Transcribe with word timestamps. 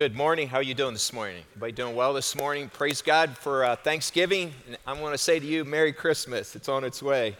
Good 0.00 0.16
morning. 0.16 0.48
How 0.48 0.56
are 0.56 0.62
you 0.62 0.72
doing 0.72 0.94
this 0.94 1.12
morning? 1.12 1.42
Everybody 1.50 1.72
doing 1.72 1.94
well 1.94 2.14
this 2.14 2.34
morning? 2.34 2.70
Praise 2.70 3.02
God 3.02 3.36
for 3.36 3.66
uh, 3.66 3.76
Thanksgiving. 3.76 4.54
And 4.66 4.78
I 4.86 4.98
want 4.98 5.12
to 5.12 5.18
say 5.18 5.38
to 5.38 5.44
you, 5.44 5.62
Merry 5.62 5.92
Christmas. 5.92 6.56
It's 6.56 6.70
on 6.70 6.84
its 6.84 7.02
way. 7.02 7.36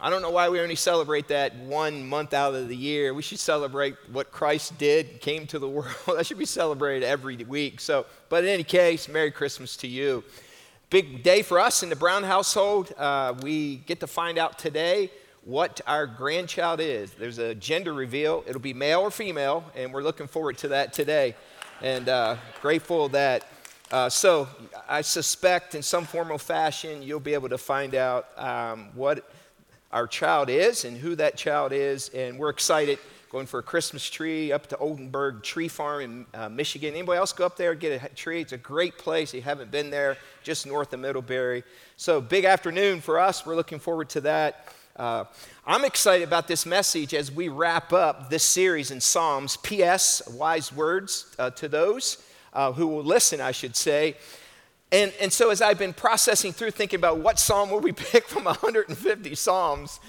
I 0.00 0.10
don't 0.10 0.20
know 0.20 0.32
why 0.32 0.48
we 0.48 0.58
only 0.58 0.74
celebrate 0.74 1.28
that 1.28 1.54
one 1.54 2.04
month 2.04 2.34
out 2.34 2.56
of 2.56 2.68
the 2.68 2.74
year. 2.74 3.14
We 3.14 3.22
should 3.22 3.38
celebrate 3.38 3.94
what 4.10 4.32
Christ 4.32 4.76
did, 4.78 5.20
came 5.20 5.46
to 5.46 5.60
the 5.60 5.68
world. 5.68 5.94
that 6.08 6.26
should 6.26 6.40
be 6.40 6.44
celebrated 6.44 7.06
every 7.06 7.36
week. 7.36 7.78
So, 7.78 8.06
but 8.30 8.42
in 8.42 8.50
any 8.50 8.64
case, 8.64 9.08
Merry 9.08 9.30
Christmas 9.30 9.76
to 9.76 9.86
you. 9.86 10.24
Big 10.90 11.22
day 11.22 11.42
for 11.42 11.60
us 11.60 11.84
in 11.84 11.88
the 11.88 11.94
Brown 11.94 12.24
household. 12.24 12.92
Uh, 12.98 13.34
we 13.42 13.76
get 13.76 14.00
to 14.00 14.08
find 14.08 14.38
out 14.38 14.58
today 14.58 15.08
what 15.44 15.80
our 15.86 16.08
grandchild 16.08 16.80
is. 16.80 17.12
There's 17.12 17.38
a 17.38 17.54
gender 17.54 17.92
reveal. 17.92 18.42
It'll 18.48 18.60
be 18.60 18.74
male 18.74 19.02
or 19.02 19.12
female, 19.12 19.62
and 19.76 19.94
we're 19.94 20.02
looking 20.02 20.26
forward 20.26 20.58
to 20.58 20.68
that 20.68 20.92
today 20.92 21.36
and 21.82 22.08
uh, 22.08 22.36
grateful 22.62 23.08
that. 23.10 23.46
Uh, 23.90 24.08
so 24.08 24.48
I 24.88 25.02
suspect 25.02 25.74
in 25.74 25.82
some 25.82 26.04
form 26.04 26.30
or 26.30 26.38
fashion 26.38 27.02
you'll 27.02 27.20
be 27.20 27.34
able 27.34 27.48
to 27.50 27.58
find 27.58 27.94
out 27.94 28.26
um, 28.36 28.88
what 28.94 29.30
our 29.92 30.06
child 30.06 30.48
is 30.50 30.84
and 30.84 30.96
who 30.96 31.14
that 31.16 31.36
child 31.36 31.72
is, 31.72 32.08
and 32.10 32.38
we're 32.38 32.50
excited 32.50 32.98
going 33.30 33.46
for 33.46 33.60
a 33.60 33.62
Christmas 33.62 34.08
tree 34.08 34.52
up 34.52 34.66
to 34.68 34.76
Oldenburg 34.78 35.42
Tree 35.42 35.68
Farm 35.68 36.00
in 36.00 36.26
uh, 36.32 36.48
Michigan. 36.48 36.94
Anybody 36.94 37.18
else 37.18 37.32
go 37.32 37.44
up 37.44 37.56
there 37.56 37.74
get 37.74 38.02
a 38.02 38.08
tree? 38.10 38.40
It's 38.40 38.52
a 38.52 38.58
great 38.58 38.98
place. 38.98 39.30
If 39.30 39.34
You 39.34 39.42
haven't 39.42 39.70
been 39.70 39.90
there, 39.90 40.16
just 40.42 40.66
north 40.66 40.92
of 40.92 41.00
Middlebury. 41.00 41.64
So 41.96 42.20
big 42.20 42.44
afternoon 42.44 43.00
for 43.00 43.18
us. 43.18 43.44
We're 43.44 43.56
looking 43.56 43.78
forward 43.78 44.08
to 44.10 44.20
that. 44.22 44.72
Uh, 44.96 45.24
I'm 45.66 45.84
excited 45.84 46.26
about 46.26 46.48
this 46.48 46.64
message 46.64 47.12
as 47.12 47.30
we 47.30 47.48
wrap 47.48 47.92
up 47.92 48.30
this 48.30 48.42
series 48.42 48.90
in 48.90 49.02
Psalms. 49.02 49.58
P.S. 49.58 50.22
Wise 50.30 50.72
words 50.72 51.34
uh, 51.38 51.50
to 51.50 51.68
those 51.68 52.22
uh, 52.54 52.72
who 52.72 52.86
will 52.86 53.04
listen, 53.04 53.38
I 53.42 53.52
should 53.52 53.76
say. 53.76 54.16
And, 54.90 55.12
and 55.20 55.30
so, 55.30 55.50
as 55.50 55.60
I've 55.60 55.78
been 55.78 55.92
processing 55.92 56.52
through 56.54 56.70
thinking 56.70 56.98
about 56.98 57.18
what 57.18 57.38
psalm 57.38 57.70
will 57.70 57.80
we 57.80 57.92
pick 58.12 58.26
from 58.26 58.44
150 58.44 59.34
psalms, 59.34 60.00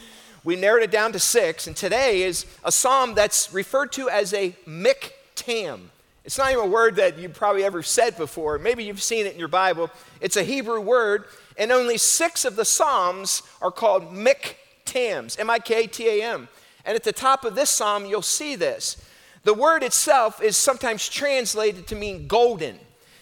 we 0.45 0.55
narrowed 0.55 0.83
it 0.83 0.91
down 0.91 1.11
to 1.11 1.19
six. 1.19 1.67
And 1.67 1.75
today 1.75 2.22
is 2.22 2.45
a 2.63 2.72
psalm 2.72 3.13
that's 3.13 3.51
referred 3.53 3.91
to 3.94 4.09
as 4.09 4.33
a 4.33 4.55
miktam. 4.66 5.81
It's 6.23 6.38
not 6.38 6.51
even 6.51 6.63
a 6.63 6.67
word 6.67 6.95
that 6.95 7.17
you've 7.17 7.33
probably 7.33 7.66
ever 7.66 7.83
said 7.83 8.16
before. 8.16 8.57
Maybe 8.57 8.85
you've 8.85 9.03
seen 9.03 9.25
it 9.25 9.33
in 9.33 9.39
your 9.39 9.49
Bible. 9.49 9.89
It's 10.22 10.38
a 10.38 10.44
Hebrew 10.44 10.79
word, 10.79 11.25
and 11.57 11.73
only 11.73 11.97
six 11.97 12.45
of 12.45 12.55
the 12.55 12.63
psalms 12.63 13.44
are 13.61 13.72
called 13.72 14.13
miktam. 14.13 14.55
Tams, 14.88 15.38
M 15.38 15.49
I 15.49 15.59
K 15.59 15.85
T 15.85 16.07
A 16.07 16.23
M. 16.23 16.47
And 16.85 16.95
at 16.95 17.03
the 17.03 17.11
top 17.11 17.45
of 17.45 17.53
this 17.53 17.69
psalm, 17.69 18.05
you'll 18.05 18.21
see 18.21 18.55
this. 18.55 18.97
The 19.44 19.53
word 19.53 19.83
itself 19.83 20.41
is 20.41 20.57
sometimes 20.57 21.07
translated 21.07 21.85
to 21.88 21.95
mean 21.95 22.27
golden. 22.27 22.79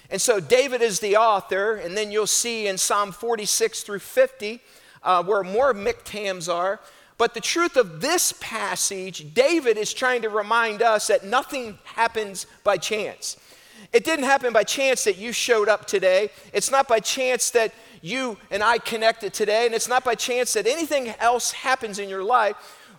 And 0.10 0.22
so 0.22 0.40
David 0.40 0.82
is 0.82 1.00
the 1.00 1.18
author, 1.18 1.76
and 1.76 1.98
then 1.98 2.12
you'll 2.12 2.28
see 2.28 2.68
in 2.68 2.78
Psalm 2.78 3.12
46 3.12 3.82
through 3.82 4.00
50 4.00 4.62
uh, 5.04 5.24
where 5.24 5.44
more 5.44 5.74
miktams 5.74 6.52
are. 6.52 6.80
But 7.18 7.34
the 7.34 7.42
truth 7.42 7.78
of 7.78 8.02
this 8.02 8.34
passage, 8.40 9.34
David 9.34 9.78
is 9.78 9.94
trying 9.94 10.22
to 10.24 10.30
remind 10.30 10.82
us 10.82 11.08
that 11.08 11.24
nothing 11.24 11.78
happens 11.84 12.46
by 12.64 12.78
chance. 12.78 13.38
It 13.94 14.04
didn't 14.04 14.26
happen 14.26 14.52
by 14.52 14.64
chance 14.64 15.06
that 15.06 15.18
you 15.18 15.32
showed 15.32 15.70
up 15.70 15.86
today. 15.86 16.30
It's 16.54 16.72
not 16.72 16.88
by 16.88 17.00
chance 17.00 17.52
that 17.52 17.74
you 18.06 18.38
and 18.52 18.62
I 18.62 18.78
connected 18.78 19.34
today, 19.34 19.66
and 19.66 19.74
it's 19.74 19.88
not 19.88 20.04
by 20.04 20.16
chance 20.16 20.54
that 20.54 20.68
anything 20.68 21.10
else 21.20 21.52
happens 21.52 21.98
in 21.98 22.08
your 22.08 22.24
life. 22.24 22.56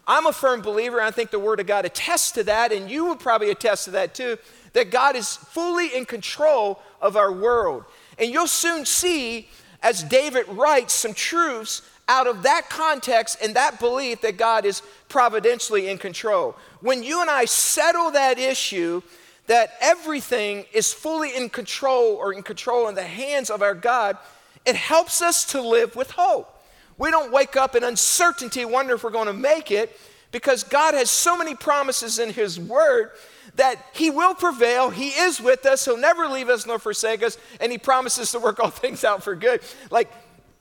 I'm 0.07 0.27
a 0.27 0.33
firm 0.33 0.63
believer, 0.63 0.99
and 0.99 1.07
I 1.07 1.11
think 1.13 1.31
the 1.31 1.39
Word 1.39 1.61
of 1.61 1.67
God 1.67 1.85
attests 1.85 2.33
to 2.33 2.45
that, 2.45 2.73
and 2.73 2.91
you 2.91 3.07
would 3.07 3.21
probably 3.21 3.51
attest 3.51 3.85
to 3.85 3.93
that 3.93 4.15
too, 4.15 4.37
that 4.73 4.91
God 4.91 5.15
is 5.17 5.37
fully 5.37 5.97
in 5.97 6.05
control 6.07 6.81
of 7.01 7.17
our 7.17 7.33
world. 7.33 7.85
And 8.19 8.31
you'll 8.31 8.47
soon 8.49 8.85
see, 8.85 9.49
as 9.83 10.03
David 10.03 10.49
writes, 10.49 10.93
some 10.93 11.15
truths 11.15 11.83
out 12.09 12.27
of 12.27 12.43
that 12.43 12.69
context 12.69 13.39
and 13.43 13.55
that 13.55 13.79
belief 13.79 14.21
that 14.23 14.37
God 14.37 14.65
is 14.65 14.83
providentially 15.09 15.89
in 15.89 15.99
control. 15.99 16.57
When 16.81 17.03
you 17.03 17.21
and 17.21 17.31
I 17.31 17.45
settle 17.45 18.11
that 18.13 18.39
issue, 18.39 19.03
that 19.47 19.71
everything 19.81 20.65
is 20.73 20.93
fully 20.93 21.37
in 21.37 21.49
control 21.49 22.15
or 22.17 22.33
in 22.33 22.43
control 22.43 22.89
in 22.89 22.95
the 22.95 23.03
hands 23.03 23.51
of 23.51 23.63
our 23.63 23.75
God, 23.75 24.19
it 24.67 24.77
helps 24.77 25.23
us 25.23 25.45
to 25.47 25.63
live 25.63 25.97
with 25.97 26.11
hope. 26.11 26.53
We 26.99 27.11
don't 27.11 27.33
wake 27.33 27.57
up 27.57 27.77
in 27.77 27.85
uncertainty, 27.85 28.65
wonder 28.65 28.95
if 28.95 29.05
we're 29.05 29.11
going 29.11 29.27
to 29.27 29.33
make 29.33 29.71
it, 29.71 29.99
because 30.33 30.65
God 30.65 30.95
has 30.95 31.11
so 31.11 31.37
many 31.37 31.55
promises 31.55 32.19
in 32.19 32.31
His 32.31 32.59
Word 32.59 33.11
that 33.55 33.77
He 33.95 34.11
will 34.11 34.35
prevail. 34.35 34.91
He 34.91 35.09
is 35.09 35.41
with 35.41 35.65
us. 35.67 35.85
He'll 35.85 35.97
never 35.97 36.27
leave 36.27 36.49
us 36.49 36.67
nor 36.67 36.79
forsake 36.79 37.23
us, 37.23 37.39
and 37.61 37.71
He 37.71 37.79
promises 37.79 38.33
to 38.33 38.39
work 38.39 38.59
all 38.61 38.71
things 38.71 39.05
out 39.05 39.23
for 39.23 39.35
good. 39.35 39.61
Like, 39.91 40.11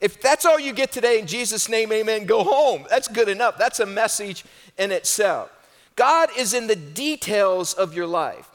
if 0.00 0.20
that's 0.20 0.44
all 0.44 0.60
you 0.60 0.72
get 0.72 0.92
today 0.92 1.18
in 1.18 1.26
Jesus' 1.26 1.68
name, 1.68 1.90
amen, 1.90 2.26
go 2.26 2.44
home. 2.44 2.86
That's 2.90 3.08
good 3.08 3.28
enough. 3.28 3.56
That's 3.56 3.80
a 3.80 3.86
message 3.86 4.44
in 4.78 4.92
itself. 4.92 5.50
God 5.96 6.28
is 6.36 6.52
in 6.52 6.66
the 6.66 6.76
details 6.76 7.72
of 7.72 7.94
your 7.94 8.06
life. 8.06 8.48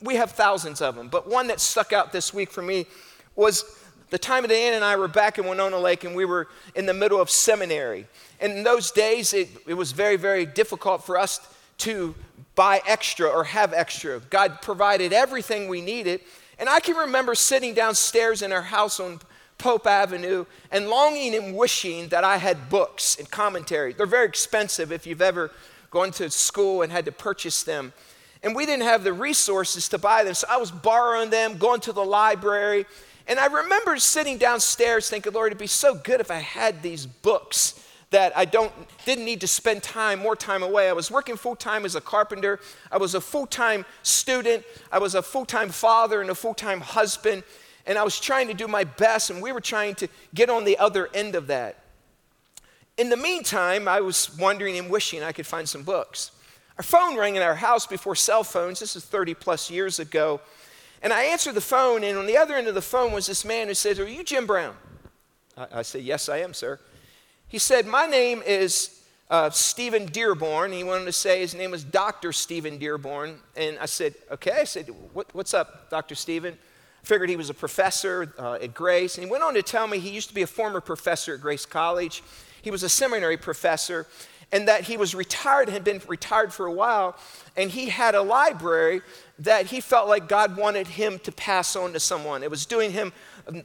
We 0.00 0.14
have 0.14 0.30
thousands 0.30 0.80
of 0.80 0.94
them, 0.94 1.08
but 1.08 1.28
one 1.28 1.48
that 1.48 1.60
stuck 1.60 1.92
out 1.92 2.12
this 2.12 2.32
week 2.32 2.52
for 2.52 2.62
me 2.62 2.86
was 3.34 3.64
the 4.10 4.18
time 4.18 4.44
of 4.44 4.50
day 4.50 4.68
Ann 4.68 4.74
and 4.74 4.84
I 4.84 4.96
were 4.96 5.08
back 5.08 5.38
in 5.38 5.46
Winona 5.46 5.78
Lake 5.78 6.04
and 6.04 6.14
we 6.14 6.24
were 6.24 6.48
in 6.74 6.86
the 6.86 6.94
middle 6.94 7.20
of 7.20 7.30
seminary. 7.30 8.06
And 8.40 8.52
in 8.52 8.64
those 8.64 8.90
days, 8.90 9.32
it, 9.32 9.48
it 9.66 9.74
was 9.74 9.92
very, 9.92 10.16
very 10.16 10.46
difficult 10.46 11.04
for 11.04 11.18
us 11.18 11.40
to 11.78 12.14
buy 12.54 12.80
extra 12.86 13.28
or 13.28 13.44
have 13.44 13.72
extra. 13.72 14.20
God 14.30 14.62
provided 14.62 15.12
everything 15.12 15.68
we 15.68 15.80
needed. 15.80 16.20
And 16.58 16.68
I 16.68 16.80
can 16.80 16.96
remember 16.96 17.34
sitting 17.34 17.74
downstairs 17.74 18.42
in 18.42 18.52
our 18.52 18.62
house 18.62 19.00
on 19.00 19.20
Pope 19.58 19.86
Avenue 19.86 20.44
and 20.70 20.88
longing 20.88 21.34
and 21.34 21.56
wishing 21.56 22.08
that 22.08 22.24
I 22.24 22.36
had 22.36 22.68
books 22.68 23.16
and 23.18 23.30
commentary. 23.30 23.92
They're 23.92 24.06
very 24.06 24.26
expensive 24.26 24.92
if 24.92 25.06
you've 25.06 25.22
ever 25.22 25.50
gone 25.90 26.10
to 26.12 26.30
school 26.30 26.82
and 26.82 26.92
had 26.92 27.04
to 27.06 27.12
purchase 27.12 27.62
them. 27.62 27.92
And 28.42 28.54
we 28.54 28.66
didn't 28.66 28.84
have 28.84 29.04
the 29.04 29.12
resources 29.12 29.88
to 29.88 29.98
buy 29.98 30.22
them. 30.22 30.34
So 30.34 30.46
I 30.50 30.58
was 30.58 30.70
borrowing 30.70 31.30
them, 31.30 31.56
going 31.56 31.80
to 31.80 31.92
the 31.92 32.04
library. 32.04 32.84
And 33.26 33.38
I 33.38 33.46
remember 33.46 33.96
sitting 33.98 34.38
downstairs 34.38 35.08
thinking, 35.08 35.32
Lord, 35.32 35.48
it'd 35.48 35.58
be 35.58 35.66
so 35.66 35.94
good 35.94 36.20
if 36.20 36.30
I 36.30 36.40
had 36.40 36.82
these 36.82 37.06
books 37.06 37.80
that 38.10 38.36
I 38.36 38.44
don't 38.44 38.72
didn't 39.04 39.24
need 39.24 39.40
to 39.40 39.48
spend 39.48 39.82
time 39.82 40.20
more 40.20 40.36
time 40.36 40.62
away. 40.62 40.88
I 40.88 40.92
was 40.92 41.10
working 41.10 41.36
full 41.36 41.56
time 41.56 41.84
as 41.84 41.96
a 41.96 42.00
carpenter. 42.00 42.60
I 42.92 42.98
was 42.98 43.14
a 43.14 43.20
full 43.20 43.46
time 43.46 43.84
student. 44.02 44.64
I 44.92 44.98
was 44.98 45.14
a 45.14 45.22
full 45.22 45.44
time 45.44 45.70
father 45.70 46.20
and 46.20 46.30
a 46.30 46.34
full 46.34 46.54
time 46.54 46.80
husband. 46.80 47.42
And 47.86 47.98
I 47.98 48.04
was 48.04 48.18
trying 48.18 48.48
to 48.48 48.54
do 48.54 48.66
my 48.66 48.84
best, 48.84 49.30
and 49.30 49.42
we 49.42 49.52
were 49.52 49.60
trying 49.60 49.94
to 49.96 50.08
get 50.34 50.48
on 50.48 50.64
the 50.64 50.78
other 50.78 51.10
end 51.12 51.34
of 51.34 51.48
that. 51.48 51.80
In 52.96 53.10
the 53.10 53.16
meantime, 53.16 53.88
I 53.88 54.00
was 54.00 54.34
wondering 54.38 54.78
and 54.78 54.88
wishing 54.88 55.22
I 55.22 55.32
could 55.32 55.46
find 55.46 55.68
some 55.68 55.82
books. 55.82 56.30
Our 56.78 56.84
phone 56.84 57.16
rang 57.16 57.36
in 57.36 57.42
our 57.42 57.56
house 57.56 57.86
before 57.86 58.14
cell 58.14 58.42
phones. 58.42 58.80
This 58.80 58.96
is 58.96 59.04
30 59.04 59.34
plus 59.34 59.70
years 59.70 59.98
ago. 59.98 60.40
And 61.04 61.12
I 61.12 61.24
answered 61.24 61.54
the 61.54 61.60
phone, 61.60 62.02
and 62.02 62.16
on 62.16 62.24
the 62.24 62.38
other 62.38 62.54
end 62.54 62.66
of 62.66 62.74
the 62.74 62.80
phone 62.80 63.12
was 63.12 63.26
this 63.26 63.44
man 63.44 63.68
who 63.68 63.74
says, 63.74 64.00
Are 64.00 64.08
you 64.08 64.24
Jim 64.24 64.46
Brown? 64.46 64.74
I, 65.54 65.66
I 65.74 65.82
said, 65.82 66.00
Yes, 66.00 66.30
I 66.30 66.38
am, 66.38 66.54
sir. 66.54 66.80
He 67.46 67.58
said, 67.58 67.86
My 67.86 68.06
name 68.06 68.42
is 68.46 69.02
uh, 69.28 69.50
Stephen 69.50 70.06
Dearborn. 70.06 70.72
He 70.72 70.82
wanted 70.82 71.04
to 71.04 71.12
say 71.12 71.40
his 71.40 71.54
name 71.54 71.72
was 71.72 71.84
Dr. 71.84 72.32
Stephen 72.32 72.78
Dearborn. 72.78 73.38
And 73.54 73.78
I 73.78 73.84
said, 73.84 74.14
Okay. 74.32 74.52
I 74.52 74.64
said, 74.64 74.88
what, 75.12 75.26
What's 75.34 75.52
up, 75.52 75.90
Dr. 75.90 76.14
Stephen? 76.14 76.56
Figured 77.02 77.28
he 77.28 77.36
was 77.36 77.50
a 77.50 77.54
professor 77.54 78.32
uh, 78.38 78.54
at 78.54 78.72
Grace. 78.72 79.18
And 79.18 79.26
he 79.26 79.30
went 79.30 79.44
on 79.44 79.52
to 79.52 79.62
tell 79.62 79.86
me 79.86 79.98
he 79.98 80.08
used 80.08 80.30
to 80.30 80.34
be 80.34 80.40
a 80.40 80.46
former 80.46 80.80
professor 80.80 81.34
at 81.34 81.42
Grace 81.42 81.66
College. 81.66 82.22
He 82.62 82.70
was 82.70 82.82
a 82.82 82.88
seminary 82.88 83.36
professor 83.36 84.06
and 84.54 84.68
that 84.68 84.84
he 84.84 84.96
was 84.96 85.16
retired, 85.16 85.68
had 85.68 85.82
been 85.82 86.00
retired 86.06 86.54
for 86.54 86.66
a 86.66 86.72
while, 86.72 87.16
and 87.56 87.72
he 87.72 87.88
had 87.88 88.14
a 88.14 88.22
library 88.22 89.02
that 89.40 89.66
he 89.66 89.80
felt 89.80 90.08
like 90.08 90.28
God 90.28 90.56
wanted 90.56 90.86
him 90.86 91.18
to 91.24 91.32
pass 91.32 91.74
on 91.74 91.92
to 91.92 91.98
someone. 91.98 92.44
It 92.44 92.50
was 92.50 92.64
doing 92.64 92.92
him 92.92 93.12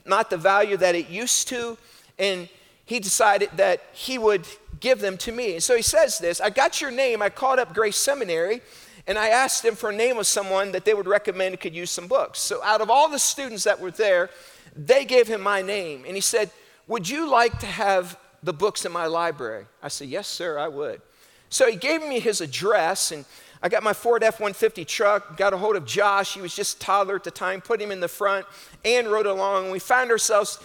not 0.04 0.32
the 0.32 0.38
value 0.38 0.78
that 0.78 0.96
it 0.96 1.08
used 1.08 1.48
to, 1.50 1.78
and 2.18 2.50
he 2.86 3.00
decided 3.00 3.52
that 3.56 3.84
he 3.94 4.18
would 4.18 4.48
give 4.80 5.00
them 5.00 5.16
to 5.18 5.32
me. 5.32 5.60
So 5.60 5.76
he 5.76 5.84
says 5.84 6.18
this 6.18 6.42
I 6.42 6.50
got 6.50 6.82
your 6.82 6.90
name, 6.90 7.22
I 7.22 7.30
called 7.30 7.60
up 7.60 7.76
Grace 7.76 7.96
Seminary, 7.96 8.62
and 9.06 9.16
I 9.16 9.30
asked 9.30 9.62
them 9.62 9.76
for 9.76 9.92
a 9.92 9.96
name 9.96 10.18
of 10.18 10.26
someone 10.26 10.72
that 10.72 10.86
they 10.86 10.96
would 10.96 11.08
recommend 11.08 11.60
could 11.60 11.76
use 11.76 11.92
some 11.92 12.08
books. 12.08 12.40
So 12.40 12.64
out 12.64 12.82
of 12.82 12.90
all 12.90 13.10
the 13.10 13.20
students 13.20 13.64
that 13.66 13.80
were 13.80 13.92
there, 13.92 14.32
they 14.76 15.06
gave 15.06 15.28
him 15.28 15.42
my 15.42 15.62
name, 15.62 16.04
and 16.08 16.16
he 16.16 16.22
said, 16.22 16.50
Would 16.88 17.08
you 17.08 17.30
like 17.30 17.60
to 17.60 17.68
have 17.68 18.18
the 18.44 18.54
books 18.54 18.86
in 18.86 18.92
my 18.92 19.06
library? 19.06 19.66
I 19.82 19.88
said, 19.88 20.10
Yes, 20.10 20.28
sir, 20.28 20.58
I 20.58 20.68
would. 20.68 21.02
So 21.50 21.70
he 21.70 21.76
gave 21.76 22.02
me 22.02 22.20
his 22.20 22.42
address, 22.42 23.12
and 23.12 23.26
I 23.62 23.70
got 23.70 23.84
my 23.84 23.94
Ford 23.94 24.24
F 24.24 24.40
150 24.40 24.86
truck, 24.86 25.36
got 25.36 25.54
a 25.54 25.58
hold 25.58 25.76
of 25.76 25.86
Josh. 25.86 26.36
He 26.36 26.42
was 26.42 26.56
just 26.56 26.80
toddler 26.80 27.16
at 27.16 27.24
the 27.24 27.32
time, 27.32 27.60
put 27.60 27.82
him 27.82 27.92
in 27.92 28.00
the 28.00 28.08
front, 28.08 28.46
and 28.86 29.08
rode 29.08 29.26
along. 29.26 29.64
And 29.64 29.72
We 29.72 29.80
found 29.80 30.12
ourselves 30.12 30.60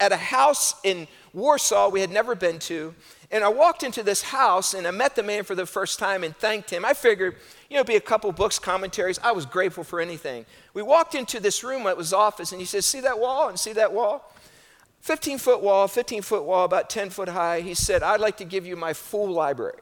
at 0.00 0.12
a 0.12 0.16
house 0.16 0.74
in 0.82 1.06
Warsaw 1.32 1.88
we 1.88 2.00
had 2.00 2.10
never 2.10 2.34
been 2.34 2.58
to. 2.60 2.94
And 3.30 3.42
I 3.42 3.48
walked 3.48 3.82
into 3.82 4.02
this 4.02 4.22
house 4.22 4.74
and 4.74 4.86
I 4.86 4.92
met 4.92 5.16
the 5.16 5.22
man 5.22 5.42
for 5.44 5.54
the 5.54 5.66
first 5.66 5.98
time 5.98 6.22
and 6.22 6.36
thanked 6.36 6.70
him. 6.70 6.84
I 6.84 6.94
figured, 6.94 7.36
you 7.68 7.74
know, 7.74 7.80
it'd 7.80 7.88
be 7.88 7.96
a 7.96 8.00
couple 8.00 8.30
books, 8.30 8.58
commentaries. 8.58 9.18
I 9.22 9.32
was 9.32 9.44
grateful 9.44 9.82
for 9.82 10.00
anything. 10.00 10.46
We 10.72 10.82
walked 10.82 11.14
into 11.14 11.40
this 11.40 11.64
room, 11.64 11.86
it 11.86 11.96
was 11.96 12.12
office, 12.12 12.52
and 12.52 12.60
he 12.60 12.66
says, 12.66 12.86
See 12.86 13.00
that 13.00 13.18
wall 13.18 13.48
and 13.48 13.58
see 13.58 13.72
that 13.72 13.92
wall? 13.92 14.32
15 15.04 15.36
foot 15.36 15.60
wall, 15.60 15.86
15 15.86 16.22
foot 16.22 16.44
wall, 16.44 16.64
about 16.64 16.88
10 16.88 17.10
foot 17.10 17.28
high. 17.28 17.60
He 17.60 17.74
said, 17.74 18.02
I'd 18.02 18.20
like 18.20 18.38
to 18.38 18.44
give 18.46 18.64
you 18.64 18.74
my 18.74 18.94
full 18.94 19.28
library. 19.28 19.80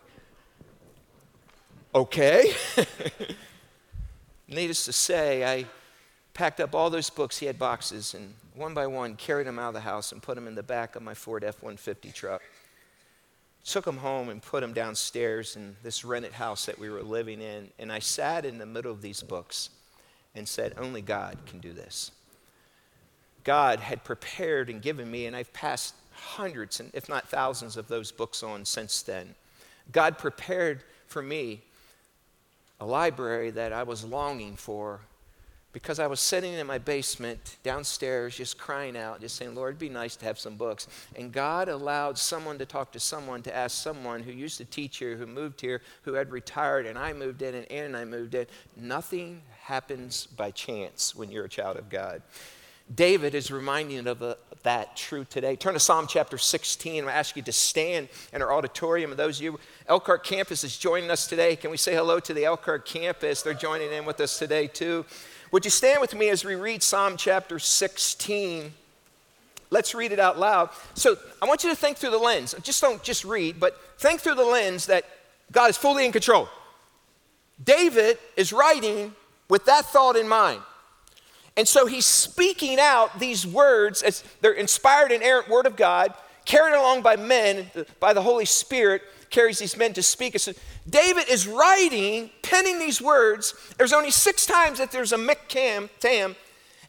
Okay. 1.94 2.52
Needless 4.48 4.84
to 4.86 4.92
say, 4.92 5.44
I 5.44 5.66
packed 6.34 6.58
up 6.58 6.74
all 6.74 6.90
those 6.90 7.08
books. 7.08 7.38
He 7.38 7.46
had 7.46 7.56
boxes, 7.56 8.14
and 8.14 8.34
one 8.56 8.74
by 8.74 8.88
one 8.88 9.14
carried 9.14 9.46
them 9.46 9.60
out 9.60 9.68
of 9.68 9.74
the 9.74 9.80
house 9.82 10.10
and 10.10 10.20
put 10.20 10.34
them 10.34 10.48
in 10.48 10.56
the 10.56 10.62
back 10.64 10.96
of 10.96 11.04
my 11.04 11.14
Ford 11.14 11.44
F 11.44 11.62
150 11.62 12.10
truck. 12.10 12.42
Took 13.64 13.84
them 13.84 13.98
home 13.98 14.28
and 14.28 14.42
put 14.42 14.60
them 14.60 14.72
downstairs 14.72 15.54
in 15.54 15.76
this 15.84 16.04
rented 16.04 16.32
house 16.32 16.66
that 16.66 16.80
we 16.80 16.90
were 16.90 17.04
living 17.04 17.40
in. 17.40 17.68
And 17.78 17.92
I 17.92 18.00
sat 18.00 18.44
in 18.44 18.58
the 18.58 18.66
middle 18.66 18.90
of 18.90 19.02
these 19.02 19.22
books 19.22 19.70
and 20.34 20.48
said, 20.48 20.74
Only 20.76 21.00
God 21.00 21.38
can 21.46 21.60
do 21.60 21.72
this. 21.72 22.10
God 23.44 23.80
had 23.80 24.04
prepared 24.04 24.70
and 24.70 24.80
given 24.80 25.10
me, 25.10 25.26
and 25.26 25.34
I've 25.34 25.52
passed 25.52 25.94
hundreds, 26.12 26.80
and 26.80 26.90
if 26.94 27.08
not 27.08 27.28
thousands, 27.28 27.76
of 27.76 27.88
those 27.88 28.12
books 28.12 28.42
on 28.42 28.64
since 28.64 29.02
then. 29.02 29.34
God 29.90 30.18
prepared 30.18 30.82
for 31.06 31.22
me 31.22 31.62
a 32.80 32.86
library 32.86 33.50
that 33.50 33.72
I 33.72 33.82
was 33.82 34.04
longing 34.04 34.56
for 34.56 35.00
because 35.72 35.98
I 35.98 36.06
was 36.06 36.20
sitting 36.20 36.52
in 36.52 36.66
my 36.66 36.78
basement 36.78 37.56
downstairs 37.62 38.36
just 38.36 38.58
crying 38.58 38.96
out, 38.96 39.20
just 39.22 39.36
saying, 39.36 39.54
Lord, 39.54 39.70
it'd 39.70 39.78
be 39.78 39.88
nice 39.88 40.16
to 40.16 40.26
have 40.26 40.38
some 40.38 40.56
books. 40.56 40.86
And 41.16 41.32
God 41.32 41.68
allowed 41.68 42.18
someone 42.18 42.58
to 42.58 42.66
talk 42.66 42.92
to 42.92 43.00
someone 43.00 43.42
to 43.42 43.56
ask 43.56 43.82
someone 43.82 44.22
who 44.22 44.32
used 44.32 44.58
to 44.58 44.66
teach 44.66 44.98
here, 44.98 45.16
who 45.16 45.26
moved 45.26 45.62
here, 45.62 45.80
who 46.02 46.12
had 46.12 46.30
retired, 46.30 46.84
and 46.84 46.98
I 46.98 47.14
moved 47.14 47.40
in, 47.40 47.54
and 47.54 47.70
Ann 47.72 47.86
and 47.86 47.96
I 47.96 48.04
moved 48.04 48.34
in. 48.34 48.46
Nothing 48.76 49.40
happens 49.62 50.26
by 50.26 50.50
chance 50.50 51.14
when 51.14 51.30
you're 51.30 51.46
a 51.46 51.48
child 51.48 51.78
of 51.78 51.88
God. 51.88 52.20
David 52.94 53.34
is 53.34 53.50
reminding 53.50 54.06
of 54.06 54.22
a, 54.22 54.36
that 54.62 54.96
truth 54.96 55.30
today. 55.30 55.56
Turn 55.56 55.74
to 55.74 55.80
Psalm 55.80 56.06
chapter 56.06 56.38
16. 56.38 57.04
I 57.04 57.12
ask 57.12 57.36
you 57.36 57.42
to 57.42 57.52
stand 57.52 58.08
in 58.32 58.42
our 58.42 58.52
auditorium. 58.52 59.10
And 59.10 59.18
those 59.18 59.38
of 59.38 59.44
you, 59.44 59.60
Elkhart 59.86 60.24
campus 60.24 60.64
is 60.64 60.76
joining 60.76 61.10
us 61.10 61.26
today. 61.26 61.56
Can 61.56 61.70
we 61.70 61.76
say 61.76 61.94
hello 61.94 62.20
to 62.20 62.34
the 62.34 62.44
Elkhart 62.44 62.84
campus? 62.84 63.42
They're 63.42 63.54
joining 63.54 63.92
in 63.92 64.04
with 64.04 64.20
us 64.20 64.38
today, 64.38 64.66
too. 64.66 65.04
Would 65.50 65.64
you 65.64 65.70
stand 65.70 66.00
with 66.00 66.14
me 66.14 66.28
as 66.28 66.44
we 66.44 66.54
read 66.54 66.82
Psalm 66.82 67.16
chapter 67.16 67.58
16? 67.58 68.72
Let's 69.70 69.94
read 69.94 70.12
it 70.12 70.20
out 70.20 70.38
loud. 70.38 70.70
So 70.94 71.16
I 71.40 71.46
want 71.46 71.64
you 71.64 71.70
to 71.70 71.76
think 71.76 71.96
through 71.96 72.10
the 72.10 72.18
lens. 72.18 72.54
Just 72.62 72.80
don't 72.80 73.02
just 73.02 73.24
read, 73.24 73.58
but 73.58 73.78
think 73.98 74.20
through 74.20 74.34
the 74.34 74.44
lens 74.44 74.86
that 74.86 75.04
God 75.50 75.70
is 75.70 75.76
fully 75.76 76.04
in 76.04 76.12
control. 76.12 76.48
David 77.62 78.18
is 78.36 78.52
writing 78.52 79.14
with 79.48 79.64
that 79.66 79.86
thought 79.86 80.16
in 80.16 80.28
mind. 80.28 80.60
And 81.56 81.68
so 81.68 81.86
he's 81.86 82.06
speaking 82.06 82.78
out 82.80 83.18
these 83.18 83.46
words 83.46 84.02
as 84.02 84.24
they're 84.40 84.52
inspired 84.52 85.12
and 85.12 85.22
errant 85.22 85.48
word 85.48 85.66
of 85.66 85.76
God, 85.76 86.14
carried 86.44 86.74
along 86.74 87.02
by 87.02 87.16
men, 87.16 87.70
by 88.00 88.12
the 88.12 88.22
Holy 88.22 88.46
Spirit, 88.46 89.02
carries 89.30 89.58
these 89.58 89.76
men 89.76 89.92
to 89.94 90.02
speak. 90.02 90.38
So 90.38 90.52
David 90.88 91.28
is 91.28 91.46
writing, 91.46 92.30
penning 92.42 92.78
these 92.78 93.00
words. 93.00 93.54
There's 93.76 93.92
only 93.92 94.10
six 94.10 94.46
times 94.46 94.78
that 94.78 94.90
there's 94.92 95.12
a 95.12 95.18
miktam, 95.18 95.88
tam, 96.00 96.36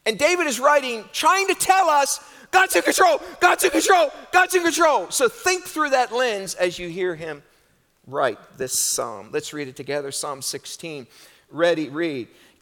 and 0.06 0.18
David 0.18 0.46
is 0.46 0.60
writing, 0.60 1.04
trying 1.12 1.46
to 1.48 1.54
tell 1.54 1.88
us 1.88 2.20
God's 2.50 2.76
in 2.76 2.82
control, 2.82 3.20
God's 3.40 3.64
in 3.64 3.70
control, 3.70 4.10
God's 4.32 4.54
in 4.54 4.62
control. 4.62 5.10
So 5.10 5.28
think 5.28 5.64
through 5.64 5.90
that 5.90 6.12
lens 6.12 6.54
as 6.54 6.78
you 6.78 6.88
hear 6.88 7.14
him 7.14 7.42
write 8.06 8.38
this 8.58 8.78
psalm. 8.78 9.30
Let's 9.32 9.52
read 9.52 9.68
it 9.68 9.76
together. 9.76 10.12
Psalm 10.12 10.42
16. 10.42 11.06
Ready, 11.50 11.88
read. 11.88 12.28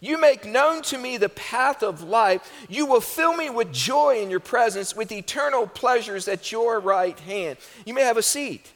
You 0.00 0.18
make 0.18 0.44
known 0.44 0.82
to 0.82 0.98
me 0.98 1.16
the 1.16 1.28
path 1.28 1.82
of 1.82 2.02
life. 2.02 2.52
You 2.68 2.86
will 2.86 3.00
fill 3.00 3.36
me 3.36 3.50
with 3.50 3.72
joy 3.72 4.20
in 4.20 4.30
your 4.30 4.40
presence, 4.40 4.94
with 4.94 5.10
eternal 5.10 5.66
pleasures 5.66 6.28
at 6.28 6.52
your 6.52 6.80
right 6.80 7.18
hand. 7.20 7.58
You 7.84 7.94
may 7.94 8.02
have 8.02 8.16
a 8.16 8.22
seat. 8.22 8.72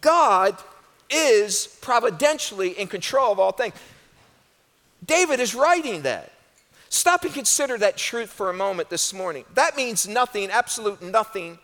God 0.00 0.56
is 1.08 1.78
providentially 1.80 2.70
in 2.70 2.86
control 2.86 3.32
of 3.32 3.40
all 3.40 3.52
things. 3.52 3.74
David 5.04 5.40
is 5.40 5.54
writing 5.54 6.02
that. 6.02 6.32
Stop 6.88 7.24
and 7.24 7.32
consider 7.32 7.78
that 7.78 7.96
truth 7.96 8.30
for 8.30 8.50
a 8.50 8.54
moment 8.54 8.90
this 8.90 9.14
morning. 9.14 9.44
That 9.54 9.76
means 9.76 10.08
nothing, 10.08 10.50
absolute 10.50 11.00
nothing 11.02 11.58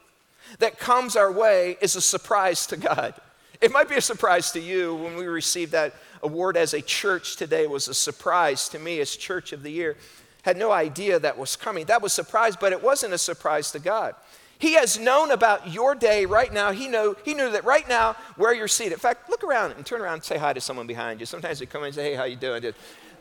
that 0.58 0.78
comes 0.78 1.16
our 1.16 1.30
way 1.30 1.76
is 1.80 1.96
a 1.96 2.00
surprise 2.00 2.66
to 2.68 2.76
God. 2.76 3.14
It 3.60 3.72
might 3.72 3.88
be 3.88 3.96
a 3.96 4.00
surprise 4.00 4.52
to 4.52 4.60
you 4.60 4.94
when 4.94 5.16
we 5.16 5.26
receive 5.26 5.72
that 5.72 5.94
award 6.26 6.56
as 6.56 6.74
a 6.74 6.82
church 6.82 7.36
today 7.36 7.66
was 7.66 7.88
a 7.88 7.94
surprise 7.94 8.68
to 8.70 8.78
me 8.78 9.00
as 9.00 9.16
church 9.16 9.52
of 9.52 9.62
the 9.62 9.70
year. 9.70 9.96
Had 10.42 10.56
no 10.56 10.70
idea 10.70 11.18
that 11.18 11.38
was 11.38 11.56
coming. 11.56 11.86
That 11.86 12.02
was 12.02 12.12
surprise, 12.12 12.56
but 12.56 12.72
it 12.72 12.82
wasn't 12.82 13.14
a 13.14 13.18
surprise 13.18 13.70
to 13.72 13.78
God. 13.78 14.14
He 14.58 14.74
has 14.74 14.98
known 14.98 15.30
about 15.30 15.72
your 15.72 15.94
day 15.94 16.24
right 16.24 16.52
now. 16.52 16.72
He 16.72 16.88
know 16.88 17.14
he 17.24 17.34
knew 17.34 17.50
that 17.50 17.64
right 17.64 17.86
now 17.88 18.16
where 18.36 18.54
you're 18.54 18.68
seated. 18.68 18.94
In 18.94 18.98
fact, 18.98 19.28
look 19.28 19.44
around 19.44 19.72
and 19.72 19.84
turn 19.84 20.00
around 20.00 20.14
and 20.14 20.24
say 20.24 20.38
hi 20.38 20.52
to 20.52 20.60
someone 20.60 20.86
behind 20.86 21.20
you. 21.20 21.26
Sometimes 21.26 21.58
they 21.58 21.66
come 21.66 21.82
in 21.82 21.86
and 21.86 21.94
say, 21.94 22.10
"Hey, 22.10 22.14
how 22.14 22.24
you 22.24 22.36
doing?" 22.36 22.74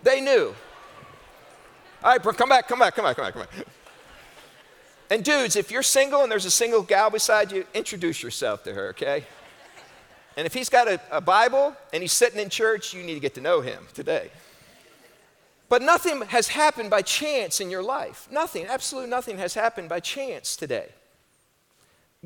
They 0.04 0.22
knew. 0.22 0.56
All 2.04 2.12
right, 2.12 2.22
come 2.22 2.50
back, 2.50 2.68
come 2.68 2.80
back, 2.80 2.96
come 2.96 3.06
back, 3.06 3.16
come 3.16 3.26
back, 3.26 3.34
come 3.34 3.42
back. 3.42 3.68
And 5.10 5.24
dudes, 5.24 5.56
if 5.56 5.72
you're 5.72 5.84
single 5.84 6.24
and 6.24 6.32
there's 6.32 6.46
a 6.46 6.52
single 6.52 6.82
gal 6.82 7.10
beside 7.10 7.52
you, 7.52 7.66
introduce 7.74 8.24
yourself 8.24 8.64
to 8.64 8.74
her, 8.74 8.90
okay? 8.90 9.26
And 10.38 10.46
if 10.46 10.54
he's 10.54 10.70
got 10.70 10.88
a, 10.88 11.00
a, 11.12 11.22
Bible 11.22 11.76
and 11.94 12.02
he's 12.02 12.12
sitting 12.12 12.40
in 12.40 12.50
church, 12.50 12.94
you 12.94 13.04
need 13.04 13.14
to 13.14 13.20
get 13.20 13.36
to 13.36 13.42
know 13.42 13.62
him 13.62 13.88
today. 13.94 14.30
But 15.70 15.82
nothing 15.82 16.22
has 16.28 16.50
happened 16.50 16.90
by 16.90 17.02
chance 17.02 17.60
in 17.60 17.72
your 17.72 17.82
life. 17.82 18.28
Nothing, 18.32 18.66
absolutely 18.68 19.10
nothing 19.10 19.38
has 19.38 19.54
happened 19.54 19.90
by 19.90 20.00
chance 20.00 20.56
today. 20.56 20.90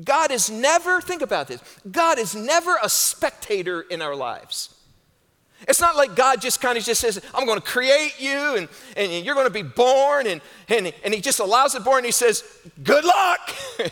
God 0.02 0.30
is 0.30 0.50
never, 0.50 1.00
think 1.00 1.22
about 1.22 1.48
this, 1.48 1.62
God 1.90 2.18
is 2.18 2.34
never 2.34 2.76
a 2.82 2.88
spectator 2.88 3.82
in 3.82 4.02
our 4.02 4.16
lives. 4.16 4.74
It's 5.68 5.80
not 5.80 5.94
like 5.94 6.16
God 6.16 6.40
just 6.40 6.60
kind 6.60 6.78
of 6.78 6.84
just 6.84 7.02
says, 7.02 7.20
I'm 7.34 7.44
going 7.44 7.60
to 7.60 7.64
create 7.64 8.14
you 8.18 8.56
and, 8.56 8.68
and 8.96 9.24
you're 9.24 9.34
going 9.34 9.46
to 9.46 9.52
be 9.52 9.62
born, 9.62 10.26
and, 10.26 10.40
and, 10.68 10.92
and 11.04 11.12
He 11.12 11.20
just 11.20 11.38
allows 11.38 11.74
it 11.74 11.84
born 11.84 11.98
and 11.98 12.06
He 12.06 12.12
says, 12.12 12.44
Good 12.82 13.04
luck. 13.04 13.54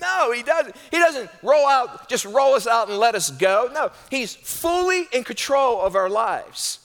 no, 0.00 0.32
He 0.32 0.42
doesn't. 0.42 0.74
He 0.90 0.98
doesn't 0.98 1.30
roll 1.42 1.66
out, 1.66 2.08
just 2.08 2.24
roll 2.24 2.54
us 2.54 2.66
out 2.66 2.88
and 2.88 2.98
let 2.98 3.14
us 3.14 3.30
go. 3.30 3.70
No, 3.72 3.90
He's 4.10 4.34
fully 4.34 5.06
in 5.12 5.24
control 5.24 5.80
of 5.80 5.94
our 5.96 6.08
lives. 6.08 6.80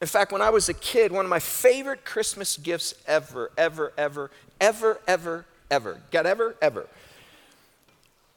In 0.00 0.08
fact, 0.08 0.32
when 0.32 0.42
I 0.42 0.50
was 0.50 0.68
a 0.68 0.74
kid, 0.74 1.12
one 1.12 1.24
of 1.24 1.30
my 1.30 1.38
favorite 1.38 2.04
Christmas 2.04 2.56
gifts 2.56 2.94
ever, 3.06 3.50
ever, 3.56 3.92
ever, 3.96 4.30
ever, 4.60 5.00
ever, 5.06 5.46
ever, 5.70 6.00
got 6.10 6.26
ever, 6.26 6.56
ever. 6.60 6.86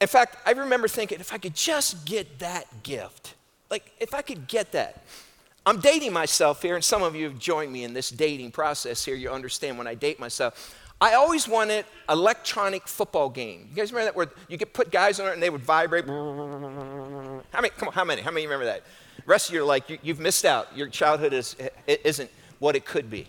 In 0.00 0.06
fact, 0.06 0.36
I 0.46 0.52
remember 0.52 0.88
thinking, 0.88 1.20
if 1.20 1.32
I 1.32 1.38
could 1.38 1.54
just 1.54 2.06
get 2.06 2.38
that 2.38 2.82
gift, 2.82 3.34
like, 3.70 3.90
if 3.98 4.14
I 4.14 4.22
could 4.22 4.48
get 4.48 4.72
that. 4.72 5.04
I'm 5.66 5.80
dating 5.80 6.14
myself 6.14 6.62
here, 6.62 6.76
and 6.76 6.84
some 6.84 7.02
of 7.02 7.14
you 7.14 7.24
have 7.24 7.38
joined 7.38 7.70
me 7.70 7.84
in 7.84 7.92
this 7.92 8.08
dating 8.08 8.52
process 8.52 9.04
here. 9.04 9.14
You 9.14 9.30
understand 9.30 9.76
when 9.76 9.86
I 9.86 9.94
date 9.94 10.18
myself. 10.18 10.74
I 11.00 11.14
always 11.14 11.46
wanted 11.46 11.84
electronic 12.08 12.88
football 12.88 13.28
game. 13.28 13.68
You 13.70 13.76
guys 13.76 13.92
remember 13.92 14.06
that 14.06 14.16
where 14.16 14.28
you 14.48 14.58
could 14.58 14.72
put 14.72 14.90
guys 14.90 15.20
on 15.20 15.28
it 15.28 15.34
and 15.34 15.42
they 15.42 15.50
would 15.50 15.62
vibrate? 15.62 16.06
How 16.06 17.42
many? 17.54 17.68
Come 17.70 17.88
on, 17.88 17.94
how 17.94 18.04
many? 18.04 18.20
How 18.22 18.32
many 18.32 18.46
remember 18.46 18.64
that? 18.64 18.82
The 19.16 19.22
rest 19.26 19.48
of 19.48 19.54
you 19.54 19.62
are 19.62 19.66
like, 19.66 19.88
you, 19.88 20.12
have 20.12 20.18
missed 20.18 20.44
out. 20.44 20.76
Your 20.76 20.88
childhood 20.88 21.32
is, 21.32 21.54
isn't 21.86 22.30
what 22.58 22.74
it 22.74 22.84
could 22.84 23.08
be. 23.10 23.28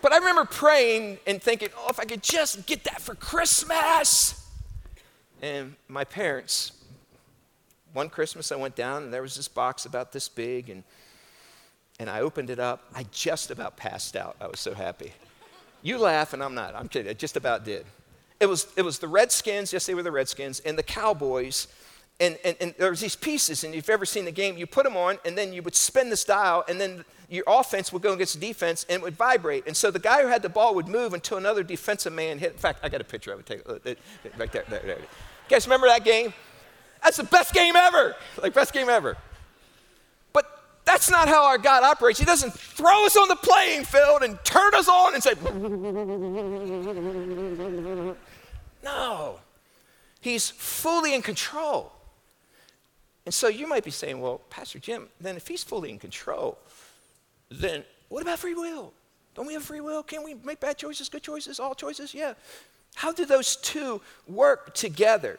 But 0.00 0.12
I 0.12 0.18
remember 0.18 0.44
praying 0.44 1.18
and 1.26 1.42
thinking, 1.42 1.68
oh, 1.76 1.88
if 1.90 2.00
I 2.00 2.04
could 2.04 2.22
just 2.22 2.66
get 2.66 2.84
that 2.84 3.02
for 3.02 3.14
Christmas. 3.14 4.46
And 5.42 5.74
my 5.86 6.04
parents, 6.04 6.72
one 7.92 8.08
Christmas 8.08 8.52
I 8.52 8.56
went 8.56 8.74
down 8.74 9.04
and 9.04 9.12
there 9.12 9.22
was 9.22 9.34
this 9.34 9.48
box 9.48 9.84
about 9.84 10.12
this 10.12 10.28
big 10.28 10.70
and 10.70 10.82
and 12.00 12.08
I 12.08 12.20
opened 12.20 12.48
it 12.48 12.60
up. 12.60 12.84
I 12.94 13.06
just 13.10 13.50
about 13.50 13.76
passed 13.76 14.14
out. 14.14 14.36
I 14.40 14.46
was 14.46 14.60
so 14.60 14.72
happy. 14.72 15.12
You 15.82 15.98
laugh 15.98 16.32
and 16.32 16.42
I'm 16.42 16.54
not. 16.54 16.74
I'm 16.74 16.88
kidding. 16.88 17.10
I 17.10 17.14
just 17.14 17.36
about 17.36 17.64
did. 17.64 17.86
It 18.40 18.46
was 18.46 18.66
it 18.76 18.82
was 18.82 18.98
the 18.98 19.08
Redskins, 19.08 19.72
yes 19.72 19.86
they 19.86 19.94
were 19.94 20.02
the 20.02 20.12
Redskins, 20.12 20.60
and 20.60 20.78
the 20.78 20.82
Cowboys. 20.82 21.68
And, 22.20 22.36
and, 22.44 22.56
and 22.60 22.74
there 22.78 22.90
was 22.90 22.98
these 22.98 23.14
pieces, 23.14 23.62
and 23.62 23.72
if 23.74 23.76
you've 23.76 23.90
ever 23.90 24.04
seen 24.04 24.24
the 24.24 24.32
game, 24.32 24.58
you 24.58 24.66
put 24.66 24.82
them 24.82 24.96
on, 24.96 25.18
and 25.24 25.38
then 25.38 25.52
you 25.52 25.62
would 25.62 25.76
spin 25.76 26.10
this 26.10 26.24
dial, 26.24 26.64
and 26.68 26.80
then 26.80 27.04
your 27.28 27.44
offense 27.46 27.92
would 27.92 28.02
go 28.02 28.12
against 28.12 28.40
the 28.40 28.44
defense, 28.44 28.84
and 28.88 28.96
it 28.96 29.02
would 29.02 29.16
vibrate. 29.16 29.68
And 29.68 29.76
so 29.76 29.92
the 29.92 30.00
guy 30.00 30.22
who 30.22 30.26
had 30.26 30.42
the 30.42 30.48
ball 30.48 30.74
would 30.74 30.88
move 30.88 31.14
until 31.14 31.38
another 31.38 31.62
defensive 31.62 32.12
man 32.12 32.38
hit. 32.38 32.50
In 32.50 32.58
fact, 32.58 32.80
I 32.82 32.88
got 32.88 33.00
a 33.00 33.04
picture 33.04 33.32
of 33.32 33.38
it. 33.38 33.46
Take 33.46 33.60
it 33.60 33.98
right 34.36 34.50
there, 34.50 34.64
there, 34.68 34.80
there. 34.84 34.98
You 34.98 35.06
guys 35.48 35.64
remember 35.66 35.86
that 35.86 36.04
game? 36.04 36.34
That's 37.04 37.18
the 37.18 37.22
best 37.22 37.54
game 37.54 37.76
ever. 37.76 38.16
Like, 38.42 38.52
best 38.52 38.72
game 38.72 38.88
ever. 38.88 39.16
That's 40.88 41.10
not 41.10 41.28
how 41.28 41.44
our 41.44 41.58
God 41.58 41.82
operates. 41.82 42.18
He 42.18 42.24
doesn't 42.24 42.54
throw 42.54 43.04
us 43.04 43.14
on 43.14 43.28
the 43.28 43.36
playing 43.36 43.84
field 43.84 44.22
and 44.22 44.42
turn 44.42 44.74
us 44.74 44.88
on 44.88 45.12
and 45.12 45.22
say, 45.22 45.34
no. 48.82 49.38
He's 50.22 50.48
fully 50.48 51.14
in 51.14 51.20
control. 51.20 51.92
And 53.26 53.34
so 53.34 53.48
you 53.48 53.66
might 53.66 53.84
be 53.84 53.90
saying, 53.90 54.18
well, 54.18 54.40
Pastor 54.48 54.78
Jim, 54.78 55.08
then 55.20 55.36
if 55.36 55.46
he's 55.46 55.62
fully 55.62 55.90
in 55.90 55.98
control, 55.98 56.56
then 57.50 57.84
what 58.08 58.22
about 58.22 58.38
free 58.38 58.54
will? 58.54 58.94
Don't 59.34 59.46
we 59.46 59.52
have 59.52 59.64
free 59.64 59.82
will? 59.82 60.02
Can't 60.02 60.24
we 60.24 60.36
make 60.42 60.58
bad 60.58 60.78
choices, 60.78 61.10
good 61.10 61.22
choices, 61.22 61.60
all 61.60 61.74
choices? 61.74 62.14
Yeah. 62.14 62.32
How 62.94 63.12
do 63.12 63.26
those 63.26 63.56
two 63.56 64.00
work 64.26 64.72
together? 64.72 65.38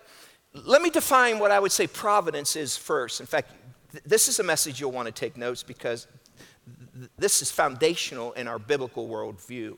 Let 0.53 0.83
me 0.83 0.91
define 0.91 1.39
what 1.39 1.49
I 1.49 1.59
would 1.59 1.71
say 1.71 1.87
providence 1.87 2.55
is 2.55 2.77
first. 2.77 3.19
In 3.19 3.25
fact, 3.25 3.51
th- 3.91 4.03
this 4.03 4.27
is 4.27 4.39
a 4.39 4.43
message 4.43 4.79
you'll 4.79 4.91
want 4.91 5.07
to 5.07 5.11
take 5.11 5.37
notes 5.37 5.63
because 5.63 6.07
th- 6.97 7.09
this 7.17 7.41
is 7.41 7.51
foundational 7.51 8.31
in 8.33 8.47
our 8.47 8.59
biblical 8.59 9.07
worldview. 9.07 9.77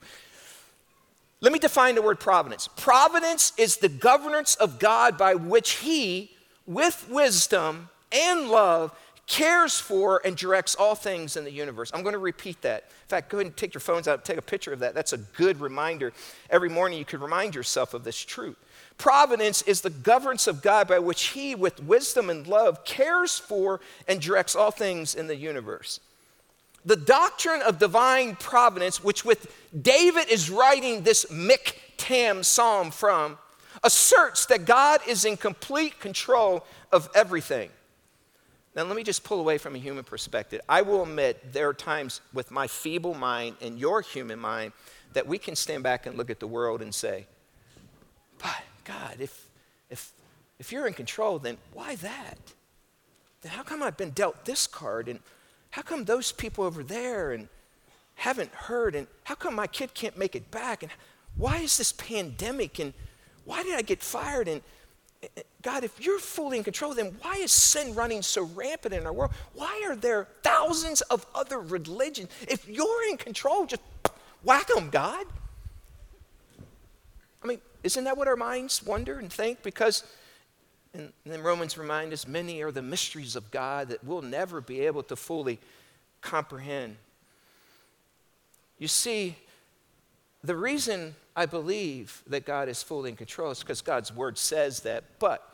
Let 1.41 1.51
me 1.51 1.59
define 1.59 1.95
the 1.95 2.01
word 2.01 2.19
providence. 2.19 2.69
Providence 2.77 3.53
is 3.57 3.77
the 3.77 3.89
governance 3.89 4.55
of 4.55 4.77
God 4.77 5.17
by 5.17 5.33
which 5.33 5.71
He, 5.77 6.31
with 6.67 7.07
wisdom 7.09 7.89
and 8.11 8.49
love, 8.49 8.95
cares 9.31 9.79
for 9.79 10.21
and 10.25 10.35
directs 10.35 10.75
all 10.75 10.93
things 10.93 11.37
in 11.37 11.45
the 11.45 11.51
universe. 11.51 11.89
I'm 11.93 12.03
going 12.03 12.13
to 12.13 12.19
repeat 12.19 12.61
that. 12.63 12.83
In 12.83 13.07
fact, 13.07 13.29
go 13.29 13.37
ahead 13.37 13.47
and 13.47 13.55
take 13.55 13.73
your 13.73 13.81
phones 13.81 14.07
out, 14.07 14.25
take 14.25 14.37
a 14.37 14.41
picture 14.41 14.73
of 14.73 14.79
that. 14.79 14.93
That's 14.93 15.13
a 15.13 15.17
good 15.17 15.61
reminder. 15.61 16.11
Every 16.49 16.69
morning 16.69 16.99
you 16.99 17.05
could 17.05 17.21
remind 17.21 17.55
yourself 17.55 17.93
of 17.93 18.03
this 18.03 18.17
truth. 18.17 18.57
Providence 18.97 19.61
is 19.63 19.81
the 19.81 19.89
governance 19.89 20.47
of 20.47 20.61
God 20.61 20.87
by 20.87 20.99
which 20.99 21.29
He, 21.29 21.55
with 21.55 21.81
wisdom 21.83 22.29
and 22.29 22.45
love, 22.45 22.85
cares 22.85 23.39
for 23.39 23.81
and 24.07 24.21
directs 24.21 24.55
all 24.55 24.71
things 24.71 25.15
in 25.15 25.27
the 25.27 25.35
universe. 25.35 25.99
The 26.85 26.95
doctrine 26.95 27.61
of 27.61 27.79
divine 27.79 28.35
providence, 28.35 29.03
which 29.03 29.23
with 29.23 29.53
David 29.79 30.29
is 30.29 30.49
writing 30.49 31.03
this 31.03 31.25
Miktam 31.25 32.43
psalm 32.43 32.91
from, 32.91 33.37
asserts 33.83 34.45
that 34.47 34.65
God 34.65 35.01
is 35.07 35.25
in 35.25 35.37
complete 35.37 35.99
control 35.99 36.65
of 36.91 37.09
everything. 37.15 37.69
Now, 38.75 38.83
let 38.83 38.95
me 38.95 39.03
just 39.03 39.23
pull 39.23 39.39
away 39.39 39.57
from 39.57 39.75
a 39.75 39.77
human 39.77 40.03
perspective. 40.03 40.61
I 40.69 40.81
will 40.81 41.03
admit 41.03 41.51
there 41.51 41.67
are 41.67 41.73
times 41.73 42.21
with 42.33 42.51
my 42.51 42.67
feeble 42.67 43.13
mind 43.13 43.57
and 43.61 43.77
your 43.77 44.01
human 44.01 44.39
mind 44.39 44.71
that 45.13 45.27
we 45.27 45.37
can 45.37 45.55
stand 45.55 45.83
back 45.83 46.05
and 46.05 46.17
look 46.17 46.29
at 46.29 46.39
the 46.39 46.47
world 46.47 46.81
and 46.81 46.95
say, 46.95 47.25
but 48.39 48.63
God, 48.83 49.17
if, 49.19 49.47
if, 49.89 50.11
if 50.59 50.71
you're 50.71 50.87
in 50.87 50.93
control, 50.93 51.39
then 51.39 51.57
why 51.73 51.95
that? 51.95 52.37
Then 53.41 53.51
how 53.51 53.63
come 53.63 53.81
I've 53.81 53.97
been 53.97 54.11
dealt 54.11 54.45
this 54.45 54.67
card? 54.67 55.07
And 55.07 55.19
how 55.71 55.81
come 55.81 56.05
those 56.05 56.31
people 56.31 56.63
over 56.63 56.83
there 56.83 57.31
and 57.31 57.47
haven't 58.15 58.53
heard? 58.53 58.95
And 58.95 59.07
how 59.23 59.35
come 59.35 59.55
my 59.55 59.67
kid 59.67 59.93
can't 59.93 60.17
make 60.17 60.35
it 60.35 60.51
back? 60.51 60.83
And 60.83 60.91
why 61.35 61.57
is 61.57 61.77
this 61.77 61.91
pandemic? 61.91 62.79
And 62.79 62.93
why 63.45 63.63
did 63.63 63.75
I 63.75 63.81
get 63.81 64.03
fired? 64.03 64.47
And 64.47 64.61
eh, 65.23 65.27
eh, 65.37 65.41
God, 65.61 65.83
if 65.83 65.99
you're 66.03 66.19
fully 66.19 66.57
in 66.57 66.63
control, 66.63 66.93
then 66.93 67.15
why 67.21 67.35
is 67.35 67.51
sin 67.51 67.95
running 67.95 68.21
so 68.21 68.43
rampant 68.43 68.93
in 68.93 69.05
our 69.05 69.13
world? 69.13 69.31
Why 69.53 69.83
are 69.87 69.95
there 69.95 70.27
thousands 70.43 71.01
of 71.01 71.25
other 71.33 71.59
religions? 71.59 72.29
If 72.47 72.67
you're 72.67 73.09
in 73.09 73.17
control, 73.17 73.65
just 73.65 73.81
whack 74.43 74.67
them, 74.67 74.89
God. 74.89 75.25
Isn't 77.83 78.03
that 78.03 78.17
what 78.17 78.27
our 78.27 78.35
minds 78.35 78.83
wonder 78.83 79.17
and 79.17 79.31
think? 79.31 79.63
Because, 79.63 80.03
and 80.93 81.11
then 81.25 81.41
Romans 81.41 81.77
remind 81.77 82.13
us, 82.13 82.27
many 82.27 82.61
are 82.61 82.71
the 82.71 82.81
mysteries 82.81 83.35
of 83.35 83.49
God 83.51 83.89
that 83.89 84.03
we'll 84.03 84.21
never 84.21 84.61
be 84.61 84.81
able 84.81 85.03
to 85.03 85.15
fully 85.15 85.59
comprehend. 86.21 86.97
You 88.77 88.87
see, 88.87 89.35
the 90.43 90.55
reason 90.55 91.15
I 91.35 91.45
believe 91.45 92.23
that 92.27 92.45
God 92.45 92.69
is 92.69 92.83
fully 92.83 93.09
in 93.09 93.15
control 93.15 93.51
is 93.51 93.59
because 93.59 93.81
God's 93.81 94.13
word 94.13 94.37
says 94.37 94.81
that, 94.81 95.03
but 95.19 95.47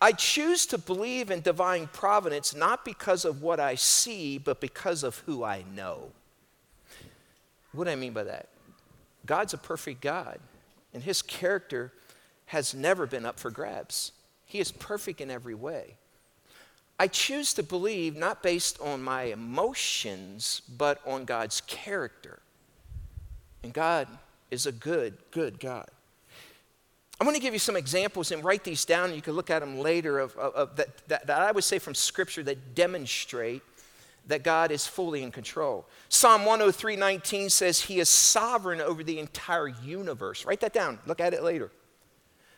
I 0.00 0.12
choose 0.12 0.64
to 0.66 0.78
believe 0.78 1.30
in 1.30 1.42
divine 1.42 1.88
providence 1.92 2.54
not 2.54 2.84
because 2.84 3.26
of 3.26 3.42
what 3.42 3.60
I 3.60 3.74
see, 3.74 4.38
but 4.38 4.60
because 4.60 5.02
of 5.02 5.18
who 5.26 5.44
I 5.44 5.64
know. 5.74 6.10
What 7.72 7.84
do 7.84 7.90
I 7.90 7.96
mean 7.96 8.14
by 8.14 8.24
that? 8.24 8.48
God's 9.26 9.52
a 9.52 9.58
perfect 9.58 10.00
God 10.00 10.38
and 10.92 11.02
his 11.02 11.22
character 11.22 11.92
has 12.46 12.74
never 12.74 13.06
been 13.06 13.24
up 13.24 13.38
for 13.38 13.50
grabs. 13.50 14.12
He 14.44 14.58
is 14.58 14.72
perfect 14.72 15.20
in 15.20 15.30
every 15.30 15.54
way. 15.54 15.96
I 16.98 17.06
choose 17.06 17.54
to 17.54 17.62
believe 17.62 18.16
not 18.16 18.42
based 18.42 18.80
on 18.80 19.02
my 19.02 19.24
emotions, 19.24 20.60
but 20.76 21.00
on 21.06 21.24
God's 21.24 21.60
character. 21.62 22.40
And 23.62 23.72
God 23.72 24.08
is 24.50 24.66
a 24.66 24.72
good, 24.72 25.16
good 25.30 25.60
God. 25.60 25.88
I'm 27.20 27.26
going 27.26 27.36
to 27.36 27.42
give 27.42 27.52
you 27.52 27.60
some 27.60 27.76
examples 27.76 28.32
and 28.32 28.42
write 28.42 28.64
these 28.64 28.84
down. 28.84 29.14
You 29.14 29.22
can 29.22 29.34
look 29.34 29.50
at 29.50 29.60
them 29.60 29.78
later 29.78 30.18
of, 30.18 30.36
of, 30.36 30.54
of 30.54 30.76
that, 30.76 31.08
that, 31.08 31.26
that 31.26 31.40
I 31.40 31.52
would 31.52 31.64
say 31.64 31.78
from 31.78 31.94
Scripture 31.94 32.42
that 32.44 32.74
demonstrate 32.74 33.62
that 34.30 34.42
God 34.42 34.70
is 34.70 34.86
fully 34.86 35.22
in 35.22 35.30
control. 35.30 35.86
Psalm 36.08 36.44
103 36.44 36.96
19 36.96 37.50
says 37.50 37.82
he 37.82 38.00
is 38.00 38.08
sovereign 38.08 38.80
over 38.80 39.04
the 39.04 39.18
entire 39.18 39.68
universe. 39.68 40.44
Write 40.44 40.60
that 40.60 40.72
down, 40.72 40.98
look 41.06 41.20
at 41.20 41.34
it 41.34 41.42
later. 41.42 41.70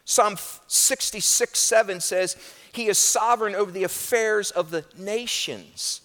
Psalm 0.04 0.36
66 0.66 1.58
7 1.58 2.00
says 2.00 2.36
he 2.72 2.88
is 2.88 2.98
sovereign 2.98 3.54
over 3.54 3.70
the 3.70 3.84
affairs 3.84 4.50
of 4.50 4.70
the 4.70 4.84
nations, 4.96 6.00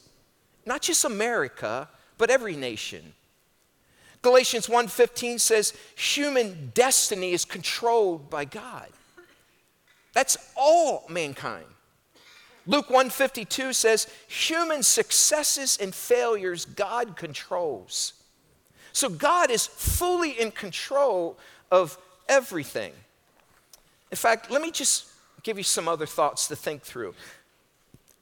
not 0.65 0.81
just 0.81 1.05
America, 1.05 1.89
but 2.17 2.29
every 2.29 2.55
nation. 2.55 3.13
Galatians 4.21 4.67
1:15 4.67 5.39
says 5.39 5.73
human 5.95 6.71
destiny 6.73 7.33
is 7.33 7.45
controlled 7.45 8.29
by 8.29 8.45
God. 8.45 8.89
That's 10.13 10.37
all 10.55 11.05
mankind. 11.09 11.65
Luke 12.67 12.89
152 12.89 13.71
says, 13.71 14.07
human 14.27 14.83
successes 14.83 15.77
and 15.81 15.95
failures 15.95 16.65
God 16.65 17.15
controls. 17.15 18.13
So 18.91 19.09
God 19.09 19.49
is 19.49 19.65
fully 19.65 20.31
in 20.31 20.51
control 20.51 21.37
of 21.71 21.97
everything. 22.27 22.91
In 24.11 24.17
fact, 24.17 24.51
let 24.51 24.61
me 24.61 24.71
just 24.71 25.07
give 25.43 25.57
you 25.57 25.63
some 25.63 25.87
other 25.87 26.05
thoughts 26.05 26.47
to 26.49 26.55
think 26.55 26.81
through. 26.81 27.13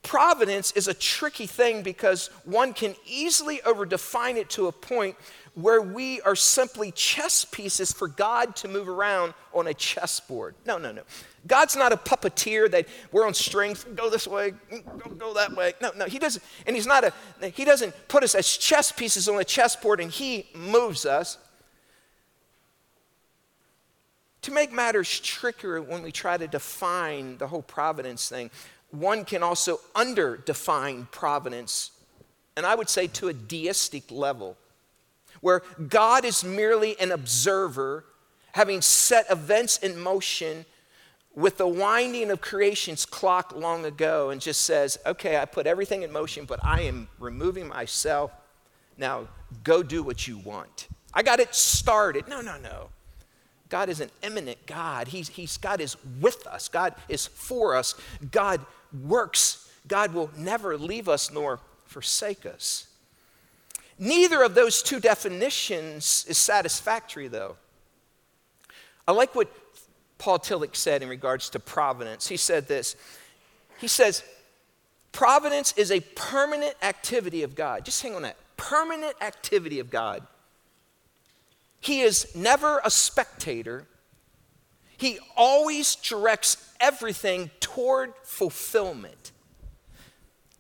Providence 0.06 0.72
is 0.74 0.88
a 0.88 0.94
tricky 0.94 1.48
thing 1.48 1.82
because 1.82 2.28
one 2.44 2.74
can 2.74 2.96
easily 3.08 3.58
overdefine 3.66 4.36
it 4.36 4.52
to 4.52 4.68
a 4.68 4.72
point 4.72 5.16
where 5.56 5.82
we 5.82 6.22
are 6.22 6.36
simply 6.36 6.92
chess 6.92 7.44
pieces 7.44 7.92
for 7.92 8.08
God 8.08 8.56
to 8.58 8.68
move 8.68 8.88
around 8.88 9.34
on 9.52 9.66
a 9.66 9.74
chessboard. 9.74 10.54
No, 10.64 10.78
no, 10.78 10.92
no. 10.92 11.02
God's 11.48 11.76
not 11.76 11.92
a 11.92 11.98
puppeteer 11.98 12.70
that 12.70 12.88
we're 13.12 13.26
on 13.26 13.34
strings, 13.34 13.84
go 13.96 14.12
this 14.12 14.28
way, 14.28 14.54
go, 14.70 15.10
go 15.10 15.34
that 15.34 15.56
way. 15.56 15.74
No, 15.82 15.90
no, 15.98 16.06
he 16.06 16.20
doesn't. 16.20 16.44
And 16.68 16.76
he's 16.76 16.86
not 16.86 17.04
a, 17.04 17.50
he 17.50 17.66
doesn't 17.66 17.96
put 18.08 18.22
us 18.22 18.36
as 18.36 18.46
chess 18.58 18.92
pieces 18.92 19.28
on 19.28 19.42
a 19.42 19.44
chessboard 19.44 20.00
and 20.00 20.12
he 20.12 20.46
moves 20.54 21.08
us. 21.08 21.40
To 24.44 24.52
make 24.52 24.72
matters 24.72 25.20
trickier 25.22 25.82
when 25.82 26.04
we 26.04 26.12
try 26.12 26.38
to 26.38 26.48
define 26.48 27.40
the 27.40 27.48
whole 27.48 27.64
providence 27.64 28.30
thing, 28.30 28.52
one 29.00 29.26
can 29.26 29.44
also 29.44 29.80
under-define 29.94 31.08
providence, 31.12 31.92
and 32.58 32.66
I 32.66 32.76
would 32.76 32.90
say 32.90 33.08
to 33.08 33.28
a 33.28 33.34
deistic 33.34 34.10
level 34.12 34.58
where 35.42 35.62
God 35.88 36.26
is 36.26 36.44
merely 36.44 37.00
an 37.00 37.12
observer, 37.12 38.06
having 38.54 38.82
set 38.82 39.30
events 39.30 39.78
in 39.78 40.00
motion 40.00 40.66
with 41.36 41.58
the 41.58 41.68
winding 41.68 42.32
of 42.32 42.40
creation's 42.40 43.06
clock 43.06 43.54
long 43.54 43.84
ago 43.86 44.30
and 44.30 44.40
just 44.40 44.62
says, 44.62 44.98
okay, 45.06 45.38
I 45.38 45.46
put 45.46 45.68
everything 45.68 46.04
in 46.04 46.12
motion, 46.12 46.46
but 46.46 46.60
I 46.64 46.82
am 46.82 47.10
removing 47.20 47.68
myself. 47.68 48.32
Now 48.98 49.28
go 49.64 49.84
do 49.84 50.02
what 50.02 50.28
you 50.28 50.38
want. 50.38 50.88
I 51.14 51.22
got 51.22 51.40
it 51.40 51.54
started. 51.54 52.28
No, 52.28 52.42
no, 52.42 52.58
no. 52.58 52.90
God 53.68 53.90
is 53.90 54.00
an 54.00 54.10
immanent 54.24 54.66
God. 54.66 55.10
He's, 55.10 55.28
he's, 55.28 55.58
God 55.58 55.82
is 55.82 55.98
with 56.22 56.48
us, 56.48 56.70
God 56.70 56.96
is 57.10 57.26
for 57.28 57.76
us, 57.76 57.96
God 58.32 58.62
works. 59.04 59.70
God 59.88 60.14
will 60.14 60.32
never 60.38 60.78
leave 60.78 61.08
us 61.08 61.32
nor 61.32 61.60
forsake 61.86 62.46
us. 62.46 62.88
Neither 63.98 64.44
of 64.44 64.56
those 64.56 64.82
two 64.82 65.00
definitions 65.00 66.26
is 66.28 66.38
satisfactory, 66.38 67.28
though. 67.28 67.56
I 69.08 69.12
like 69.12 69.36
what 69.36 69.52
Paul 70.18 70.40
Tillich 70.40 70.76
said 70.76 71.04
in 71.04 71.10
regards 71.10 71.50
to 71.52 71.60
providence. 71.60 72.28
He 72.28 72.38
said 72.38 72.68
this 72.68 72.96
He 73.78 73.88
says, 73.88 74.24
Providence 75.12 75.74
is 75.78 75.92
a 75.92 76.02
permanent 76.02 76.76
activity 76.82 77.44
of 77.44 77.56
God. 77.56 77.86
Just 77.86 78.02
hang 78.02 78.16
on 78.16 78.24
that. 78.24 78.36
Permanent 78.58 79.16
activity 79.22 79.80
of 79.80 79.90
God. 79.90 80.24
He 81.80 82.02
is 82.02 82.36
never 82.36 82.82
a 82.84 82.90
spectator, 82.90 83.86
he 84.98 85.20
always 85.38 85.96
directs 85.96 86.74
everything 86.80 87.52
toward 87.76 88.14
fulfillment. 88.24 89.32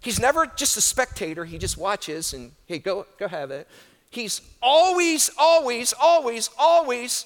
He's 0.02 0.20
never 0.20 0.46
just 0.46 0.78
a 0.78 0.82
spectator, 0.82 1.46
he 1.46 1.58
just 1.58 1.78
watches 1.78 2.34
and, 2.34 2.52
hey, 2.68 2.78
go, 2.78 3.08
go 3.18 3.28
have 3.28 3.52
it. 3.52 3.68
He's 4.12 4.42
always, 4.62 5.32
always, 5.38 5.94
always, 6.00 6.50
always 6.58 7.26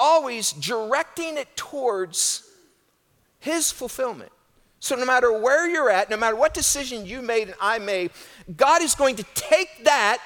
always 0.00 0.52
directing 0.52 1.36
it 1.36 1.54
towards 1.54 2.48
His 3.38 3.70
fulfillment. 3.70 4.32
So, 4.80 4.96
no 4.96 5.04
matter 5.04 5.30
where 5.30 5.68
you're 5.68 5.90
at, 5.90 6.08
no 6.08 6.16
matter 6.16 6.34
what 6.34 6.54
decision 6.54 7.04
you 7.04 7.20
made 7.20 7.48
and 7.48 7.56
I 7.60 7.78
made, 7.78 8.10
God 8.56 8.82
is 8.82 8.94
going 8.94 9.16
to 9.16 9.24
take 9.34 9.84
that, 9.84 10.18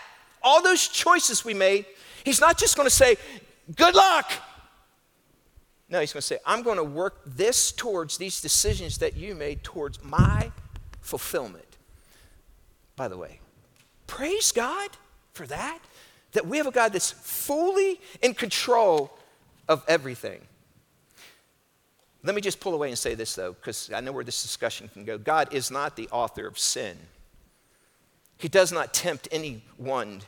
all 0.42 0.62
those 0.62 0.86
choices 0.86 1.44
we 1.44 1.52
made, 1.54 1.86
He's 2.24 2.40
not 2.40 2.56
just 2.56 2.76
going 2.76 2.86
to 2.86 2.94
say, 2.94 3.16
Good 3.74 3.94
luck. 3.94 4.30
No, 5.94 6.00
He's 6.00 6.12
going 6.12 6.22
to 6.22 6.26
say, 6.26 6.38
I'm 6.44 6.64
going 6.64 6.78
to 6.78 6.82
work 6.82 7.20
this 7.24 7.70
towards 7.70 8.18
these 8.18 8.40
decisions 8.40 8.98
that 8.98 9.16
you 9.16 9.36
made 9.36 9.62
towards 9.62 10.02
my 10.02 10.50
fulfillment. 11.00 11.76
By 12.96 13.06
the 13.06 13.16
way, 13.16 13.38
praise 14.08 14.50
God 14.50 14.90
for 15.34 15.46
that, 15.46 15.78
that 16.32 16.48
we 16.48 16.56
have 16.56 16.66
a 16.66 16.72
God 16.72 16.92
that's 16.92 17.12
fully 17.12 18.00
in 18.22 18.34
control 18.34 19.16
of 19.68 19.84
everything. 19.86 20.40
Let 22.24 22.34
me 22.34 22.40
just 22.40 22.58
pull 22.58 22.74
away 22.74 22.88
and 22.88 22.98
say 22.98 23.14
this, 23.14 23.36
though, 23.36 23.52
because 23.52 23.92
I 23.94 24.00
know 24.00 24.10
where 24.10 24.24
this 24.24 24.42
discussion 24.42 24.88
can 24.88 25.04
go. 25.04 25.16
God 25.16 25.54
is 25.54 25.70
not 25.70 25.94
the 25.94 26.08
author 26.08 26.48
of 26.48 26.58
sin. 26.58 26.96
He 28.36 28.48
does 28.48 28.72
not 28.72 28.92
tempt 28.92 29.28
anyone 29.30 30.22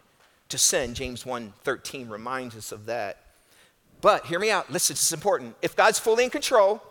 to 0.49 0.58
sin. 0.58 0.94
James 0.94 1.25
1:13 1.25 2.08
reminds 2.08 2.54
us 2.54 2.70
of 2.70 2.87
that. 2.87 3.25
But 4.00 4.26
hear 4.26 4.38
me 4.38 4.50
out. 4.50 4.70
Listen, 4.70 4.94
this 4.94 5.06
is 5.06 5.12
important. 5.12 5.56
If 5.62 5.74
God's 5.74 5.98
fully 5.98 6.24
in 6.24 6.30
control, 6.30 6.82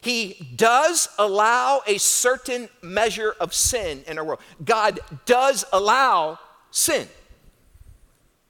he 0.00 0.48
does 0.56 1.08
allow 1.18 1.82
a 1.86 1.98
certain 1.98 2.68
measure 2.82 3.34
of 3.40 3.54
sin 3.54 4.04
in 4.06 4.18
our 4.18 4.24
world. 4.24 4.40
God 4.64 5.00
does 5.26 5.64
allow 5.72 6.38
sin. 6.70 7.08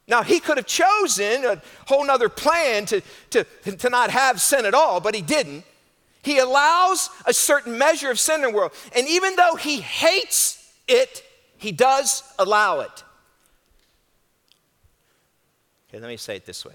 Now, 0.07 0.23
he 0.23 0.41
could 0.41 0.57
have 0.57 0.67
chosen 0.67 1.45
a 1.45 1.61
whole 1.87 2.05
nother 2.05 2.31
plan 2.31 2.87
to, 2.87 3.03
to, 3.31 3.45
to 3.77 3.91
not 3.91 4.11
have 4.11 4.41
sin 4.41 4.65
at 4.65 4.73
all, 4.73 5.01
but 5.01 5.15
he 5.15 5.21
didn't. 5.21 5.65
He 6.23 6.39
allows 6.39 7.11
a 7.27 7.33
certain 7.33 7.77
measure 7.79 8.11
of 8.11 8.19
sin 8.19 8.37
in 8.37 8.51
the 8.51 8.51
world. 8.51 8.73
And 8.97 9.07
even 9.07 9.37
though 9.37 9.55
he 9.55 9.81
hates 9.81 10.73
it, 10.87 11.23
he 11.59 11.73
does 11.73 12.23
allow 12.39 12.81
it. 12.81 13.05
Okay, 15.89 16.01
let 16.01 16.09
me 16.09 16.17
say 16.17 16.37
it 16.37 16.47
this 16.47 16.65
way. 16.65 16.75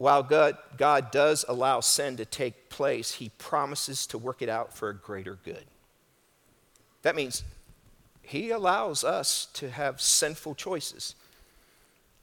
While 0.00 0.22
God, 0.22 0.56
God 0.78 1.10
does 1.10 1.44
allow 1.46 1.80
sin 1.80 2.16
to 2.16 2.24
take 2.24 2.70
place, 2.70 3.12
he 3.12 3.28
promises 3.36 4.06
to 4.06 4.16
work 4.16 4.40
it 4.40 4.48
out 4.48 4.72
for 4.72 4.88
a 4.88 4.94
greater 4.94 5.36
good. 5.44 5.64
That 7.02 7.14
means 7.14 7.44
he 8.22 8.48
allows 8.48 9.04
us 9.04 9.48
to 9.52 9.68
have 9.68 10.00
sinful 10.00 10.54
choices. 10.54 11.16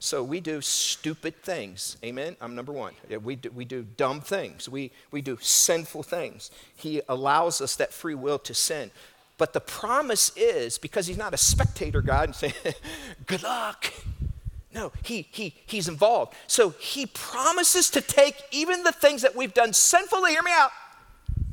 So 0.00 0.24
we 0.24 0.40
do 0.40 0.60
stupid 0.60 1.40
things. 1.40 1.96
Amen? 2.02 2.34
I'm 2.40 2.56
number 2.56 2.72
one. 2.72 2.94
We 3.22 3.36
do, 3.36 3.52
we 3.52 3.64
do 3.64 3.86
dumb 3.96 4.22
things. 4.22 4.68
We, 4.68 4.90
we 5.12 5.22
do 5.22 5.38
sinful 5.40 6.02
things. 6.02 6.50
He 6.74 7.00
allows 7.08 7.60
us 7.60 7.76
that 7.76 7.92
free 7.92 8.16
will 8.16 8.40
to 8.40 8.54
sin. 8.54 8.90
But 9.36 9.52
the 9.52 9.60
promise 9.60 10.32
is 10.36 10.78
because 10.78 11.06
he's 11.06 11.16
not 11.16 11.32
a 11.32 11.38
spectator 11.38 12.02
God 12.02 12.24
and 12.24 12.34
saying, 12.34 12.54
good 13.26 13.44
luck. 13.44 13.92
No, 14.74 14.92
he, 15.02 15.26
he, 15.30 15.54
he's 15.66 15.88
involved. 15.88 16.34
So 16.46 16.70
he 16.70 17.06
promises 17.06 17.88
to 17.90 18.00
take 18.00 18.36
even 18.50 18.82
the 18.82 18.92
things 18.92 19.22
that 19.22 19.34
we've 19.34 19.54
done 19.54 19.72
sinfully, 19.72 20.32
hear 20.32 20.42
me 20.42 20.52
out, 20.52 20.70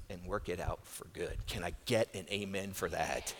and 0.10 0.24
work 0.26 0.50
it 0.50 0.60
out 0.60 0.80
for 0.84 1.06
good. 1.14 1.38
Can 1.48 1.64
I 1.64 1.74
get 1.86 2.14
an 2.14 2.26
amen 2.30 2.72
for 2.74 2.90
that? 2.90 3.34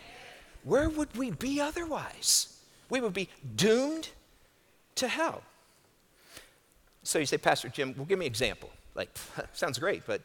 Where 0.64 0.90
would 0.90 1.16
we 1.16 1.32
be 1.32 1.60
otherwise? 1.60 2.58
We 2.90 3.02
would 3.02 3.14
be 3.14 3.30
doomed 3.56 4.10
to 4.96 5.08
hell. 5.08 5.44
So 7.04 7.20
you 7.20 7.26
say, 7.26 7.38
Pastor 7.38 7.70
Jim, 7.70 7.94
well, 7.98 8.06
give 8.06 8.18
me 8.18 8.26
an 8.26 8.32
example. 8.32 8.70
Like, 8.96 9.10
sounds 9.54 9.78
great, 9.78 10.04
but 10.08 10.22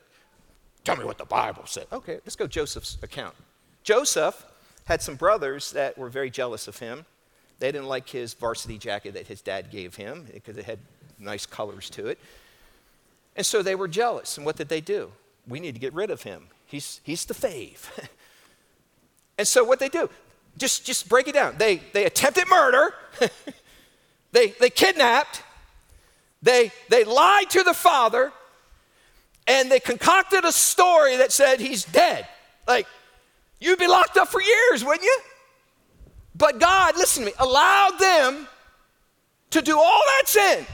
tell 0.84 0.96
me 0.96 1.04
what 1.04 1.18
the 1.18 1.24
Bible 1.24 1.64
said. 1.66 1.86
Okay, 1.92 2.14
let's 2.24 2.36
go 2.36 2.46
Joseph's 2.46 2.96
account. 3.02 3.34
Joseph 3.82 4.46
had 4.84 5.02
some 5.02 5.16
brothers 5.16 5.72
that 5.72 5.98
were 5.98 6.08
very 6.08 6.30
jealous 6.30 6.68
of 6.68 6.78
him. 6.78 7.04
They 7.60 7.70
didn't 7.70 7.86
like 7.86 8.08
his 8.08 8.34
varsity 8.34 8.78
jacket 8.78 9.14
that 9.14 9.28
his 9.28 9.40
dad 9.40 9.70
gave 9.70 9.94
him 9.94 10.26
because 10.32 10.56
it 10.56 10.64
had 10.64 10.78
nice 11.18 11.46
colors 11.46 11.88
to 11.90 12.08
it. 12.08 12.18
And 13.36 13.46
so 13.46 13.62
they 13.62 13.76
were 13.76 13.88
jealous. 13.88 14.36
And 14.36 14.44
what 14.44 14.56
did 14.56 14.68
they 14.68 14.80
do? 14.80 15.12
We 15.46 15.60
need 15.60 15.74
to 15.74 15.80
get 15.80 15.94
rid 15.94 16.10
of 16.10 16.22
him. 16.22 16.48
He's, 16.66 17.00
he's 17.04 17.24
the 17.24 17.34
fave. 17.34 17.88
and 19.38 19.46
so 19.46 19.62
what 19.62 19.78
they 19.78 19.88
do? 19.88 20.10
Just, 20.58 20.84
just 20.84 21.08
break 21.08 21.28
it 21.28 21.34
down. 21.34 21.54
They, 21.58 21.76
they 21.92 22.04
attempted 22.06 22.48
murder. 22.48 22.92
They, 24.32 24.48
they 24.60 24.70
kidnapped, 24.70 25.42
they, 26.42 26.72
they 26.88 27.04
lied 27.04 27.50
to 27.50 27.62
the 27.62 27.74
father, 27.74 28.32
and 29.46 29.70
they 29.70 29.80
concocted 29.80 30.44
a 30.44 30.52
story 30.52 31.16
that 31.16 31.32
said 31.32 31.60
he's 31.60 31.84
dead. 31.84 32.26
Like, 32.66 32.86
you'd 33.58 33.78
be 33.78 33.88
locked 33.88 34.16
up 34.16 34.28
for 34.28 34.40
years, 34.40 34.84
wouldn't 34.84 35.02
you? 35.02 35.18
But 36.40 36.58
God, 36.58 36.96
listen 36.96 37.22
to 37.22 37.26
me, 37.26 37.34
allowed 37.38 37.98
them 38.00 38.48
to 39.50 39.60
do 39.60 39.76
all 39.78 40.02
that 40.06 40.22
sin. 40.26 40.66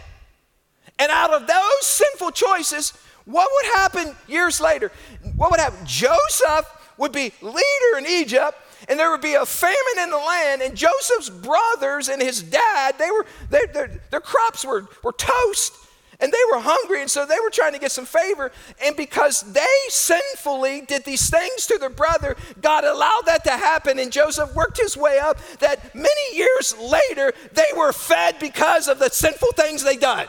And 0.97 1.11
out 1.11 1.35
of 1.35 1.49
those 1.49 1.83
sinful 1.83 2.31
choices, 2.31 2.93
what 3.25 3.51
would 3.53 3.73
happen 3.75 4.15
years 4.29 4.61
later? 4.61 4.93
What 5.35 5.51
would 5.51 5.59
happen? 5.59 5.85
Joseph 5.85 6.67
would 6.99 7.11
be 7.11 7.33
leader 7.43 7.99
in 7.99 8.07
Egypt, 8.07 8.57
and 8.89 8.97
there 8.97 9.11
would 9.11 9.21
be 9.21 9.35
a 9.35 9.45
famine 9.45 9.99
in 9.99 10.11
the 10.11 10.17
land, 10.17 10.63
and 10.63 10.77
Joseph's 10.77 11.31
brothers 11.31 12.09
and 12.09 12.23
his 12.23 12.45
dad, 12.45 12.97
they 12.97 13.11
were, 13.11 13.27
they, 13.51 13.67
their, 13.75 14.01
their 14.13 14.21
crops 14.21 14.65
were, 14.65 14.87
were 15.03 15.13
toast, 15.13 15.75
and 16.21 16.33
they 16.33 16.39
were 16.51 16.61
hungry, 16.61 17.03
and 17.03 17.11
so 17.11 17.27
they 17.27 17.39
were 17.43 17.51
trying 17.51 17.73
to 17.73 17.79
get 17.79 17.93
some 17.93 18.07
favor. 18.07 18.53
And 18.83 18.97
because 18.97 19.43
they 19.53 19.67
sinfully 19.89 20.83
did 20.83 21.05
these 21.05 21.29
things 21.29 21.67
to 21.67 21.79
their 21.79 21.91
brother, 21.91 22.37
God 22.61 22.85
allowed 22.85 23.23
that 23.27 23.45
to 23.45 23.51
happen, 23.51 23.99
and 23.99 24.11
Joseph 24.11 24.55
worked 24.55 24.79
his 24.79 24.97
way 24.97 25.19
up. 25.19 25.39
That 25.59 25.95
many 25.95 26.37
years 26.37 26.75
later, 26.79 27.33
they 27.53 27.67
were 27.77 27.93
fed 27.93 28.39
because 28.39 28.89
of 28.89 28.99
the 28.99 29.11
sinful 29.11 29.53
things 29.53 29.83
they 29.83 29.97
done. 29.97 30.27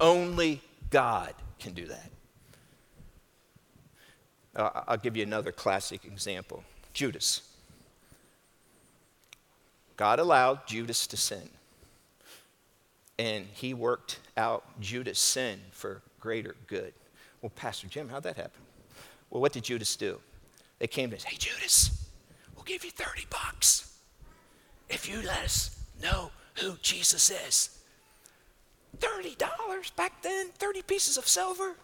Only 0.00 0.62
God 0.90 1.34
can 1.58 1.72
do 1.72 1.86
that. 1.86 2.10
Uh, 4.56 4.82
I'll 4.88 4.96
give 4.96 5.16
you 5.16 5.22
another 5.22 5.52
classic 5.52 6.04
example 6.04 6.64
Judas. 6.92 7.42
God 9.96 10.18
allowed 10.18 10.66
Judas 10.66 11.06
to 11.08 11.16
sin. 11.16 11.50
And 13.20 13.44
he 13.52 13.74
worked 13.74 14.18
out 14.38 14.64
Judas' 14.80 15.18
sin 15.18 15.60
for 15.72 16.00
greater 16.20 16.56
good. 16.66 16.94
Well, 17.42 17.52
Pastor 17.54 17.86
Jim, 17.86 18.08
how'd 18.08 18.22
that 18.22 18.36
happen? 18.36 18.62
Well, 19.28 19.42
what 19.42 19.52
did 19.52 19.64
Judas 19.64 19.94
do? 19.94 20.18
They 20.78 20.86
came 20.86 21.10
to 21.10 21.16
us, 21.16 21.24
hey, 21.24 21.36
Judas, 21.36 22.08
we'll 22.56 22.64
give 22.64 22.82
you 22.82 22.90
30 22.90 23.26
bucks 23.28 23.94
if 24.88 25.06
you 25.06 25.20
let 25.20 25.44
us 25.44 25.78
know 26.02 26.30
who 26.60 26.76
Jesus 26.80 27.28
is. 27.28 27.78
$30 28.98 29.94
back 29.96 30.22
then, 30.22 30.48
30 30.56 30.80
pieces 30.80 31.18
of 31.18 31.28
silver. 31.28 31.74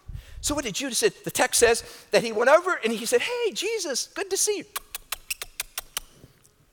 So 0.41 0.55
what 0.55 0.65
did 0.65 0.73
Judas 0.73 0.97
say? 0.97 1.09
The 1.09 1.29
text 1.29 1.59
says 1.59 1.83
that 2.09 2.23
he 2.23 2.31
went 2.31 2.49
over 2.49 2.79
and 2.83 2.91
he 2.91 3.05
said, 3.05 3.21
Hey, 3.21 3.51
Jesus, 3.53 4.07
good 4.07 4.31
to 4.31 4.37
see 4.37 4.57
you. 4.57 4.63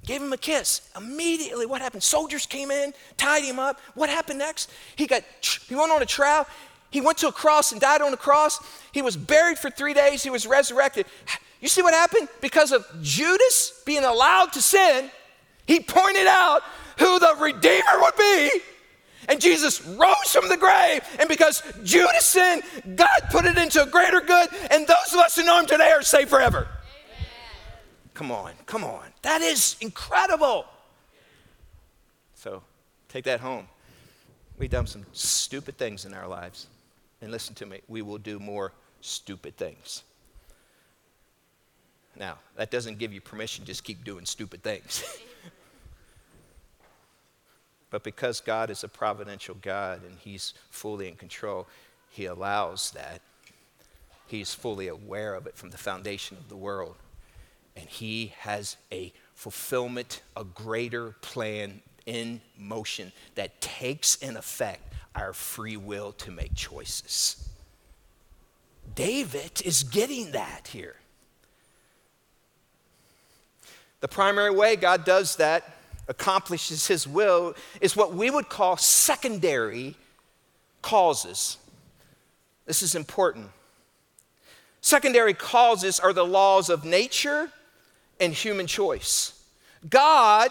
Gave 0.04 0.22
him 0.22 0.32
a 0.32 0.38
kiss. 0.38 0.88
Immediately, 0.96 1.66
what 1.66 1.80
happened? 1.80 2.02
Soldiers 2.02 2.46
came 2.46 2.70
in, 2.70 2.92
tied 3.16 3.42
him 3.42 3.58
up. 3.58 3.80
What 3.94 4.10
happened 4.10 4.38
next? 4.38 4.70
He 4.96 5.06
got 5.06 5.22
he 5.66 5.74
went 5.74 5.90
on 5.92 6.02
a 6.02 6.06
trial. 6.06 6.46
He 6.90 7.00
went 7.00 7.18
to 7.18 7.28
a 7.28 7.32
cross 7.32 7.72
and 7.72 7.80
died 7.80 8.02
on 8.02 8.12
a 8.12 8.16
cross. 8.16 8.60
He 8.92 9.02
was 9.02 9.16
buried 9.16 9.58
for 9.58 9.70
three 9.70 9.94
days. 9.94 10.22
He 10.22 10.30
was 10.30 10.46
resurrected. 10.46 11.06
You 11.60 11.68
see 11.68 11.82
what 11.82 11.94
happened? 11.94 12.28
Because 12.40 12.70
of 12.70 12.86
Judas 13.02 13.82
being 13.84 14.04
allowed 14.04 14.52
to 14.52 14.62
sin, 14.62 15.10
he 15.66 15.80
pointed 15.80 16.26
out 16.26 16.62
who 16.98 17.18
the 17.18 17.34
Redeemer 17.40 18.00
would 18.00 18.16
be. 18.16 18.50
And 19.28 19.40
Jesus 19.40 19.84
rose 19.84 20.30
from 20.30 20.48
the 20.48 20.56
grave. 20.56 21.02
And 21.18 21.28
because 21.28 21.62
Judas 21.82 22.26
sinned, 22.26 22.62
God 22.94 23.08
put 23.30 23.46
it 23.46 23.56
into 23.56 23.82
a 23.82 23.86
greater 23.86 24.20
good. 24.20 24.48
And 24.70 24.86
those 24.86 25.14
of 25.14 25.18
us 25.18 25.34
who 25.34 25.44
know 25.44 25.58
him 25.58 25.66
today 25.66 25.90
are 25.90 26.02
saved 26.02 26.28
forever. 26.28 26.68
Come 28.14 28.30
on, 28.30 28.52
come 28.66 28.84
on. 28.84 29.06
That 29.22 29.42
is 29.42 29.76
incredible. 29.80 30.66
So 32.34 32.62
take 33.08 33.24
that 33.24 33.40
home. 33.40 33.66
We've 34.56 34.70
done 34.70 34.86
some 34.86 35.04
stupid 35.12 35.76
things 35.76 36.04
in 36.04 36.14
our 36.14 36.28
lives. 36.28 36.68
And 37.20 37.32
listen 37.32 37.54
to 37.56 37.66
me, 37.66 37.80
we 37.88 38.02
will 38.02 38.18
do 38.18 38.38
more 38.38 38.72
stupid 39.00 39.56
things. 39.56 40.04
Now, 42.16 42.38
that 42.56 42.70
doesn't 42.70 42.98
give 42.98 43.12
you 43.12 43.20
permission 43.20 43.64
to 43.64 43.66
just 43.66 43.82
keep 43.82 44.04
doing 44.04 44.24
stupid 44.24 44.62
things. 44.62 45.02
but 47.90 48.04
because 48.04 48.40
God 48.40 48.70
is 48.70 48.84
a 48.84 48.88
providential 48.88 49.56
God 49.60 50.02
and 50.04 50.16
He's 50.20 50.54
fully 50.70 51.08
in 51.08 51.16
control, 51.16 51.66
He 52.10 52.26
allows 52.26 52.92
that. 52.92 53.20
He's 54.26 54.54
fully 54.54 54.86
aware 54.86 55.34
of 55.34 55.46
it 55.46 55.56
from 55.56 55.70
the 55.70 55.78
foundation 55.78 56.36
of 56.36 56.48
the 56.48 56.56
world. 56.56 56.94
And 57.76 57.88
He 57.88 58.32
has 58.38 58.76
a 58.92 59.12
fulfillment, 59.34 60.22
a 60.36 60.44
greater 60.44 61.16
plan 61.20 61.80
in 62.06 62.40
motion 62.58 63.12
that 63.34 63.60
takes 63.60 64.16
in 64.16 64.36
effect 64.36 64.92
our 65.14 65.32
free 65.32 65.76
will 65.76 66.12
to 66.12 66.30
make 66.30 66.54
choices. 66.54 67.48
David 68.94 69.62
is 69.64 69.82
getting 69.82 70.32
that 70.32 70.68
here. 70.68 70.96
The 74.00 74.08
primary 74.08 74.50
way 74.50 74.76
God 74.76 75.04
does 75.04 75.36
that, 75.36 75.78
accomplishes 76.08 76.86
his 76.86 77.08
will, 77.08 77.54
is 77.80 77.96
what 77.96 78.12
we 78.12 78.30
would 78.30 78.48
call 78.50 78.76
secondary 78.76 79.96
causes. 80.82 81.56
This 82.66 82.82
is 82.82 82.94
important. 82.94 83.48
Secondary 84.82 85.32
causes 85.32 85.98
are 85.98 86.12
the 86.12 86.24
laws 86.26 86.68
of 86.68 86.84
nature 86.84 87.50
and 88.20 88.32
human 88.32 88.66
choice. 88.66 89.32
God 89.88 90.50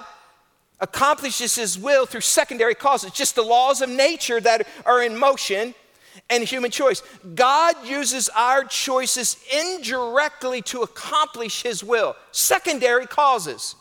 accomplishes 0.80 1.56
his 1.56 1.78
will 1.78 2.06
through 2.06 2.22
secondary 2.22 2.76
causes, 2.76 3.12
just 3.12 3.36
the 3.36 3.42
laws 3.42 3.82
of 3.82 3.90
nature 3.90 4.40
that 4.42 4.68
are 4.86 5.02
in 5.02 5.18
motion 5.18 5.74
and 6.30 6.44
human 6.44 6.72
choice. 6.72 7.02
God 7.36 7.76
uses 7.86 8.30
our 8.30 8.64
choices 8.66 9.38
indirectly 9.54 10.62
to 10.64 10.82
accomplish 10.82 11.64
his 11.64 11.84
will, 11.84 12.16
secondary 12.32 13.08
causes. 13.08 13.76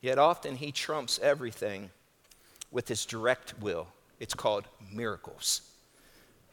Yet 0.00 0.18
often 0.18 0.56
he 0.56 0.70
trumps 0.70 1.18
everything 1.20 1.90
with 2.70 2.86
his 2.86 3.04
direct 3.06 3.58
will. 3.60 3.88
It's 4.20 4.34
called 4.34 4.64
miracles. 4.92 5.62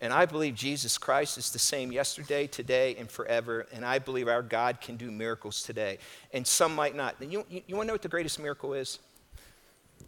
And 0.02 0.12
I 0.12 0.26
believe 0.26 0.56
Jesus 0.56 0.98
Christ 0.98 1.38
is 1.38 1.52
the 1.52 1.60
same 1.60 1.92
yesterday, 1.92 2.48
today, 2.48 2.96
and 3.00 3.10
forever. 3.10 3.66
And 3.74 3.86
I 3.86 4.00
believe 4.00 4.28
our 4.28 4.42
God 4.42 4.82
can 4.82 4.98
do 4.98 5.10
miracles 5.10 5.64
today. 5.64 6.00
And 6.34 6.46
some 6.46 6.76
might 6.76 6.96
not. 6.96 7.16
You, 7.22 7.46
you, 7.50 7.62
you 7.66 7.76
want 7.76 7.86
to 7.86 7.88
know 7.88 7.94
what 7.94 8.02
the 8.02 8.10
greatest 8.10 8.40
miracle 8.40 8.74
is? 8.74 9.00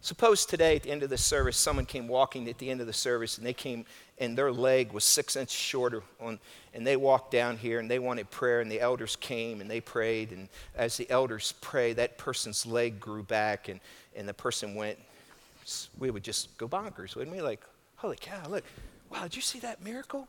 Suppose 0.00 0.46
today 0.46 0.76
at 0.76 0.84
the 0.84 0.90
end 0.90 1.02
of 1.02 1.10
the 1.10 1.18
service, 1.18 1.56
someone 1.56 1.84
came 1.84 2.06
walking 2.06 2.48
at 2.48 2.58
the 2.58 2.70
end 2.70 2.80
of 2.80 2.86
the 2.86 2.92
service 2.92 3.36
and 3.36 3.46
they 3.46 3.52
came 3.52 3.84
and 4.18 4.36
their 4.36 4.52
leg 4.52 4.92
was 4.92 5.04
six 5.04 5.36
inches 5.36 5.52
shorter 5.52 6.02
on, 6.20 6.38
and 6.74 6.86
they 6.86 6.96
walked 6.96 7.32
down 7.32 7.56
here 7.56 7.80
and 7.80 7.90
they 7.90 7.98
wanted 7.98 8.30
prayer 8.30 8.60
and 8.60 8.70
the 8.70 8.80
elders 8.80 9.16
came 9.16 9.60
and 9.60 9.70
they 9.70 9.80
prayed 9.80 10.30
and 10.30 10.48
as 10.76 10.96
the 10.96 11.08
elders 11.10 11.52
prayed 11.60 11.96
that 11.96 12.18
person's 12.18 12.64
leg 12.64 13.00
grew 13.00 13.22
back 13.22 13.68
and, 13.68 13.80
and 14.16 14.28
the 14.28 14.34
person 14.34 14.74
went 14.74 14.98
we 15.98 16.10
would 16.10 16.22
just 16.22 16.56
go 16.58 16.68
bonkers 16.68 17.14
wouldn't 17.14 17.34
we 17.34 17.42
like 17.42 17.60
holy 17.96 18.16
cow 18.16 18.48
look 18.48 18.64
Wow, 19.10 19.22
did 19.22 19.36
you 19.36 19.42
see 19.42 19.58
that 19.60 19.82
miracle? 19.82 20.28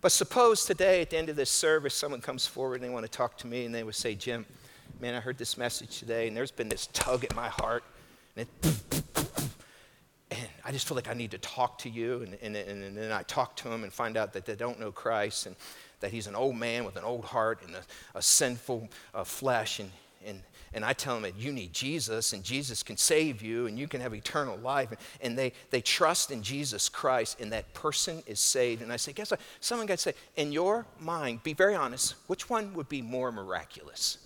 But 0.00 0.12
suppose 0.12 0.64
today 0.64 1.02
at 1.02 1.10
the 1.10 1.16
end 1.16 1.28
of 1.28 1.36
this 1.36 1.50
service, 1.50 1.94
someone 1.94 2.20
comes 2.20 2.46
forward 2.46 2.76
and 2.76 2.84
they 2.84 2.92
want 2.92 3.04
to 3.04 3.10
talk 3.10 3.36
to 3.38 3.46
me 3.46 3.64
and 3.64 3.74
they 3.74 3.82
would 3.82 3.94
say, 3.96 4.14
Jim, 4.14 4.46
man, 5.00 5.14
I 5.14 5.20
heard 5.20 5.38
this 5.38 5.56
message 5.58 5.98
today 5.98 6.28
and 6.28 6.36
there's 6.36 6.50
been 6.50 6.68
this 6.68 6.88
tug 6.92 7.24
at 7.24 7.34
my 7.34 7.48
heart. 7.48 7.82
And, 8.36 8.46
it, 8.46 9.02
and 10.30 10.48
I 10.64 10.70
just 10.70 10.86
feel 10.86 10.94
like 10.94 11.08
I 11.08 11.14
need 11.14 11.32
to 11.32 11.38
talk 11.38 11.78
to 11.78 11.88
you. 11.90 12.22
And, 12.22 12.56
and, 12.56 12.56
and, 12.56 12.96
then 12.96 13.10
I 13.10 13.22
talk 13.24 13.56
to 13.56 13.68
them 13.68 13.82
and 13.82 13.92
find 13.92 14.16
out 14.16 14.32
that 14.34 14.46
they 14.46 14.54
don't 14.54 14.78
know 14.78 14.92
Christ 14.92 15.46
and 15.46 15.56
that 16.00 16.12
he's 16.12 16.28
an 16.28 16.36
old 16.36 16.56
man 16.56 16.84
with 16.84 16.96
an 16.96 17.04
old 17.04 17.24
heart 17.24 17.62
and 17.66 17.74
a, 17.74 17.82
a 18.14 18.22
sinful 18.22 18.88
uh, 19.14 19.24
flesh. 19.24 19.80
And, 19.80 19.90
and, 20.24 20.42
and 20.72 20.84
I 20.84 20.92
tell 20.92 21.14
them 21.14 21.22
that 21.22 21.36
you 21.36 21.52
need 21.52 21.72
Jesus 21.72 22.32
and 22.32 22.44
Jesus 22.44 22.82
can 22.82 22.96
save 22.96 23.42
you 23.42 23.66
and 23.66 23.78
you 23.78 23.88
can 23.88 24.00
have 24.00 24.14
eternal 24.14 24.56
life. 24.58 24.92
And 25.20 25.38
they, 25.38 25.52
they 25.70 25.80
trust 25.80 26.30
in 26.30 26.42
Jesus 26.42 26.88
Christ 26.88 27.40
and 27.40 27.52
that 27.52 27.72
person 27.74 28.22
is 28.26 28.40
saved. 28.40 28.82
And 28.82 28.92
I 28.92 28.96
say, 28.96 29.12
guess 29.12 29.30
what? 29.30 29.40
Someone 29.60 29.86
got 29.86 29.98
to 29.98 30.02
say, 30.02 30.14
in 30.36 30.52
your 30.52 30.86
mind, 31.00 31.42
be 31.42 31.54
very 31.54 31.74
honest, 31.74 32.14
which 32.26 32.50
one 32.50 32.74
would 32.74 32.88
be 32.88 33.02
more 33.02 33.32
miraculous? 33.32 34.18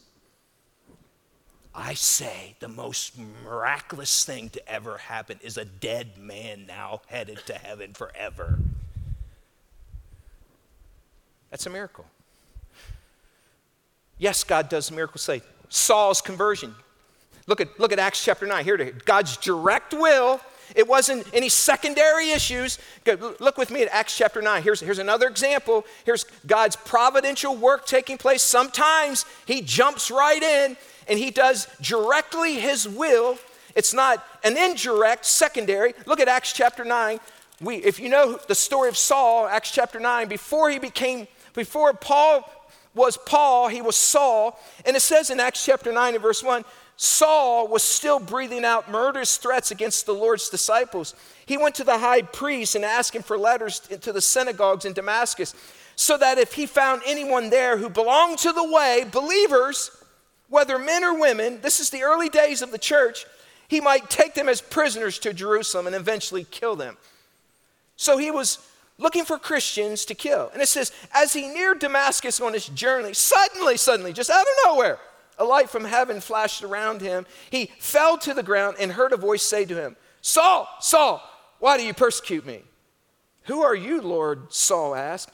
I 1.75 1.95
say 1.95 2.55
the 2.61 2.69
most 2.69 3.15
miraculous 3.45 4.25
thing 4.25 4.51
to 4.51 4.69
ever 4.69 4.99
happen 4.99 5.39
is 5.43 5.57
a 5.57 5.65
dead 5.65 6.19
man 6.19 6.67
now 6.67 7.01
headed 7.07 7.39
to 7.47 7.55
heaven 7.55 7.95
forever. 7.95 8.59
That's 11.51 11.67
a 11.67 11.71
miracle. 11.71 12.05
Yes, 14.19 14.45
God 14.45 14.69
does 14.69 14.91
miracles. 14.91 15.23
Say, 15.23 15.43
Saul's 15.73 16.21
conversion. 16.21 16.75
Look 17.47 17.61
at, 17.61 17.81
look 17.81 17.93
at 17.93 17.99
Acts 17.99 18.23
chapter 18.23 18.47
9. 18.47 18.65
Here, 18.65 18.77
to 18.77 18.93
God's 19.05 19.37
direct 19.39 19.95
will. 19.95 20.41
It 20.77 20.87
wasn't 20.87 21.27
any 21.35 21.49
secondary 21.49 22.31
issues. 22.31 22.79
Look 23.41 23.59
with 23.59 23.71
me 23.71 23.83
at 23.83 23.89
Acts 23.89 24.17
chapter 24.17 24.41
9. 24.41 24.63
Here's, 24.63 24.81
here's 24.81 24.99
another 24.99 25.27
example. 25.27 25.85
Here's 26.05 26.25
God's 26.47 26.77
providential 26.77 27.57
work 27.57 27.87
taking 27.87 28.19
place. 28.19 28.43
Sometimes 28.43 29.25
He 29.47 29.61
jumps 29.63 30.11
right 30.11 30.43
in 30.43 30.77
and 31.09 31.19
He 31.19 31.31
does 31.31 31.67
directly 31.81 32.55
His 32.55 32.87
will. 32.87 33.39
It's 33.75 33.95
not 33.95 34.25
an 34.45 34.57
indirect, 34.57 35.25
secondary. 35.25 35.95
Look 36.07 36.21
at 36.21 36.29
Acts 36.29 36.53
chapter 36.53 36.85
9. 36.85 37.19
We, 37.61 37.77
if 37.77 37.99
you 37.99 38.09
know 38.09 38.39
the 38.47 38.55
story 38.55 38.89
of 38.89 38.97
Saul, 38.97 39.47
Acts 39.47 39.71
chapter 39.71 39.99
9, 39.99 40.29
before 40.29 40.69
he 40.69 40.79
became, 40.79 41.29
before 41.55 41.95
Paul 41.95 42.49
was 42.95 43.17
Paul, 43.17 43.69
he 43.69 43.83
was 43.83 43.97
Saul. 43.97 44.59
And 44.85 44.97
it 44.97 45.01
says 45.01 45.31
in 45.31 45.41
Acts 45.41 45.65
chapter 45.65 45.93
9 45.93 46.15
and 46.15 46.23
verse 46.23 46.43
1 46.43 46.65
Saul 46.97 47.69
was 47.69 47.83
still 47.83 48.21
breathing 48.21 48.65
out 48.65 48.91
murderous 48.91 49.37
threats 49.37 49.71
against 49.71 50.07
the 50.07 50.15
Lord's 50.15 50.49
disciples. 50.49 51.15
He 51.47 51.57
went 51.57 51.75
to 51.77 51.85
the 51.85 51.99
high 51.99 52.23
priest 52.23 52.75
and 52.75 52.85
asked 52.85 53.15
him 53.15 53.23
for 53.23 53.39
letters 53.39 53.81
to 53.81 54.13
the 54.13 54.21
synagogues 54.21 54.85
in 54.85 54.93
Damascus, 54.93 55.55
so 55.97 56.17
that 56.19 56.39
if 56.39 56.53
he 56.53 56.67
found 56.67 57.03
anyone 57.05 57.51
there 57.51 57.77
who 57.77 57.89
belonged 57.89 58.39
to 58.39 58.53
the 58.53 58.71
way, 58.71 59.05
believers, 59.11 59.91
whether 60.49 60.79
men 60.79 61.03
or 61.03 61.19
women, 61.19 61.61
this 61.61 61.81
is 61.81 61.91
the 61.91 62.03
early 62.03 62.29
days 62.29 62.63
of 62.63 62.71
the 62.71 62.79
church, 62.79 63.25
he 63.69 63.81
might 63.81 64.11
take 64.11 64.35
them 64.35 64.49
as 64.49 64.61
prisoners 64.61 65.19
to 65.21 65.33
Jerusalem 65.33 65.87
and 65.87 65.97
eventually 65.97 66.45
kill 66.45 66.77
them. 66.77 66.97
So 67.97 68.19
he 68.19 68.31
was 68.31 68.59
looking 69.03 69.25
for 69.25 69.39
Christians 69.39 70.05
to 70.07 70.15
kill. 70.15 70.51
And 70.53 70.63
it 70.63 70.69
says, 70.69 70.93
as 71.13 71.33
he 71.33 71.49
neared 71.49 71.81
Damascus 71.81 72.41
on 72.41 72.53
his 72.53 72.67
journey, 72.67 73.13
suddenly, 73.13 73.77
suddenly, 73.77 74.13
just 74.13 74.31
out 74.31 74.41
of 74.41 74.47
nowhere, 74.65 74.99
a 75.39 75.45
light 75.45 75.69
from 75.69 75.85
heaven 75.85 76.21
flashed 76.21 76.63
around 76.63 77.01
him. 77.01 77.27
He 77.51 77.73
fell 77.79 78.17
to 78.19 78.33
the 78.33 78.43
ground 78.43 78.77
and 78.79 78.93
heard 78.93 79.13
a 79.13 79.17
voice 79.17 79.43
say 79.43 79.65
to 79.65 79.75
him, 79.75 79.97
Saul, 80.21 80.69
Saul, 80.81 81.23
why 81.59 81.77
do 81.77 81.85
you 81.85 81.93
persecute 81.93 82.47
me? 82.47 82.63
Who 83.45 83.63
are 83.63 83.75
you, 83.75 84.01
Lord? 84.01 84.53
Saul 84.53 84.95
asked. 84.95 85.31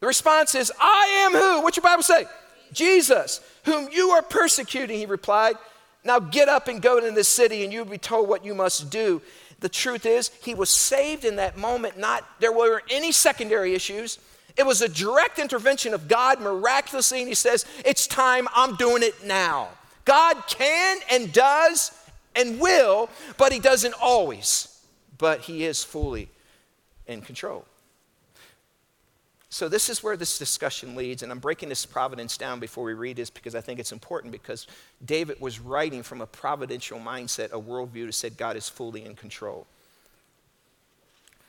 The 0.00 0.06
response 0.06 0.54
is, 0.54 0.72
I 0.80 1.26
am 1.26 1.32
who? 1.32 1.62
What's 1.62 1.76
your 1.76 1.82
Bible 1.82 2.02
say? 2.02 2.26
Jesus, 2.72 3.40
whom 3.64 3.88
you 3.92 4.10
are 4.10 4.22
persecuting, 4.22 4.98
he 4.98 5.06
replied. 5.06 5.56
Now 6.04 6.18
get 6.18 6.48
up 6.48 6.68
and 6.68 6.80
go 6.80 6.98
into 6.98 7.12
the 7.12 7.24
city, 7.24 7.64
and 7.64 7.72
you'll 7.72 7.84
be 7.84 7.98
told 7.98 8.28
what 8.28 8.44
you 8.44 8.54
must 8.54 8.90
do. 8.90 9.22
The 9.60 9.68
truth 9.68 10.06
is, 10.06 10.30
he 10.42 10.54
was 10.54 10.70
saved 10.70 11.24
in 11.24 11.36
that 11.36 11.56
moment, 11.56 11.98
not 11.98 12.24
there 12.38 12.52
were 12.52 12.82
any 12.90 13.10
secondary 13.10 13.74
issues. 13.74 14.18
It 14.56 14.64
was 14.64 14.82
a 14.82 14.88
direct 14.88 15.38
intervention 15.38 15.94
of 15.94 16.08
God 16.08 16.40
miraculously, 16.40 17.20
and 17.20 17.28
he 17.28 17.34
says, 17.34 17.64
It's 17.84 18.06
time, 18.06 18.48
I'm 18.54 18.76
doing 18.76 19.02
it 19.02 19.24
now. 19.24 19.68
God 20.04 20.42
can 20.48 20.98
and 21.10 21.32
does 21.32 21.92
and 22.34 22.60
will, 22.60 23.10
but 23.36 23.52
he 23.52 23.58
doesn't 23.58 23.94
always. 24.00 24.80
But 25.16 25.40
he 25.40 25.64
is 25.64 25.82
fully 25.82 26.28
in 27.06 27.20
control. 27.20 27.64
So, 29.50 29.68
this 29.68 29.88
is 29.88 30.02
where 30.02 30.16
this 30.16 30.38
discussion 30.38 30.94
leads, 30.94 31.22
and 31.22 31.32
I'm 31.32 31.38
breaking 31.38 31.70
this 31.70 31.86
providence 31.86 32.36
down 32.36 32.60
before 32.60 32.84
we 32.84 32.92
read 32.92 33.16
this 33.16 33.30
because 33.30 33.54
I 33.54 33.62
think 33.62 33.80
it's 33.80 33.92
important 33.92 34.30
because 34.30 34.66
David 35.04 35.40
was 35.40 35.58
writing 35.58 36.02
from 36.02 36.20
a 36.20 36.26
providential 36.26 36.98
mindset, 36.98 37.52
a 37.52 37.60
worldview 37.60 38.06
that 38.06 38.12
said 38.12 38.36
God 38.36 38.56
is 38.56 38.68
fully 38.68 39.06
in 39.06 39.14
control. 39.14 39.66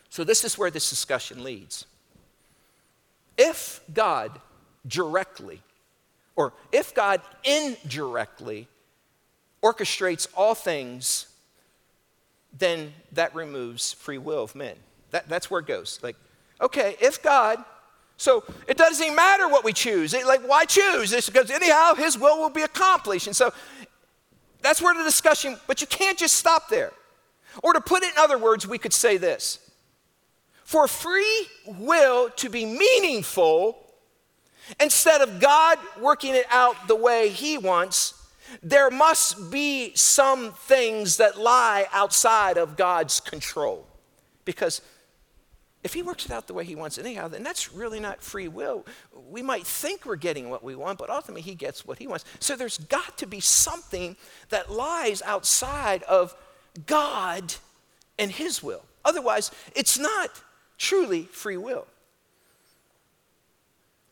So, 0.10 0.24
this 0.24 0.46
is 0.46 0.58
where 0.58 0.72
this 0.72 0.90
discussion 0.90 1.44
leads. 1.44 1.86
If 3.38 3.82
God 3.94 4.40
directly, 4.88 5.62
or 6.38 6.54
if 6.72 6.96
God 6.96 7.22
indirectly 7.44 8.70
orchestrates 9.62 10.26
all 10.36 10.56
things, 10.56 11.28
then 12.58 12.94
that 13.12 13.36
removes 13.36 13.92
free 13.92 14.18
will 14.18 14.44
of 14.44 14.56
men. 14.56 14.76
That, 15.12 15.28
that's 15.28 15.52
where 15.52 15.60
it 15.60 15.68
goes. 15.68 16.00
Like, 16.02 16.16
okay, 16.62 16.96
if 17.02 17.22
God, 17.22 17.64
so 18.20 18.44
it 18.68 18.76
doesn't 18.76 19.02
even 19.02 19.16
matter 19.16 19.48
what 19.48 19.64
we 19.64 19.72
choose. 19.72 20.14
It, 20.14 20.28
like, 20.28 20.42
why 20.42 20.66
choose? 20.66 21.14
It's 21.14 21.30
because 21.30 21.50
anyhow, 21.50 21.96
His 21.96 22.20
will 22.20 22.38
will 22.38 22.50
be 22.50 22.64
accomplished. 22.64 23.28
And 23.28 23.36
so 23.36 23.54
that's 24.62 24.82
where 24.82 24.94
the 24.94 25.06
discussion, 25.06 25.58
but 25.68 25.80
you 25.80 25.88
can't 25.88 26.18
just 26.20 26.36
stop 26.36 26.68
there. 26.68 26.92
Or 27.64 27.72
to 27.72 27.80
put 27.80 28.04
it 28.04 28.12
in 28.12 28.18
other 28.18 28.38
words, 28.38 28.68
we 28.68 28.78
could 28.78 28.92
say 28.92 29.16
this 29.16 29.60
for 30.66 30.86
free 30.90 31.48
will 31.66 32.30
to 32.32 32.50
be 32.50 32.66
meaningful, 32.66 33.78
instead 34.82 35.22
of 35.22 35.40
God 35.40 35.80
working 36.02 36.36
it 36.36 36.46
out 36.52 36.90
the 36.90 36.98
way 36.98 37.30
He 37.30 37.58
wants, 37.58 38.14
there 38.62 38.92
must 38.92 39.50
be 39.50 39.96
some 39.96 40.52
things 40.52 41.18
that 41.18 41.40
lie 41.40 41.88
outside 41.94 42.58
of 42.58 42.76
God's 42.76 43.22
control. 43.22 43.88
Because 44.44 44.82
if 45.84 45.94
He 45.94 46.02
works 46.02 46.26
it 46.26 46.32
out 46.32 46.48
the 46.48 46.54
way 46.54 46.66
He 46.66 46.76
wants 46.76 46.98
anyhow, 46.98 47.28
then 47.28 47.44
that's 47.44 47.74
really 47.74 48.00
not 48.00 48.22
free 48.22 48.48
will. 48.48 48.86
We 49.30 49.42
might 49.42 49.66
think 49.66 50.06
we're 50.06 50.16
getting 50.16 50.50
what 50.50 50.64
we 50.64 50.76
want, 50.76 51.00
but 51.00 51.10
ultimately 51.10 51.42
He 51.42 51.56
gets 51.56 51.86
what 51.86 52.00
He 52.00 52.08
wants. 52.08 52.26
So 52.40 52.56
there's 52.56 52.78
got 52.78 53.18
to 53.20 53.28
be 53.28 53.40
something 53.40 54.18
that 54.50 54.72
lies 54.72 55.22
outside 55.22 56.04
of 56.04 56.36
God 56.86 57.54
and 58.18 58.32
His 58.32 58.62
will. 58.62 58.84
Otherwise, 59.06 59.52
it's 59.76 59.98
not 59.98 60.42
truly 60.78 61.24
free 61.24 61.58
will. 61.58 61.88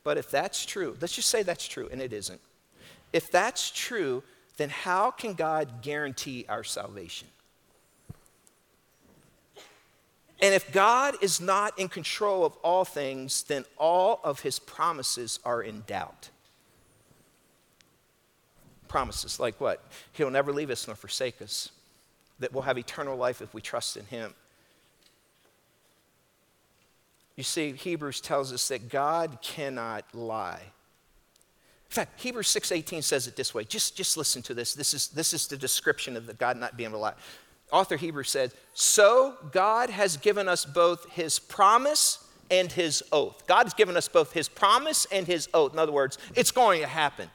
But 0.03 0.17
if 0.17 0.32
that's 0.32 0.65
true, 0.65 0.95
let's 1.01 1.13
just 1.13 1.30
say 1.30 1.43
that's 1.43 1.67
true, 1.67 1.89
and 1.91 2.01
it 2.01 2.13
isn't. 2.13 2.39
If 3.12 3.30
that's 3.30 3.69
true, 3.71 4.23
then 4.56 4.69
how 4.69 5.12
can 5.12 5.34
God 5.34 5.82
guarantee 5.82 6.45
our 6.47 6.63
salvation? 6.63 7.27
And 10.39 10.54
if 10.54 10.71
God 10.71 11.15
is 11.21 11.41
not 11.41 11.78
in 11.80 11.89
control 11.89 12.45
of 12.45 12.56
all 12.58 12.86
things, 12.86 13.43
then 13.43 13.65
all 13.78 14.19
of 14.23 14.41
his 14.41 14.60
promises 14.60 15.39
are 15.43 15.62
in 15.62 15.84
doubt. 15.88 16.30
Promises 18.88 19.39
like 19.39 19.60
what? 19.60 19.84
He'll 20.13 20.30
never 20.30 20.54
leave 20.54 20.69
us 20.69 20.88
nor 20.88 20.95
forsake 20.95 21.41
us, 21.41 21.69
that 22.39 22.54
we'll 22.54 22.63
have 22.63 22.78
eternal 22.78 23.17
life 23.17 23.41
if 23.41 23.54
we 23.54 23.62
trust 23.62 23.97
in 23.97 24.06
him, 24.06 24.36
you 27.38 27.43
see, 27.43 27.71
Hebrews 27.71 28.19
tells 28.19 28.52
us 28.52 28.67
that 28.69 28.89
God 28.89 29.38
cannot 29.41 30.04
lie. 30.13 30.63
In 31.89 31.93
fact, 31.93 32.19
Hebrews 32.19 32.47
6.18 32.47 33.04
says 33.04 33.28
it 33.28 33.36
this 33.36 33.54
way. 33.54 33.63
Just, 33.63 33.95
just 33.95 34.17
listen 34.17 34.41
to 34.41 34.54
this. 34.54 34.73
This 34.73 34.93
is, 34.93 35.08
this 35.10 35.34
is 35.34 35.47
the 35.47 35.56
description 35.56 36.17
of 36.17 36.26
the 36.26 36.34
God 36.34 36.58
not 36.58 36.76
being 36.76 36.89
able 36.89 36.97
to 36.97 37.04
lie. 37.04 37.13
Author 37.71 37.97
Hebrews 37.97 38.30
said, 38.30 38.51
So 38.73 39.36
God 39.51 39.89
has 39.89 40.17
given 40.17 40.47
us 40.47 40.65
both 40.65 41.10
his 41.10 41.39
promise 41.39 42.23
and 42.49 42.71
his 42.71 43.03
oath. 43.12 43.45
God 43.47 43.63
has 43.63 43.73
given 43.73 43.97
us 43.97 44.08
both 44.08 44.32
his 44.32 44.47
promise 44.47 45.06
and 45.12 45.27
his 45.27 45.49
oath. 45.53 45.73
In 45.73 45.80
other 45.80 45.91
words, 45.91 46.17
it's 46.36 46.51
going 46.51 46.82
to 46.82 46.88
happen. 46.88 47.30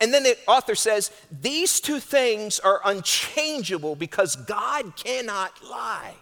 And 0.00 0.12
then 0.12 0.22
the 0.22 0.36
author 0.46 0.74
says, 0.74 1.10
These 1.40 1.80
two 1.80 2.00
things 2.00 2.60
are 2.60 2.80
unchangeable 2.84 3.96
because 3.96 4.36
God 4.36 4.96
cannot 4.96 5.52
lie. 5.68 6.14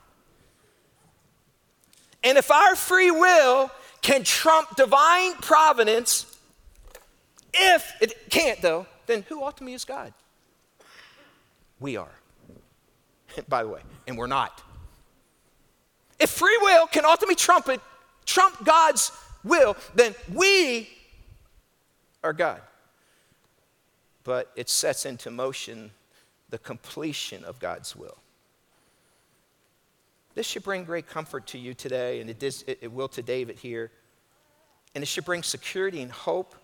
And 2.22 2.36
if 2.36 2.50
our 2.50 2.74
free 2.76 3.10
will 3.10 3.70
can 4.02 4.24
trump 4.24 4.76
divine 4.76 5.34
providence, 5.34 6.38
if 7.54 7.90
it 8.00 8.30
can't 8.30 8.60
though, 8.60 8.86
then 9.06 9.24
who 9.28 9.42
ultimately 9.42 9.74
is 9.74 9.84
God? 9.84 10.12
We 11.80 11.96
are. 11.96 12.10
By 13.46 13.62
the 13.62 13.68
way, 13.68 13.80
and 14.06 14.16
we're 14.16 14.26
not. 14.26 14.62
If 16.18 16.30
free 16.30 16.58
will 16.62 16.86
can 16.86 17.04
ultimately 17.04 17.36
trump 17.36 17.68
it, 17.68 17.80
trump 18.24 18.64
God's 18.64 19.12
will, 19.44 19.76
then 19.94 20.14
we 20.32 20.88
are 22.24 22.32
God. 22.32 22.60
But 24.24 24.50
it 24.56 24.68
sets 24.68 25.06
into 25.06 25.30
motion 25.30 25.90
the 26.50 26.58
completion 26.58 27.44
of 27.44 27.60
God's 27.60 27.94
will. 27.94 28.18
This 30.34 30.46
should 30.46 30.62
bring 30.62 30.84
great 30.84 31.08
comfort 31.08 31.46
to 31.48 31.58
you 31.58 31.74
today, 31.74 32.20
and 32.20 32.30
it, 32.30 32.64
it 32.66 32.92
will 32.92 33.08
to 33.08 33.22
David 33.22 33.58
here. 33.58 33.90
And 34.94 35.02
it 35.02 35.06
should 35.06 35.24
bring 35.24 35.42
security 35.42 36.00
and 36.00 36.10
hope 36.10 36.54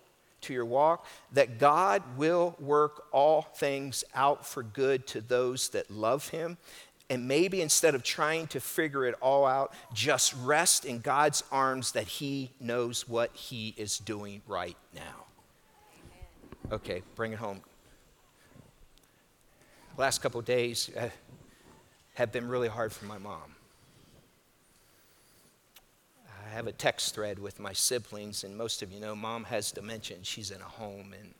to 0.45 0.53
your 0.53 0.65
walk 0.65 1.05
that 1.33 1.59
God 1.59 2.01
will 2.17 2.55
work 2.59 3.05
all 3.11 3.43
things 3.43 4.03
out 4.13 4.45
for 4.45 4.63
good 4.63 5.05
to 5.07 5.21
those 5.21 5.69
that 5.69 5.91
love 5.91 6.29
Him. 6.29 6.57
And 7.09 7.27
maybe 7.27 7.61
instead 7.61 7.93
of 7.93 8.01
trying 8.01 8.47
to 8.47 8.59
figure 8.59 9.05
it 9.05 9.15
all 9.21 9.45
out, 9.45 9.73
just 9.93 10.33
rest 10.43 10.85
in 10.85 10.99
God's 10.99 11.43
arms 11.51 11.91
that 11.91 12.07
He 12.07 12.51
knows 12.59 13.07
what 13.07 13.35
He 13.35 13.75
is 13.77 13.99
doing 13.99 14.41
right 14.47 14.77
now. 14.93 15.25
Okay, 16.71 17.03
bring 17.15 17.31
it 17.31 17.39
home. 17.39 17.61
Last 19.97 20.21
couple 20.21 20.41
days 20.41 20.89
uh, 20.97 21.09
have 22.15 22.31
been 22.31 22.47
really 22.47 22.67
hard 22.67 22.91
for 22.91 23.05
my 23.05 23.17
mom. 23.17 23.54
I 26.45 26.49
have 26.49 26.67
a 26.67 26.71
text 26.71 27.15
thread 27.15 27.39
with 27.39 27.59
my 27.59 27.73
siblings, 27.73 28.43
and 28.43 28.55
most 28.55 28.83
of 28.83 28.91
you 28.91 28.99
know 28.99 29.15
mom 29.15 29.45
has 29.45 29.71
dementia 29.71 30.17
she's 30.21 30.51
in 30.51 30.61
a 30.61 30.65
home. 30.65 31.13
And, 31.19 31.33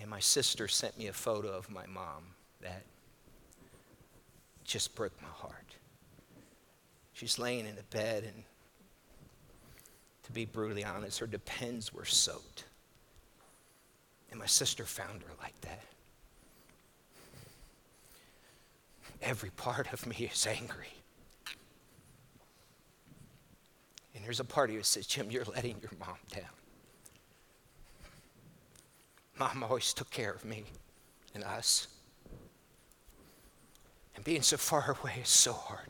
and 0.00 0.08
my 0.08 0.20
sister 0.20 0.68
sent 0.68 0.96
me 0.96 1.08
a 1.08 1.12
photo 1.12 1.48
of 1.48 1.68
my 1.70 1.86
mom 1.86 2.34
that 2.60 2.84
just 4.64 4.94
broke 4.94 5.20
my 5.20 5.28
heart. 5.28 5.74
She's 7.14 7.38
laying 7.38 7.66
in 7.66 7.74
the 7.74 7.82
bed, 7.84 8.22
and 8.22 8.44
to 10.24 10.32
be 10.32 10.44
brutally 10.44 10.84
honest, 10.84 11.18
her 11.18 11.26
depends 11.26 11.92
were 11.92 12.04
soaked. 12.04 12.64
And 14.30 14.38
my 14.38 14.46
sister 14.46 14.84
found 14.84 15.22
her 15.22 15.32
like 15.42 15.60
that. 15.62 15.82
Every 19.20 19.50
part 19.50 19.92
of 19.92 20.06
me 20.06 20.30
is 20.32 20.46
angry. 20.46 20.92
And 24.17 24.17
there's 24.28 24.40
a 24.40 24.44
part 24.44 24.68
of 24.68 24.74
you 24.74 24.80
that 24.80 24.84
says, 24.84 25.06
Jim, 25.06 25.30
you're 25.30 25.42
letting 25.44 25.76
your 25.80 25.90
mom 25.98 26.18
down. 26.30 26.44
Mom 29.38 29.64
always 29.64 29.94
took 29.94 30.10
care 30.10 30.32
of 30.32 30.44
me 30.44 30.64
and 31.34 31.42
us. 31.44 31.88
And 34.14 34.22
being 34.22 34.42
so 34.42 34.58
far 34.58 34.98
away 35.00 35.14
is 35.22 35.30
so 35.30 35.54
hard. 35.54 35.88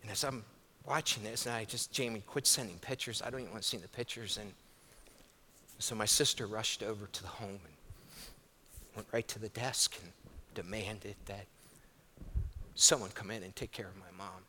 And 0.00 0.10
as 0.10 0.24
I'm 0.24 0.42
watching 0.86 1.22
this, 1.22 1.44
and 1.44 1.54
I 1.54 1.66
just, 1.66 1.92
Jamie, 1.92 2.22
quit 2.26 2.46
sending 2.46 2.78
pictures. 2.78 3.20
I 3.20 3.28
don't 3.28 3.40
even 3.40 3.52
want 3.52 3.64
to 3.64 3.68
see 3.68 3.76
the 3.76 3.88
pictures. 3.88 4.38
And 4.38 4.50
so 5.78 5.94
my 5.94 6.06
sister 6.06 6.46
rushed 6.46 6.82
over 6.82 7.04
to 7.04 7.22
the 7.22 7.28
home 7.28 7.50
and 7.50 7.74
went 8.96 9.08
right 9.12 9.28
to 9.28 9.38
the 9.38 9.50
desk 9.50 9.94
and 10.02 10.10
demanded 10.54 11.16
that 11.26 11.44
someone 12.74 13.10
come 13.10 13.30
in 13.30 13.42
and 13.42 13.54
take 13.54 13.72
care 13.72 13.88
of 13.88 13.96
my 13.96 14.16
mom. 14.16 14.40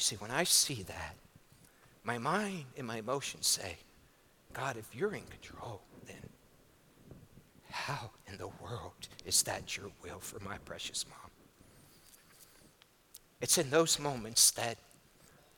You 0.00 0.04
see, 0.04 0.16
when 0.16 0.30
I 0.30 0.44
see 0.44 0.82
that, 0.84 1.14
my 2.04 2.16
mind 2.16 2.64
and 2.78 2.86
my 2.86 2.96
emotions 2.96 3.46
say, 3.46 3.76
God, 4.54 4.78
if 4.78 4.96
you're 4.96 5.12
in 5.12 5.24
control, 5.24 5.82
then 6.06 6.30
how 7.70 8.08
in 8.26 8.38
the 8.38 8.48
world 8.62 9.08
is 9.26 9.42
that 9.42 9.76
your 9.76 9.90
will 10.02 10.18
for 10.18 10.42
my 10.42 10.56
precious 10.64 11.04
mom? 11.06 11.30
It's 13.42 13.58
in 13.58 13.68
those 13.68 13.98
moments 13.98 14.52
that 14.52 14.78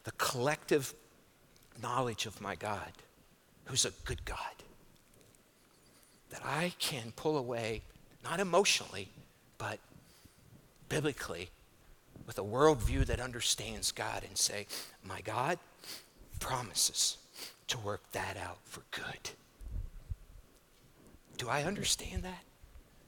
the 0.03 0.11
collective 0.19 0.93
knowledge 1.81 2.27
of 2.27 2.41
my 2.41 2.57
God, 2.57 2.91
who's 3.67 3.85
a 3.85 3.93
good 4.05 4.25
God, 4.25 4.39
that 6.31 6.43
I 6.45 6.73
can 6.81 7.13
pull 7.15 7.39
away, 7.39 7.83
not 8.25 8.41
emotionally, 8.41 9.09
but 9.57 9.79
biblically, 10.89 11.51
with 12.35 12.47
a 12.47 12.49
worldview 12.49 13.05
that 13.05 13.21
understands 13.21 13.93
God 13.93 14.25
and 14.27 14.39
say, 14.39 14.67
My 15.05 15.21
God 15.21 15.59
promises 16.41 17.19
to 17.69 17.79
work 17.79 18.01
that 18.13 18.39
out 18.39 18.59
for 18.65 18.83
good. 18.91 19.31
Do 21.37 21.49
I 21.51 21.65
understand 21.65 22.23
that? 22.23 22.43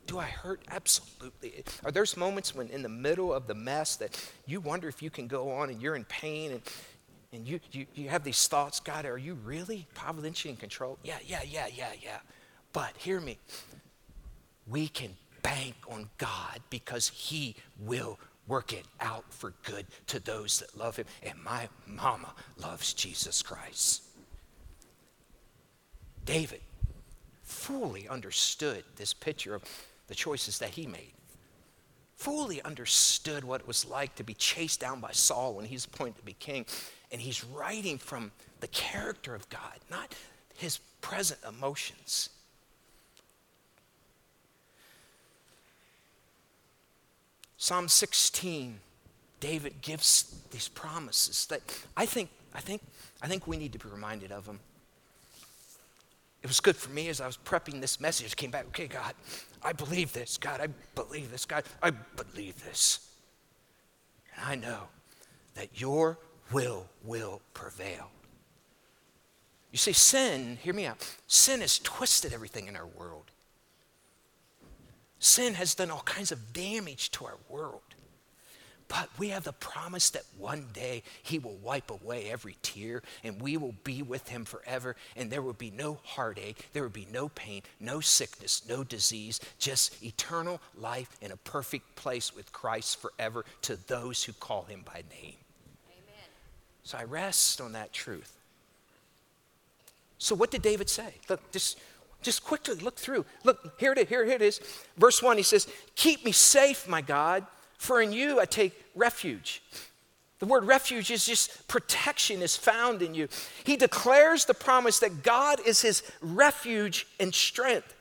Do 0.07 0.19
I 0.19 0.27
hurt? 0.27 0.61
Absolutely. 0.71 1.65
Are 1.85 1.91
there 1.91 2.05
moments 2.19 2.55
when 2.55 2.69
in 2.69 2.83
the 2.83 2.89
middle 2.91 3.33
of 3.33 3.47
the 3.47 3.55
mess 3.55 3.97
that 3.97 4.31
you 4.47 4.61
wonder 4.61 4.89
if 4.89 5.03
you 5.03 5.09
can 5.09 5.27
go 5.27 5.51
on 5.53 5.71
and 5.71 5.81
you're 5.81 5.97
in 5.97 6.05
pain 6.05 6.53
and, 6.53 6.61
and 7.33 7.49
you, 7.49 7.61
you, 7.73 7.87
you 7.95 8.09
have 8.11 8.25
these 8.25 8.47
thoughts, 8.47 8.79
God, 8.79 9.07
are 9.07 9.17
you 9.17 9.39
really 9.43 9.87
providentially 9.95 10.51
in 10.51 10.59
control? 10.59 10.99
Yeah, 11.03 11.17
yeah, 11.25 11.41
yeah, 11.49 11.69
yeah, 11.75 11.93
yeah. 12.03 12.19
But 12.75 12.93
hear 12.99 13.21
me. 13.21 13.39
We 14.67 14.89
can 14.89 15.17
bank 15.43 15.77
on 15.89 16.11
God 16.19 16.61
because 16.69 17.09
He 17.09 17.57
will 17.79 18.19
work 18.47 18.73
it 18.73 18.85
out 19.01 19.25
for 19.33 19.55
good 19.65 19.87
to 20.09 20.21
those 20.21 20.61
that 20.61 20.77
love 20.77 20.97
Him. 20.97 21.07
And 21.23 21.43
my 21.43 21.69
mama 21.87 22.33
loves 22.59 22.95
Jesus 22.95 23.43
Christ. 23.43 24.03
David 26.25 26.61
fully 27.43 28.09
understood 28.09 28.85
this 28.97 29.13
picture 29.13 29.55
of 29.55 29.63
the 30.07 30.15
choices 30.15 30.59
that 30.59 30.71
he 30.71 30.87
made. 30.87 31.13
Fully 32.17 32.63
understood 32.63 33.45
what 33.45 33.61
it 33.61 33.67
was 33.67 33.85
like 33.85 34.15
to 34.17 34.25
be 34.25 34.35
chased 34.35 34.81
down 34.81 35.01
by 35.01 35.11
Saul 35.13 35.55
when 35.55 35.65
he's 35.65 35.85
appointed 35.85 36.17
to 36.17 36.25
be 36.25 36.35
king. 36.35 36.65
And 37.11 37.21
he's 37.21 37.45
writing 37.45 37.99
from 37.99 38.33
the 38.61 38.69
character 38.69 39.35
of 39.35 39.49
God, 39.49 39.79
not 39.91 40.15
his 40.55 40.79
present 41.01 41.41
emotions. 41.47 42.31
Psalm 47.57 47.89
16, 47.89 48.81
David 49.41 49.81
gives 49.81 50.43
these 50.51 50.69
promises 50.69 51.47
that 51.47 51.61
I 51.97 52.07
think, 52.07 52.31
I 52.55 52.61
think, 52.61 52.83
I 53.23 53.29
think 53.29 53.47
we 53.47 53.57
need 53.57 53.73
to 53.73 53.79
be 53.79 53.89
reminded 53.89 54.33
of 54.33 54.47
them. 54.47 54.61
It 56.43 56.47
was 56.49 56.61
good 56.61 56.77
for 56.77 56.91
me 56.91 57.09
as 57.09 57.21
I 57.23 57.27
was 57.27 57.39
prepping 57.39 57.81
this 57.81 58.01
message. 58.01 58.37
Came 58.37 58.51
back, 58.51 58.67
okay, 58.67 58.87
God, 58.87 59.15
I 59.63 59.73
believe 59.73 60.13
this. 60.13 60.37
God, 60.37 60.61
I 60.61 60.69
believe 60.95 61.31
this. 61.31 61.47
God, 61.47 61.65
I 61.83 61.91
believe 61.91 62.63
this. 62.65 63.09
And 64.37 64.45
I 64.45 64.55
know 64.55 64.81
that 65.55 65.81
your 65.81 66.19
will 66.53 66.87
will 67.03 67.41
prevail. 67.55 68.11
You 69.73 69.79
see, 69.79 69.93
sin, 69.93 70.59
hear 70.63 70.75
me 70.75 70.87
out, 70.87 70.99
sin 71.27 71.63
has 71.63 71.79
twisted 71.79 72.33
everything 72.33 72.69
in 72.69 72.77
our 72.77 72.87
world. 72.87 73.31
Sin 75.25 75.55
has 75.55 75.75
done 75.75 75.91
all 75.91 76.03
kinds 76.03 76.33
of 76.33 76.53
damage 76.53 77.11
to 77.13 77.25
our 77.25 77.39
world. 77.49 77.81
But 78.89 79.09
we 79.17 79.31
have 79.31 79.45
the 79.45 79.55
promise 79.55 80.11
that 80.11 80.25
one 80.37 80.67
day 80.75 81.03
He 81.23 81.39
will 81.39 81.57
wipe 81.63 81.91
away 81.91 82.31
every 82.31 82.57
tear 82.61 83.03
and 83.25 83.41
we 83.41 83.57
will 83.57 83.75
be 83.85 84.03
with 84.03 84.29
Him 84.29 84.45
forever. 84.45 84.97
And 85.17 85.31
there 85.31 85.41
will 85.41 85.55
be 85.55 85.71
no 85.71 85.99
heartache, 86.05 86.69
there 86.75 86.83
will 86.83 86.91
be 86.91 87.09
no 87.11 87.31
pain, 87.31 87.63
no 87.81 88.01
sickness, 88.01 88.65
no 88.69 88.85
disease, 88.85 89.41
just 89.59 90.03
eternal 90.05 90.61
life 90.77 91.17
in 91.23 91.33
a 91.33 91.39
perfect 91.39 91.97
place 91.97 92.37
with 92.37 92.53
Christ 92.53 93.01
forever 93.01 93.47
to 93.63 93.77
those 93.87 94.25
who 94.25 94.35
call 94.35 94.65
Him 94.65 94.83
by 94.85 95.05
name. 95.11 95.37
Amen. 95.89 96.29
So 96.83 96.99
I 96.99 97.05
rest 97.05 97.63
on 97.63 97.73
that 97.73 97.95
truth. 97.95 98.37
So, 100.19 100.35
what 100.35 100.51
did 100.51 100.63
David 100.63 100.89
say? 100.89 101.15
Look, 101.29 101.51
just 101.51 101.79
just 102.25 102.45
quickly 102.45 102.75
look 102.77 102.97
through. 102.97 103.25
Look, 103.45 103.79
here 103.79 103.93
it 103.93 103.99
is. 103.99 104.09
Here 104.09 104.23
it 104.25 104.43
is. 104.43 104.61
Verse 104.97 105.23
1, 105.23 105.37
he 105.37 105.43
says, 105.43 105.69
Keep 105.95 106.25
me 106.25 106.33
safe, 106.33 106.89
my 106.89 107.01
God, 107.01 107.47
for 107.79 108.03
in 108.03 108.13
you 108.13 108.41
I 108.41 108.47
take 108.47 108.73
refuge. 108.95 109.63
The 110.41 110.47
word 110.47 110.65
refuge 110.65 111.11
is 111.11 111.25
just 111.25 111.69
protection 111.69 112.43
is 112.43 112.57
found 112.57 113.03
in 113.03 113.15
you. 113.15 113.29
He 113.63 113.77
declares 113.77 114.45
the 114.45 114.55
promise 114.55 114.99
that 114.99 115.23
God 115.23 115.61
is 115.65 115.81
his 115.81 116.03
refuge 116.21 117.07
and 117.21 117.35
strength. 117.35 117.94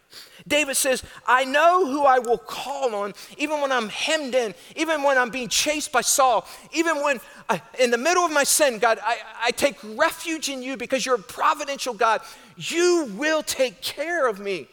David 0.47 0.75
says, 0.75 1.03
I 1.25 1.45
know 1.45 1.85
who 1.85 2.03
I 2.03 2.19
will 2.19 2.37
call 2.37 2.95
on, 2.95 3.13
even 3.37 3.61
when 3.61 3.71
I'm 3.71 3.89
hemmed 3.89 4.35
in, 4.35 4.53
even 4.75 5.03
when 5.03 5.17
I'm 5.17 5.29
being 5.29 5.49
chased 5.49 5.91
by 5.91 6.01
Saul, 6.01 6.47
even 6.73 7.01
when 7.03 7.19
I, 7.49 7.61
in 7.79 7.91
the 7.91 7.97
middle 7.97 8.23
of 8.23 8.31
my 8.31 8.43
sin, 8.43 8.79
God, 8.79 8.99
I, 9.03 9.17
I 9.41 9.51
take 9.51 9.77
refuge 9.95 10.49
in 10.49 10.61
you 10.61 10.77
because 10.77 11.05
you're 11.05 11.15
a 11.15 11.19
providential 11.19 11.93
God. 11.93 12.21
You 12.57 13.09
will 13.15 13.43
take 13.43 13.81
care 13.81 14.27
of 14.27 14.39
me. 14.39 14.67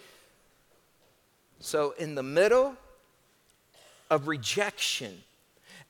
So, 1.60 1.94
in 1.98 2.14
the 2.14 2.22
middle 2.22 2.74
of 4.08 4.28
rejection, 4.28 5.22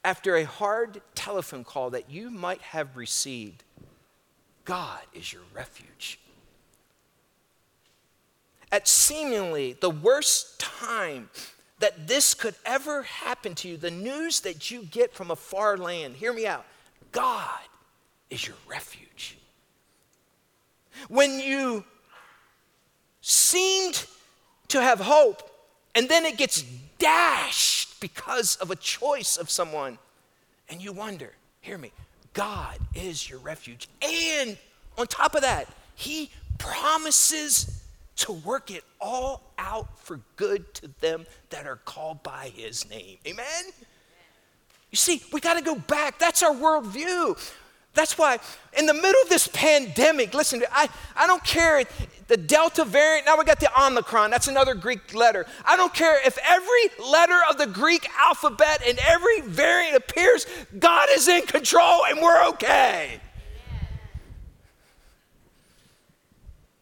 after 0.04 0.36
a 0.36 0.44
hard 0.44 1.00
telephone 1.14 1.64
call 1.64 1.90
that 1.90 2.10
you 2.10 2.30
might 2.30 2.60
have 2.62 2.96
received, 2.96 3.62
God 4.64 5.00
is 5.14 5.32
your 5.32 5.42
refuge 5.54 6.18
at 8.72 8.88
seemingly 8.88 9.74
the 9.80 9.90
worst 9.90 10.58
time 10.60 11.30
that 11.80 12.06
this 12.06 12.34
could 12.34 12.54
ever 12.64 13.02
happen 13.02 13.54
to 13.56 13.68
you, 13.68 13.76
the 13.76 13.90
news 13.90 14.40
that 14.40 14.70
you 14.70 14.84
get 14.84 15.14
from 15.14 15.30
a 15.30 15.36
far 15.36 15.76
land, 15.76 16.14
hear 16.14 16.32
me 16.32 16.46
out 16.46 16.64
God 17.12 17.60
is 18.28 18.46
your 18.46 18.56
refuge. 18.68 19.38
When 21.08 21.40
you 21.40 21.84
seemed 23.20 24.06
to 24.68 24.80
have 24.80 25.00
hope 25.00 25.50
and 25.94 26.08
then 26.08 26.24
it 26.24 26.36
gets 26.36 26.62
dashed 26.98 27.98
because 28.00 28.56
of 28.56 28.70
a 28.70 28.76
choice 28.76 29.36
of 29.36 29.50
someone, 29.50 29.98
and 30.68 30.80
you 30.80 30.92
wonder, 30.92 31.32
hear 31.60 31.76
me, 31.76 31.90
God 32.32 32.78
is 32.94 33.28
your 33.28 33.40
refuge. 33.40 33.88
And 34.02 34.56
on 34.96 35.06
top 35.08 35.34
of 35.34 35.42
that, 35.42 35.66
He 35.96 36.30
promises 36.58 37.79
to 38.20 38.32
work 38.32 38.70
it 38.70 38.84
all 39.00 39.52
out 39.58 39.98
for 39.98 40.20
good 40.36 40.72
to 40.74 40.88
them 41.00 41.26
that 41.50 41.66
are 41.66 41.76
called 41.76 42.22
by 42.22 42.50
his 42.54 42.88
name. 42.88 43.18
Amen? 43.26 43.64
You 44.90 44.96
see, 44.96 45.22
we 45.32 45.40
got 45.40 45.54
to 45.54 45.62
go 45.62 45.74
back. 45.74 46.18
That's 46.18 46.42
our 46.42 46.54
worldview. 46.54 47.38
That's 47.92 48.16
why, 48.16 48.38
in 48.78 48.86
the 48.86 48.94
middle 48.94 49.20
of 49.22 49.28
this 49.28 49.48
pandemic, 49.48 50.32
listen, 50.32 50.62
I, 50.70 50.88
I 51.16 51.26
don't 51.26 51.42
care 51.42 51.82
the 52.28 52.36
Delta 52.36 52.84
variant, 52.84 53.26
now 53.26 53.36
we 53.36 53.44
got 53.44 53.58
the 53.58 53.70
Omicron, 53.80 54.30
that's 54.30 54.46
another 54.46 54.74
Greek 54.74 55.12
letter. 55.14 55.44
I 55.64 55.76
don't 55.76 55.92
care 55.92 56.24
if 56.24 56.38
every 56.48 57.04
letter 57.04 57.38
of 57.50 57.58
the 57.58 57.66
Greek 57.66 58.08
alphabet 58.16 58.82
and 58.86 59.00
every 59.00 59.40
variant 59.40 59.96
appears, 59.96 60.46
God 60.78 61.08
is 61.10 61.26
in 61.26 61.42
control 61.42 62.04
and 62.06 62.20
we're 62.20 62.46
okay. 62.50 63.20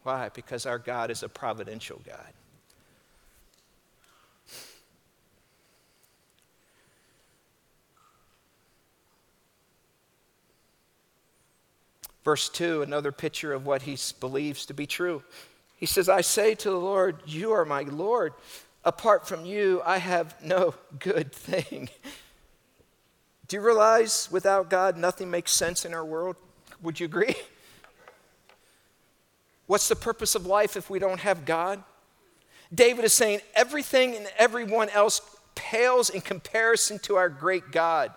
Why? 0.03 0.29
Because 0.29 0.65
our 0.65 0.79
God 0.79 1.11
is 1.11 1.23
a 1.23 1.29
providential 1.29 2.01
God. 2.05 2.33
Verse 12.23 12.49
2, 12.49 12.81
another 12.81 13.11
picture 13.11 13.53
of 13.53 13.65
what 13.65 13.83
he 13.83 13.97
believes 14.19 14.65
to 14.67 14.73
be 14.73 14.85
true. 14.85 15.23
He 15.77 15.85
says, 15.85 16.09
I 16.09 16.21
say 16.21 16.53
to 16.55 16.69
the 16.69 16.77
Lord, 16.77 17.17
You 17.25 17.51
are 17.53 17.65
my 17.65 17.81
Lord. 17.83 18.33
Apart 18.83 19.27
from 19.27 19.45
you, 19.45 19.81
I 19.85 19.97
have 19.97 20.35
no 20.43 20.75
good 20.99 21.31
thing. 21.31 21.89
Do 23.47 23.55
you 23.55 23.61
realize 23.61 24.29
without 24.31 24.69
God, 24.69 24.95
nothing 24.95 25.31
makes 25.31 25.51
sense 25.51 25.85
in 25.85 25.93
our 25.93 26.05
world? 26.05 26.35
Would 26.81 26.99
you 26.99 27.05
agree? 27.05 27.35
What's 29.69 29.87
the 29.87 29.95
purpose 29.95 30.33
of 30.33 30.47
life 30.47 30.75
if 30.75 30.89
we 30.89 30.97
don't 30.97 31.19
have 31.19 31.45
God? 31.45 31.83
David 32.73 33.05
is 33.05 33.13
saying 33.13 33.41
everything 33.53 34.15
and 34.15 34.27
everyone 34.35 34.89
else 34.89 35.21
pales 35.53 36.09
in 36.09 36.21
comparison 36.21 36.97
to 37.03 37.17
our 37.17 37.29
great 37.29 37.71
God. 37.71 38.11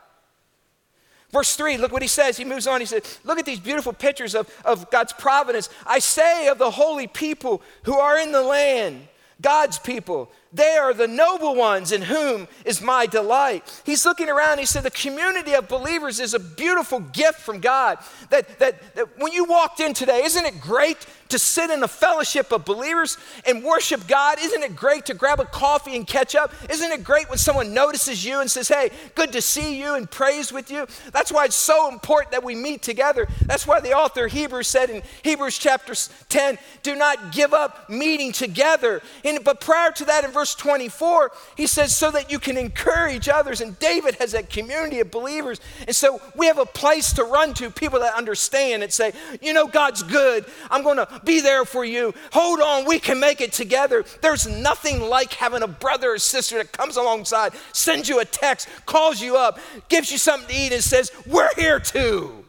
Verse 1.31 1.55
3, 1.55 1.77
look 1.77 1.93
what 1.93 2.01
he 2.01 2.09
says. 2.09 2.39
He 2.39 2.47
moves 2.47 2.67
on. 2.67 2.81
He 2.81 2.87
says, 2.87 3.19
Look 3.23 3.39
at 3.39 3.45
these 3.45 3.61
beautiful 3.61 3.93
pictures 3.93 4.35
of, 4.35 4.51
of 4.65 4.91
God's 4.91 5.13
providence. 5.13 5.69
I 5.85 5.99
say 5.99 6.49
of 6.49 6.57
the 6.57 6.71
holy 6.71 7.07
people 7.07 7.61
who 7.83 7.99
are 7.99 8.19
in 8.19 8.33
the 8.33 8.43
land, 8.43 9.07
God's 9.43 9.79
people, 9.79 10.33
they 10.55 10.77
are 10.77 10.93
the 10.93 11.09
noble 11.09 11.55
ones 11.55 11.93
in 11.93 12.03
whom 12.03 12.47
is 12.67 12.83
my 12.83 13.07
delight. 13.07 13.83
He's 13.85 14.05
looking 14.05 14.29
around. 14.29 14.59
He 14.59 14.67
said, 14.67 14.83
The 14.83 14.91
community 14.91 15.55
of 15.55 15.67
believers 15.67 16.21
is 16.21 16.35
a 16.35 16.39
beautiful 16.39 17.01
gift 17.01 17.41
from 17.41 17.61
God. 17.61 17.99
That, 18.29 18.59
that, 18.59 18.95
that 18.95 19.19
when 19.19 19.33
you 19.33 19.45
walked 19.45 19.81
in 19.81 19.95
today, 19.95 20.23
isn't 20.25 20.45
it 20.45 20.61
great 20.61 21.07
to 21.31 21.39
sit 21.39 21.71
in 21.71 21.83
a 21.83 21.89
fellowship 21.89 22.53
of 22.53 22.67
believers 22.67 23.17
and 23.47 23.65
worship 23.65 24.07
God? 24.07 24.39
Isn't 24.39 24.63
it 24.63 24.77
great 24.77 25.07
to 25.07 25.15
grab 25.15 25.41
a 25.41 25.47
coffee 25.47 25.97
and 25.97 26.07
catch 26.07 26.35
up? 26.35 26.53
Isn't 26.69 26.93
it 26.93 27.03
great 27.03 27.31
when 27.31 27.39
someone 27.39 27.73
notices 27.73 28.23
you 28.23 28.41
and 28.41 28.51
says, 28.51 28.69
Hey, 28.69 28.91
good 29.15 29.33
to 29.33 29.41
see 29.41 29.81
you 29.81 29.95
and 29.95 30.11
prays 30.11 30.53
with 30.53 30.71
you? 30.71 30.87
That's 31.13 31.33
why 31.33 31.47
it's 31.47 31.57
so 31.57 31.91
important 31.91 32.33
that 32.33 32.45
we 32.45 32.55
meet 32.55 32.83
together. 32.83 33.27
That's 33.47 33.67
why 33.67 33.81
the 33.81 33.95
author 33.95 34.27
Hebrews 34.27 34.69
said 34.69 34.91
in 34.91 35.03
Hebrews 35.23 35.57
chapter 35.57 35.95
10, 36.29 36.59
Do 36.83 36.95
not 36.95 37.33
give 37.33 37.55
up 37.55 37.89
meeting 37.89 38.33
together. 38.33 39.01
And, 39.25 39.43
but 39.43 39.63
prior 39.63 39.91
to 39.93 40.05
that, 40.05 40.25
in 40.25 40.31
verse 40.31 40.42
24, 40.45 41.33
he 41.57 41.67
says, 41.67 41.95
So 41.95 42.11
that 42.11 42.31
you 42.31 42.39
can 42.39 42.57
encourage 42.57 43.29
others. 43.29 43.61
And 43.61 43.79
David 43.79 44.17
has 44.17 44.33
that 44.33 44.51
community 44.51 45.01
of 45.01 45.11
believers. 45.11 45.61
And 45.87 45.95
so 45.95 46.21
we 46.37 46.47
have 46.47 46.59
a 46.59 46.67
place 46.67 47.13
to 47.15 47.25
run 47.25 47.55
to, 47.55 47.71
people 47.71 48.01
that 48.01 48.15
understand 48.15 48.83
and 48.83 48.93
say, 48.93 49.13
You 49.41 49.53
know, 49.53 49.67
God's 49.67 50.03
good. 50.03 50.45
I'm 50.71 50.83
going 50.83 50.99
to 50.99 51.21
be 51.25 51.41
there 51.41 51.65
for 51.65 51.85
you. 51.85 52.15
Hold 52.33 52.61
on, 52.61 52.85
we 52.85 52.99
can 52.99 53.21
make 53.21 53.41
it 53.41 53.53
together. 53.53 54.05
There's 54.21 54.47
nothing 54.47 55.01
like 55.01 55.35
having 55.35 55.63
a 55.63 55.69
brother 55.69 56.13
or 56.13 56.19
sister 56.19 56.59
that 56.59 56.73
comes 56.73 56.97
alongside, 56.97 57.53
sends 57.73 58.09
you 58.09 58.21
a 58.21 58.25
text, 58.25 58.69
calls 58.87 59.21
you 59.21 59.37
up, 59.37 59.59
gives 59.89 60.11
you 60.11 60.19
something 60.19 60.49
to 60.49 60.55
eat, 60.55 60.73
and 60.73 60.83
says, 60.83 61.11
We're 61.27 61.55
here 61.57 61.81
too. 61.81 62.45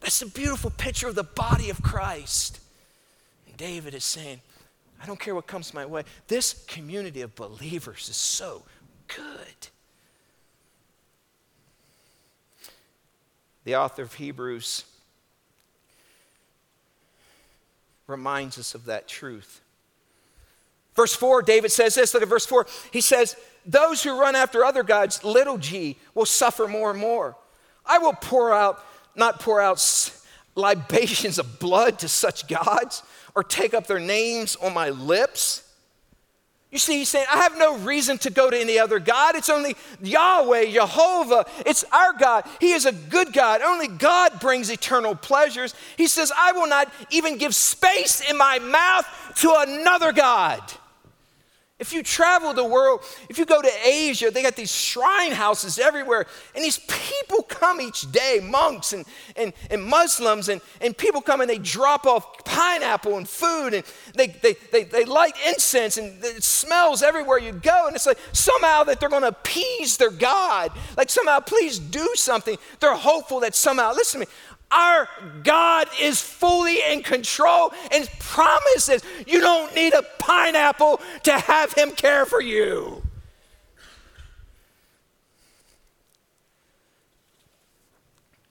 That's 0.00 0.22
a 0.22 0.26
beautiful 0.26 0.70
picture 0.70 1.08
of 1.08 1.14
the 1.14 1.24
body 1.24 1.70
of 1.70 1.82
Christ. 1.82 2.58
And 3.46 3.56
David 3.56 3.94
is 3.94 4.04
saying, 4.04 4.40
I 5.02 5.06
don't 5.06 5.18
care 5.18 5.34
what 5.34 5.46
comes 5.46 5.72
my 5.72 5.86
way. 5.86 6.04
This 6.28 6.64
community 6.68 7.22
of 7.22 7.34
believers 7.34 8.08
is 8.08 8.16
so 8.16 8.62
good. 9.08 9.68
The 13.64 13.76
author 13.76 14.02
of 14.02 14.14
Hebrews 14.14 14.84
reminds 18.06 18.58
us 18.58 18.74
of 18.74 18.86
that 18.86 19.08
truth. 19.08 19.60
Verse 20.94 21.14
4, 21.14 21.42
David 21.42 21.70
says 21.70 21.94
this. 21.94 22.12
Look 22.12 22.22
at 22.22 22.28
verse 22.28 22.46
4. 22.46 22.66
He 22.92 23.00
says, 23.00 23.36
Those 23.64 24.02
who 24.02 24.20
run 24.20 24.34
after 24.34 24.64
other 24.64 24.82
gods, 24.82 25.24
little 25.24 25.56
g, 25.56 25.96
will 26.14 26.26
suffer 26.26 26.66
more 26.66 26.90
and 26.90 26.98
more. 26.98 27.36
I 27.86 27.98
will 27.98 28.12
pour 28.12 28.52
out, 28.52 28.84
not 29.14 29.40
pour 29.40 29.60
out 29.60 29.80
libations 30.56 31.38
of 31.38 31.58
blood 31.58 32.00
to 32.00 32.08
such 32.08 32.48
gods 32.48 33.02
or 33.34 33.42
take 33.42 33.74
up 33.74 33.86
their 33.86 33.98
names 33.98 34.56
on 34.56 34.74
my 34.74 34.90
lips. 34.90 35.64
You 36.70 36.78
see, 36.78 36.98
he's 36.98 37.08
saying, 37.08 37.26
I 37.32 37.38
have 37.38 37.58
no 37.58 37.78
reason 37.78 38.16
to 38.18 38.30
go 38.30 38.48
to 38.48 38.56
any 38.56 38.78
other 38.78 39.00
God. 39.00 39.34
It's 39.34 39.50
only 39.50 39.74
Yahweh, 40.00 40.70
Jehovah. 40.70 41.44
It's 41.66 41.84
our 41.92 42.12
God. 42.12 42.44
He 42.60 42.72
is 42.72 42.86
a 42.86 42.92
good 42.92 43.32
God. 43.32 43.60
Only 43.60 43.88
God 43.88 44.38
brings 44.38 44.70
eternal 44.70 45.16
pleasures. 45.16 45.74
He 45.96 46.06
says, 46.06 46.32
I 46.36 46.52
will 46.52 46.68
not 46.68 46.92
even 47.10 47.38
give 47.38 47.56
space 47.56 48.20
in 48.28 48.36
my 48.36 48.60
mouth 48.60 49.04
to 49.40 49.52
another 49.66 50.12
God. 50.12 50.62
If 51.80 51.94
you 51.94 52.02
travel 52.02 52.52
the 52.52 52.64
world, 52.64 53.02
if 53.30 53.38
you 53.38 53.46
go 53.46 53.62
to 53.62 53.70
Asia, 53.82 54.30
they 54.30 54.42
got 54.42 54.54
these 54.54 54.70
shrine 54.70 55.32
houses 55.32 55.78
everywhere, 55.78 56.26
and 56.54 56.62
these 56.62 56.78
people 56.78 57.42
come 57.42 57.80
each 57.80 58.12
day, 58.12 58.38
monks 58.42 58.92
and, 58.92 59.06
and, 59.34 59.54
and 59.70 59.82
Muslims, 59.82 60.50
and, 60.50 60.60
and 60.82 60.96
people 60.96 61.22
come 61.22 61.40
and 61.40 61.48
they 61.48 61.58
drop 61.58 62.06
off 62.06 62.44
pineapple 62.44 63.16
and 63.16 63.26
food, 63.26 63.72
and 63.72 63.84
they, 64.14 64.26
they, 64.26 64.56
they, 64.70 64.84
they 64.84 65.04
light 65.06 65.34
incense, 65.48 65.96
and 65.96 66.22
it 66.22 66.44
smells 66.44 67.02
everywhere 67.02 67.38
you 67.38 67.52
go. 67.52 67.86
And 67.86 67.96
it's 67.96 68.06
like 68.06 68.18
somehow 68.32 68.84
that 68.84 69.00
they're 69.00 69.08
going 69.08 69.22
to 69.22 69.28
appease 69.28 69.96
their 69.96 70.10
God. 70.10 70.72
Like 70.98 71.08
somehow, 71.08 71.40
please 71.40 71.78
do 71.78 72.10
something. 72.14 72.58
They're 72.80 72.94
hopeful 72.94 73.40
that 73.40 73.54
somehow, 73.54 73.92
listen 73.92 74.20
to 74.20 74.26
me, 74.26 74.32
our 74.70 75.08
God 75.42 75.88
is 76.00 76.20
fully 76.20 76.78
in 76.90 77.02
control 77.02 77.72
and 77.90 78.08
promises 78.18 79.02
you 79.26 79.40
don't 79.40 79.74
need 79.74 79.94
a 79.94 80.02
pineapple 80.18 81.00
to 81.24 81.32
have 81.32 81.72
Him 81.72 81.90
care 81.92 82.24
for 82.24 82.40
you. 82.40 83.02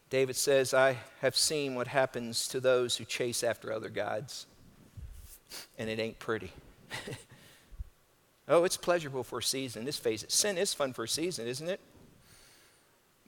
David 0.10 0.36
says, 0.36 0.74
I 0.74 0.98
have 1.22 1.36
seen 1.36 1.76
what 1.76 1.88
happens 1.88 2.48
to 2.48 2.60
those 2.60 2.98
who 2.98 3.06
chase 3.06 3.44
after 3.44 3.72
other 3.72 3.90
gods, 3.90 4.48
and 5.78 5.88
it 5.88 6.00
ain't 6.00 6.18
pretty. 6.18 6.52
oh, 8.48 8.64
it's 8.64 8.76
pleasurable 8.76 9.24
for 9.24 9.38
a 9.38 9.44
season. 9.44 9.86
This 9.86 9.98
phase, 9.98 10.26
sin 10.28 10.58
is 10.58 10.74
fun 10.74 10.94
for 10.94 11.04
a 11.04 11.08
season, 11.08 11.46
isn't 11.46 11.70
it? 11.70 11.80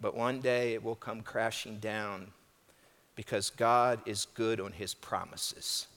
But 0.02 0.18
one 0.18 0.42
day 0.42 0.74
it 0.74 0.84
will 0.84 0.96
come 0.96 1.22
crashing 1.22 1.78
down 1.78 2.32
because 3.16 3.50
God 3.50 4.00
is 4.06 4.26
good 4.34 4.60
on 4.60 4.72
his 4.72 4.94
promises. 4.94 5.88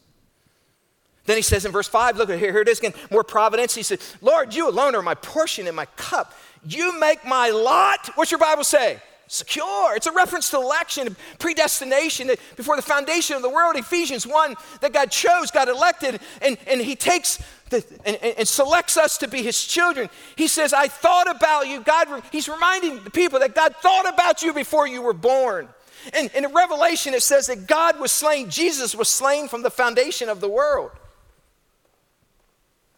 Then 1.27 1.37
he 1.37 1.43
says 1.43 1.65
in 1.65 1.73
verse 1.73 1.89
5, 1.89 2.17
look 2.17 2.29
here, 2.29 2.39
here 2.39 2.61
it 2.61 2.69
is 2.69 2.79
again, 2.79 2.93
more 3.11 3.25
providence. 3.25 3.75
He 3.75 3.83
said, 3.83 4.01
Lord, 4.21 4.55
you 4.55 4.69
alone 4.69 4.95
are 4.95 5.03
my 5.03 5.15
portion 5.15 5.67
and 5.67 5.75
my 5.75 5.87
cup. 5.97 6.35
You 6.67 6.99
make 6.99 7.25
my 7.25 7.51
lot, 7.51 8.11
what's 8.15 8.31
your 8.31 8.41
Bible 8.41 8.65
say? 8.65 8.99
Secure. 9.27 9.97
It's 9.97 10.07
a 10.07 10.13
reference 10.13 10.51
to 10.51 10.59
election, 10.59 11.17
predestination. 11.39 12.27
That 12.27 12.39
before 12.57 12.77
the 12.77 12.83
foundation 12.83 13.37
of 13.37 13.43
the 13.43 13.49
world, 13.49 13.75
Ephesians 13.75 14.27
1, 14.27 14.55
that 14.83 14.93
God 14.93 15.11
chose, 15.11 15.51
got 15.51 15.69
elected, 15.69 16.21
and, 16.43 16.59
and 16.67 16.79
He 16.79 16.95
takes 16.95 17.43
the, 17.71 17.83
and, 18.05 18.19
and 18.23 18.47
selects 18.47 18.99
us 18.99 19.17
to 19.19 19.29
be 19.29 19.43
His 19.43 19.65
children. 19.65 20.11
He 20.37 20.47
says, 20.47 20.75
I 20.75 20.89
thought 20.89 21.35
about 21.35 21.69
you. 21.69 21.81
God, 21.81 22.23
He's 22.33 22.51
reminding 22.51 23.03
the 23.03 23.11
people 23.11 23.39
that 23.39 23.55
God 23.55 23.75
thought 23.77 24.13
about 24.13 24.43
you 24.43 24.53
before 24.53 24.87
you 24.87 25.01
were 25.01 25.15
born. 25.15 25.69
And, 26.13 26.31
in 26.35 26.53
Revelation, 26.53 27.15
it 27.15 27.23
says 27.23 27.47
that 27.47 27.67
God 27.67 27.99
was 27.99 28.13
slain, 28.13 28.51
Jesus 28.51 28.95
was 28.95 29.09
slain 29.09 29.49
from 29.49 29.63
the 29.63 29.71
foundation 29.71 30.29
of 30.29 30.41
the 30.41 30.49
world. 30.49 30.91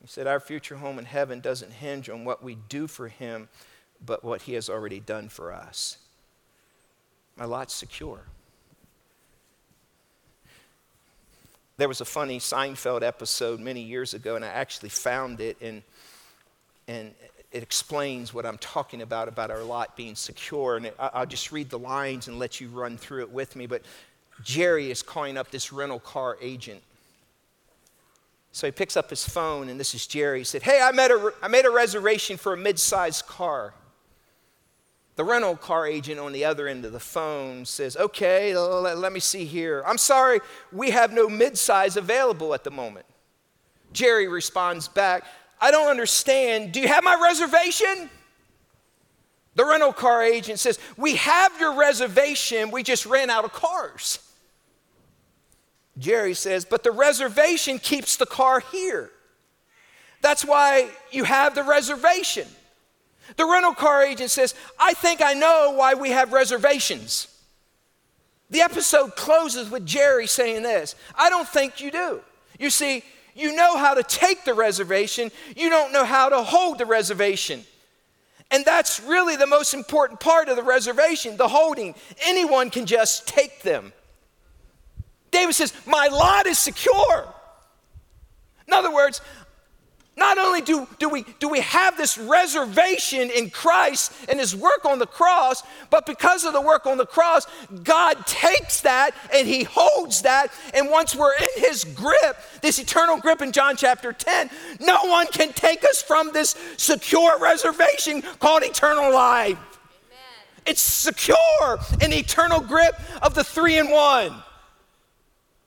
He 0.01 0.09
said, 0.09 0.27
Our 0.27 0.41
future 0.41 0.77
home 0.77 0.99
in 0.99 1.05
heaven 1.05 1.41
doesn't 1.41 1.73
hinge 1.73 2.09
on 2.09 2.25
what 2.25 2.43
we 2.43 2.57
do 2.69 2.87
for 2.87 3.09
Him, 3.09 3.49
but 4.05 4.25
what 4.25 4.43
He 4.43 4.55
has 4.55 4.69
already 4.69 5.01
done 5.01 5.29
for 5.29 5.53
us. 5.53 5.99
My 7.37 7.45
lot's 7.45 7.75
secure. 7.75 8.21
There 11.77 11.89
was 11.89 12.01
a 12.01 12.07
funny 12.07 12.39
Seinfeld 12.39 13.03
episode 13.03 13.61
many 13.61 13.83
years 13.83 14.15
ago, 14.15 14.37
and 14.37 14.45
I 14.45 14.49
actually 14.49 14.89
found 14.89 15.41
it, 15.41 15.59
and, 15.61 15.83
and 16.89 17.15
it 17.53 17.63
explains 17.63 18.35
what 18.35 18.45
I'm 18.45 18.59
talking 18.59 19.03
about, 19.03 19.29
about 19.29 19.51
our 19.51 19.63
lot 19.63 19.97
being 19.97 20.15
secure. 20.15 20.77
And 20.77 20.87
it, 20.87 20.97
I'll 20.99 21.27
just 21.27 21.53
read 21.53 21.71
the 21.71 21.79
lines 21.79 22.29
and 22.29 22.39
let 22.39 22.61
you 22.61 22.69
run 22.69 22.97
through 22.97 23.23
it 23.23 23.31
with 23.31 23.57
me. 23.57 23.67
But 23.67 23.83
Jerry 24.43 24.91
is 24.91 25.03
calling 25.03 25.37
up 25.37 25.51
this 25.51 25.73
rental 25.73 26.01
car 26.01 26.37
agent. 26.41 26.83
So 28.53 28.67
he 28.67 28.71
picks 28.71 28.97
up 28.97 29.11
his 29.11 29.29
phone, 29.29 29.69
and 29.69 29.79
this 29.79 29.95
is 29.95 30.07
Jerry. 30.07 30.39
He 30.39 30.45
said, 30.45 30.63
Hey, 30.63 30.81
I 30.83 30.91
made 30.93 31.11
a, 31.11 31.31
I 31.43 31.49
made 31.49 31.67
a 31.67 31.71
reservation 31.71 32.37
for 32.37 32.55
a 32.55 32.57
mid 32.57 32.79
sized 32.79 33.27
car. 33.27 33.75
The 35.17 35.25
rental 35.25 35.57
car 35.57 35.87
agent 35.87 36.21
on 36.21 36.33
the 36.33 36.45
other 36.45 36.69
end 36.69 36.85
of 36.85 36.93
the 36.93 37.01
phone 37.01 37.65
says, 37.65 37.97
Okay, 37.97 38.57
let, 38.57 38.99
let 38.99 39.13
me 39.13 39.21
see 39.21 39.45
here. 39.45 39.83
I'm 39.87 39.99
sorry, 39.99 40.41
we 40.73 40.91
have 40.91 41.13
no 41.13 41.29
mid 41.29 41.59
size 41.59 41.97
available 41.97 42.55
at 42.55 42.65
the 42.65 42.71
moment. 42.71 43.07
Jerry 43.93 44.29
responds 44.29 44.89
back, 44.89 45.25
I 45.61 45.71
don't 45.71 45.89
understand. 45.89 46.73
Do 46.73 46.81
you 46.81 46.89
have 46.89 47.05
my 47.05 47.19
reservation? 47.23 48.11
The 49.55 49.65
rental 49.65 49.93
car 49.93 50.23
agent 50.23 50.59
says, 50.59 50.79
We 50.97 51.17
have 51.17 51.59
your 51.59 51.75
reservation, 51.75 52.71
we 52.71 52.83
just 52.83 53.07
ran 53.07 53.31
out 53.31 53.45
of 53.45 53.53
cars. 53.53 54.19
Jerry 55.99 56.35
says, 56.35 56.65
But 56.65 56.83
the 56.83 56.93
reservation 56.93 57.79
keeps 57.79 58.17
the 58.17 58.27
car 58.27 58.61
here. 58.61 59.11
That's 60.21 60.45
why 60.45 60.91
you 61.11 61.25
have 61.25 61.55
the 61.55 61.63
reservation. 61.63 62.47
The 63.37 63.45
rental 63.45 63.75
car 63.75 64.03
agent 64.03 64.31
says, 64.31 64.55
I 64.79 64.93
think 64.93 65.21
I 65.23 65.33
know 65.35 65.73
why 65.77 65.95
we 65.95 66.11
have 66.11 66.33
reservations. 66.33 67.29
The 68.51 68.61
episode 68.61 69.17
closes 69.17 69.71
with 69.71 69.85
Jerry 69.85 70.27
saying 70.27 70.63
this 70.63 70.95
I 71.15 71.31
don't 71.31 71.49
think 71.49 71.81
you 71.81 71.91
do. 71.91 72.21
You 72.59 72.71
see, 72.71 73.03
you 73.37 73.55
know 73.55 73.77
how 73.77 73.95
to 73.95 74.03
take 74.03 74.45
the 74.45 74.55
reservation, 74.55 75.31
you 75.57 75.69
don't 75.69 75.93
know 75.93 76.05
how 76.05 76.29
to 76.29 76.43
hold 76.43 76.79
the 76.79 76.87
reservation. 76.87 77.65
And 78.51 78.65
that's 78.65 79.01
really 79.01 79.37
the 79.37 79.47
most 79.47 79.75
important 79.75 80.21
part 80.21 80.49
of 80.49 80.57
the 80.57 80.63
reservation 80.63 81.37
the 81.37 81.49
holding. 81.49 81.95
Anyone 82.25 82.71
can 82.71 82.87
just 82.87 83.27
take 83.27 83.63
them. 83.63 83.93
David 85.31 85.55
says, 85.55 85.73
My 85.87 86.09
lot 86.09 86.47
is 86.47 86.59
secure. 86.59 87.35
In 88.67 88.73
other 88.73 88.93
words, 88.93 89.21
not 90.17 90.39
only 90.39 90.63
do, 90.63 90.89
do, 90.99 91.11
we, 91.11 91.27
do 91.41 91.49
we 91.49 91.61
have 91.61 91.99
this 91.99 92.17
reservation 92.17 93.31
in 93.31 93.51
Christ 93.51 94.13
and 94.31 94.41
his 94.41 94.57
work 94.57 94.87
on 94.87 94.99
the 94.99 95.07
cross, 95.07 95.63
but 95.91 96.07
because 96.07 96.45
of 96.45 96.55
the 96.55 96.61
work 96.61 96.87
on 96.87 96.97
the 96.97 97.05
cross, 97.05 97.47
God 97.85 98.27
takes 98.27 98.81
that 98.81 99.11
and 99.35 99.47
he 99.47 99.65
holds 99.65 100.23
that. 100.23 100.51
And 100.73 100.91
once 100.91 101.15
we're 101.15 101.35
in 101.35 101.49
his 101.57 101.85
grip, 101.85 102.39
this 102.63 102.79
eternal 102.79 103.19
grip 103.19 103.43
in 103.43 103.53
John 103.53 103.77
chapter 103.77 104.11
10, 104.11 104.49
no 104.81 105.05
one 105.05 105.27
can 105.27 105.53
take 105.53 105.85
us 105.85 106.03
from 106.03 106.33
this 106.33 106.57
secure 106.79 107.39
reservation 107.39 108.23
called 108.41 108.63
eternal 108.63 109.13
life. 109.13 109.59
Amen. 109.59 110.65
It's 110.65 110.81
secure, 110.81 111.79
an 112.01 112.15
eternal 112.15 112.61
grip 112.61 112.95
of 113.21 113.35
the 113.35 113.45
three 113.45 113.77
in 113.77 113.91
one. 113.91 114.33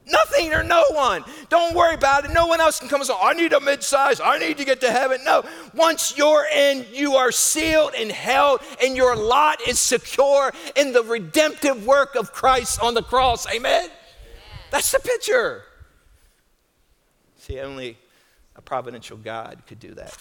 Nothing 0.10 0.54
or 0.54 0.64
no 0.64 0.84
one. 0.92 1.24
Don't 1.50 1.76
worry 1.76 1.94
about 1.94 2.26
it. 2.26 2.32
No 2.32 2.48
one 2.48 2.60
else 2.60 2.80
can 2.80 2.90
come 2.90 3.02
and 3.02 3.08
say, 3.08 3.14
I 3.22 3.34
need 3.34 3.54
a 3.54 3.60
midsize. 3.60 4.20
I 4.24 4.40
need 4.40 4.58
to 4.58 4.66
get 4.66 4.82
to 4.82 4.92
heaven. 4.92 5.24
No. 5.24 5.44
Once 5.74 6.18
you're 6.18 6.46
in, 6.54 6.86
you 6.92 7.16
are 7.16 7.32
sealed 7.32 7.94
and 7.96 8.12
held, 8.12 8.62
and 8.84 8.98
your 8.98 9.16
lot 9.16 9.62
is 9.68 9.80
secure 9.80 10.52
in 10.76 10.94
the 10.94 11.04
redemptive 11.04 11.86
work 11.86 12.16
of 12.16 12.34
Christ 12.34 12.82
on 12.82 12.94
the 12.94 13.04
cross. 13.04 13.46
Amen? 13.48 13.60
Amen. 13.60 13.90
That's 14.72 14.92
the 14.92 15.00
picture. 15.00 15.64
See, 17.38 17.60
only 17.60 17.98
a 18.56 18.62
providential 18.62 19.18
God 19.18 19.62
could 19.68 19.80
do 19.80 19.94
that. 19.96 20.16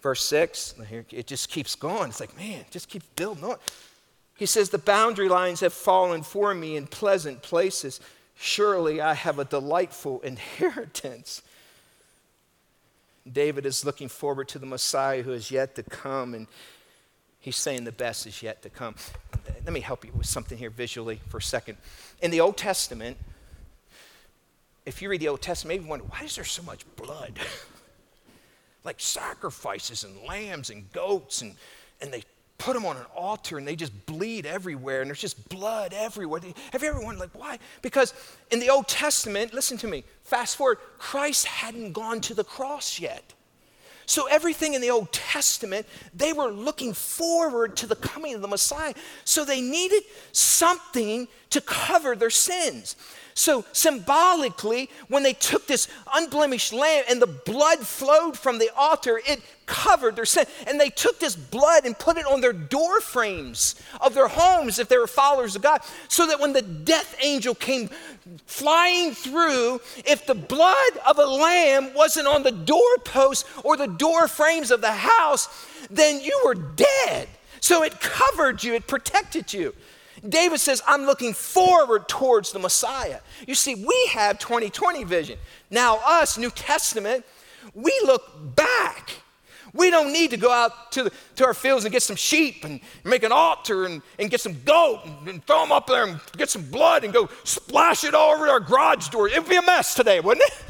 Verse 0.00 0.22
6, 0.24 0.74
it 1.10 1.26
just 1.26 1.48
keeps 1.48 1.74
going. 1.74 2.10
It's 2.10 2.20
like, 2.20 2.36
man, 2.36 2.64
just 2.70 2.88
keep 2.88 3.02
building 3.16 3.44
on. 3.44 3.56
He 4.38 4.46
says, 4.46 4.70
The 4.70 4.78
boundary 4.78 5.28
lines 5.28 5.60
have 5.60 5.72
fallen 5.72 6.22
for 6.22 6.54
me 6.54 6.76
in 6.76 6.86
pleasant 6.86 7.42
places. 7.42 8.00
Surely 8.36 9.00
I 9.00 9.14
have 9.14 9.40
a 9.40 9.44
delightful 9.44 10.20
inheritance. 10.24 11.42
David 13.30 13.66
is 13.66 13.84
looking 13.84 14.08
forward 14.08 14.48
to 14.48 14.58
the 14.60 14.64
Messiah 14.64 15.22
who 15.22 15.32
is 15.32 15.50
yet 15.50 15.74
to 15.74 15.82
come, 15.82 16.34
and 16.34 16.46
he's 17.40 17.56
saying 17.56 17.82
the 17.82 17.92
best 17.92 18.26
is 18.26 18.40
yet 18.40 18.62
to 18.62 18.70
come. 18.70 18.94
let 19.64 19.72
me 19.72 19.80
help 19.80 20.04
you 20.04 20.12
with 20.16 20.26
something 20.26 20.56
here 20.56 20.70
visually 20.70 21.20
for 21.28 21.38
a 21.38 21.42
second. 21.42 21.76
In 22.22 22.30
the 22.30 22.40
Old 22.40 22.56
Testament, 22.56 23.18
if 24.86 25.02
you 25.02 25.10
read 25.10 25.20
the 25.20 25.28
Old 25.28 25.42
Testament, 25.42 25.74
maybe 25.74 25.84
you 25.84 25.90
wonder, 25.90 26.06
why 26.06 26.22
is 26.22 26.36
there 26.36 26.44
so 26.44 26.62
much 26.62 26.84
blood? 26.94 27.38
like 28.84 29.00
sacrifices 29.00 30.04
and 30.04 30.16
lambs 30.26 30.70
and 30.70 30.90
goats, 30.92 31.42
and, 31.42 31.56
and 32.00 32.12
they 32.12 32.22
put 32.58 32.74
them 32.74 32.84
on 32.84 32.96
an 32.96 33.06
altar 33.16 33.56
and 33.56 33.66
they 33.66 33.76
just 33.76 34.06
bleed 34.06 34.44
everywhere 34.44 35.00
and 35.00 35.08
there's 35.08 35.20
just 35.20 35.48
blood 35.48 35.94
everywhere. 35.94 36.40
Have 36.72 36.82
you 36.82 36.88
ever 36.88 37.00
wondered, 37.00 37.20
like, 37.20 37.38
why? 37.38 37.58
Because 37.82 38.12
in 38.50 38.58
the 38.58 38.68
Old 38.68 38.88
Testament, 38.88 39.54
listen 39.54 39.78
to 39.78 39.86
me, 39.86 40.04
fast 40.24 40.56
forward, 40.56 40.78
Christ 40.98 41.46
hadn't 41.46 41.92
gone 41.92 42.20
to 42.22 42.34
the 42.34 42.44
cross 42.44 42.98
yet. 42.98 43.32
So, 44.06 44.26
everything 44.26 44.72
in 44.72 44.80
the 44.80 44.90
Old 44.90 45.12
Testament, 45.12 45.86
they 46.14 46.32
were 46.32 46.50
looking 46.50 46.94
forward 46.94 47.76
to 47.76 47.86
the 47.86 47.94
coming 47.94 48.34
of 48.34 48.40
the 48.40 48.48
Messiah. 48.48 48.94
So, 49.24 49.44
they 49.44 49.60
needed 49.60 50.02
something 50.32 51.28
to 51.50 51.60
cover 51.60 52.16
their 52.16 52.30
sins. 52.30 52.96
So, 53.38 53.64
symbolically, 53.70 54.90
when 55.06 55.22
they 55.22 55.32
took 55.32 55.68
this 55.68 55.86
unblemished 56.12 56.72
lamb 56.72 57.04
and 57.08 57.22
the 57.22 57.28
blood 57.28 57.78
flowed 57.86 58.36
from 58.36 58.58
the 58.58 58.68
altar, 58.76 59.20
it 59.24 59.40
covered 59.64 60.16
their 60.16 60.24
sin. 60.24 60.44
And 60.66 60.80
they 60.80 60.90
took 60.90 61.20
this 61.20 61.36
blood 61.36 61.84
and 61.84 61.96
put 61.96 62.16
it 62.16 62.26
on 62.26 62.40
their 62.40 62.52
door 62.52 63.00
frames 63.00 63.76
of 64.00 64.12
their 64.12 64.26
homes 64.26 64.80
if 64.80 64.88
they 64.88 64.98
were 64.98 65.06
followers 65.06 65.54
of 65.54 65.62
God, 65.62 65.82
so 66.08 66.26
that 66.26 66.40
when 66.40 66.52
the 66.52 66.62
death 66.62 67.14
angel 67.22 67.54
came 67.54 67.90
flying 68.46 69.12
through, 69.12 69.80
if 70.04 70.26
the 70.26 70.34
blood 70.34 70.98
of 71.08 71.20
a 71.20 71.24
lamb 71.24 71.94
wasn't 71.94 72.26
on 72.26 72.42
the 72.42 72.50
doorpost 72.50 73.46
or 73.62 73.76
the 73.76 73.86
door 73.86 74.26
frames 74.26 74.72
of 74.72 74.80
the 74.80 74.90
house, 74.90 75.48
then 75.90 76.20
you 76.20 76.40
were 76.44 76.56
dead. 76.56 77.28
So 77.60 77.84
it 77.84 78.00
covered 78.00 78.64
you, 78.64 78.74
it 78.74 78.88
protected 78.88 79.52
you. 79.52 79.76
David 80.26 80.60
says, 80.60 80.82
I'm 80.86 81.04
looking 81.04 81.32
forward 81.32 82.08
towards 82.08 82.52
the 82.52 82.58
Messiah. 82.58 83.20
You 83.46 83.54
see, 83.54 83.74
we 83.74 84.10
have 84.12 84.38
2020 84.38 85.04
vision. 85.04 85.38
Now, 85.70 86.00
us, 86.04 86.38
New 86.38 86.50
Testament, 86.50 87.24
we 87.74 87.92
look 88.04 88.56
back. 88.56 89.10
We 89.74 89.90
don't 89.90 90.12
need 90.12 90.30
to 90.30 90.36
go 90.36 90.50
out 90.50 90.92
to, 90.92 91.04
the, 91.04 91.12
to 91.36 91.44
our 91.44 91.54
fields 91.54 91.84
and 91.84 91.92
get 91.92 92.02
some 92.02 92.16
sheep 92.16 92.64
and 92.64 92.80
make 93.04 93.22
an 93.22 93.32
altar 93.32 93.84
and, 93.84 94.02
and 94.18 94.30
get 94.30 94.40
some 94.40 94.56
goat 94.64 95.00
and, 95.04 95.28
and 95.28 95.46
throw 95.46 95.60
them 95.60 95.72
up 95.72 95.86
there 95.86 96.04
and 96.06 96.20
get 96.36 96.48
some 96.48 96.62
blood 96.70 97.04
and 97.04 97.12
go 97.12 97.28
splash 97.44 98.04
it 98.04 98.14
all 98.14 98.34
over 98.34 98.48
our 98.48 98.60
garage 98.60 99.08
door. 99.08 99.28
It 99.28 99.38
would 99.38 99.48
be 99.48 99.56
a 99.56 99.62
mess 99.62 99.94
today, 99.94 100.20
wouldn't 100.20 100.46
it? 100.46 100.64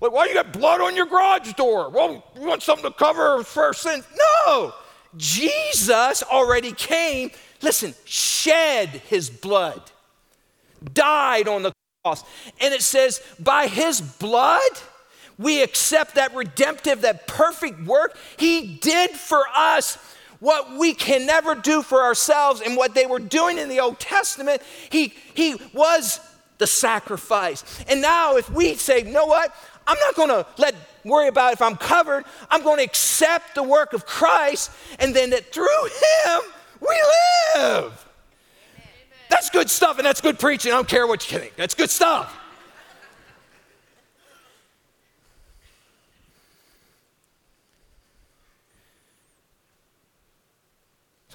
Like, 0.00 0.12
why 0.12 0.26
you 0.26 0.34
got 0.34 0.52
blood 0.52 0.82
on 0.82 0.94
your 0.94 1.06
garage 1.06 1.54
door? 1.54 1.88
Well, 1.88 2.22
you 2.38 2.46
want 2.46 2.62
something 2.62 2.90
to 2.90 2.96
cover 2.96 3.42
our 3.56 3.72
sins? 3.72 4.04
No! 4.46 4.74
Jesus 5.16 6.22
already 6.22 6.72
came, 6.72 7.30
listen, 7.62 7.94
shed 8.04 8.88
his 8.88 9.30
blood, 9.30 9.80
died 10.92 11.48
on 11.48 11.62
the 11.62 11.72
cross. 12.04 12.24
And 12.60 12.74
it 12.74 12.82
says, 12.82 13.22
by 13.38 13.66
his 13.66 14.00
blood, 14.00 14.60
we 15.38 15.62
accept 15.62 16.14
that 16.14 16.34
redemptive, 16.34 17.02
that 17.02 17.26
perfect 17.26 17.82
work 17.84 18.16
he 18.38 18.78
did 18.80 19.10
for 19.10 19.42
us 19.54 19.98
what 20.38 20.76
we 20.76 20.92
can 20.92 21.26
never 21.26 21.54
do 21.54 21.82
for 21.82 22.02
ourselves 22.02 22.60
and 22.60 22.76
what 22.76 22.94
they 22.94 23.06
were 23.06 23.18
doing 23.18 23.58
in 23.58 23.68
the 23.68 23.80
Old 23.80 23.98
Testament. 23.98 24.62
He, 24.90 25.14
he 25.34 25.56
was 25.72 26.20
the 26.58 26.66
sacrifice. 26.66 27.84
And 27.88 28.02
now, 28.02 28.36
if 28.36 28.50
we 28.50 28.74
say, 28.74 29.04
you 29.04 29.12
know 29.12 29.26
what? 29.26 29.54
I'm 29.86 29.98
not 29.98 30.14
to 30.28 30.46
let 30.58 30.74
worry 31.06 31.28
about 31.28 31.52
if 31.52 31.62
I'm 31.62 31.76
covered. 31.76 32.24
I'm 32.50 32.62
going 32.62 32.78
to 32.78 32.84
accept 32.84 33.54
the 33.54 33.62
work 33.62 33.92
of 33.92 34.06
Christ, 34.06 34.70
and 34.98 35.14
then 35.14 35.30
that 35.30 35.52
through 35.52 35.66
Him 35.84 36.40
we 36.80 37.02
live. 37.54 38.06
Amen. 38.74 38.86
That's 39.28 39.50
good 39.50 39.70
stuff, 39.70 39.98
and 39.98 40.06
that's 40.06 40.20
good 40.20 40.38
preaching. 40.38 40.72
I 40.72 40.76
don't 40.76 40.88
care 40.88 41.06
what 41.06 41.30
you 41.30 41.38
think. 41.38 41.56
That's 41.56 41.74
good 41.74 41.90
stuff. 41.90 42.36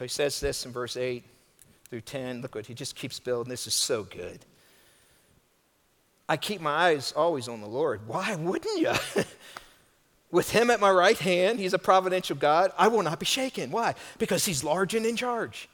So 0.01 0.05
he 0.05 0.09
says 0.09 0.39
this 0.39 0.65
in 0.65 0.71
verse 0.71 0.97
8 0.97 1.23
through 1.87 2.01
10. 2.01 2.41
Look 2.41 2.55
what 2.55 2.65
he 2.65 2.73
just 2.73 2.95
keeps 2.95 3.19
building. 3.19 3.51
This 3.51 3.67
is 3.67 3.75
so 3.75 4.01
good. 4.01 4.39
I 6.27 6.37
keep 6.37 6.59
my 6.59 6.71
eyes 6.71 7.13
always 7.15 7.47
on 7.47 7.61
the 7.61 7.67
Lord. 7.67 8.07
Why 8.07 8.33
wouldn't 8.33 8.79
you? 8.79 8.93
With 10.31 10.51
him 10.51 10.69
at 10.69 10.79
my 10.79 10.89
right 10.89 11.17
hand, 11.17 11.59
he's 11.59 11.73
a 11.73 11.79
providential 11.79 12.35
God. 12.35 12.71
I 12.77 12.87
will 12.87 13.03
not 13.03 13.19
be 13.19 13.25
shaken. 13.25 13.69
Why? 13.69 13.95
Because 14.17 14.45
he's 14.45 14.63
large 14.63 14.95
and 14.95 15.05
in 15.05 15.15
charge. 15.15 15.67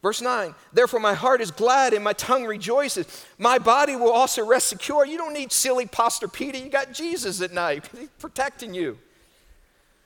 Verse 0.00 0.22
9, 0.22 0.54
therefore 0.72 1.00
my 1.00 1.14
heart 1.14 1.40
is 1.40 1.50
glad 1.50 1.92
and 1.92 2.04
my 2.04 2.12
tongue 2.12 2.44
rejoices. 2.44 3.26
My 3.36 3.58
body 3.58 3.96
will 3.96 4.12
also 4.12 4.46
rest 4.46 4.68
secure. 4.68 5.04
You 5.04 5.18
don't 5.18 5.32
need 5.32 5.50
silly 5.50 5.86
Pastor 5.86 6.28
Peter. 6.28 6.56
You 6.56 6.70
got 6.70 6.92
Jesus 6.92 7.40
at 7.40 7.52
night. 7.52 7.88
Protecting 8.20 8.74
you. 8.74 8.98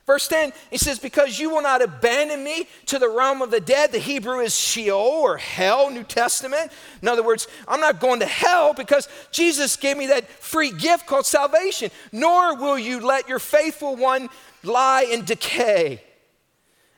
Verse 0.05 0.27
10, 0.27 0.53
he 0.71 0.79
says, 0.79 0.99
Because 0.99 1.39
you 1.39 1.51
will 1.51 1.63
not 1.63 1.81
abandon 1.81 2.43
me 2.43 2.67
to 2.87 2.99
the 2.99 3.09
realm 3.09 3.41
of 3.41 3.53
the 3.53 3.61
dead. 3.61 3.93
The 3.93 3.99
Hebrew 3.99 4.41
is 4.41 4.59
Sheol 4.59 4.97
or 4.97 5.37
hell, 5.37 5.91
New 5.91 6.03
Testament. 6.03 6.73
In 7.01 7.09
other 7.09 7.23
words, 7.23 7.47
I'm 7.69 7.81
not 7.81 8.01
going 8.01 8.19
to 8.21 8.27
hell 8.27 8.75
because 8.75 9.09
Jesus 9.31 9.77
gave 9.77 9.97
me 9.97 10.09
that 10.09 10.29
free 10.29 10.73
gift 10.73 11.07
called 11.07 11.25
salvation. 11.25 11.91
Nor 12.11 12.57
will 12.57 12.79
you 12.79 12.99
let 13.01 13.29
your 13.29 13.39
faithful 13.39 13.95
one 13.95 14.29
lie 14.65 15.07
in 15.09 15.25
decay. 15.25 16.03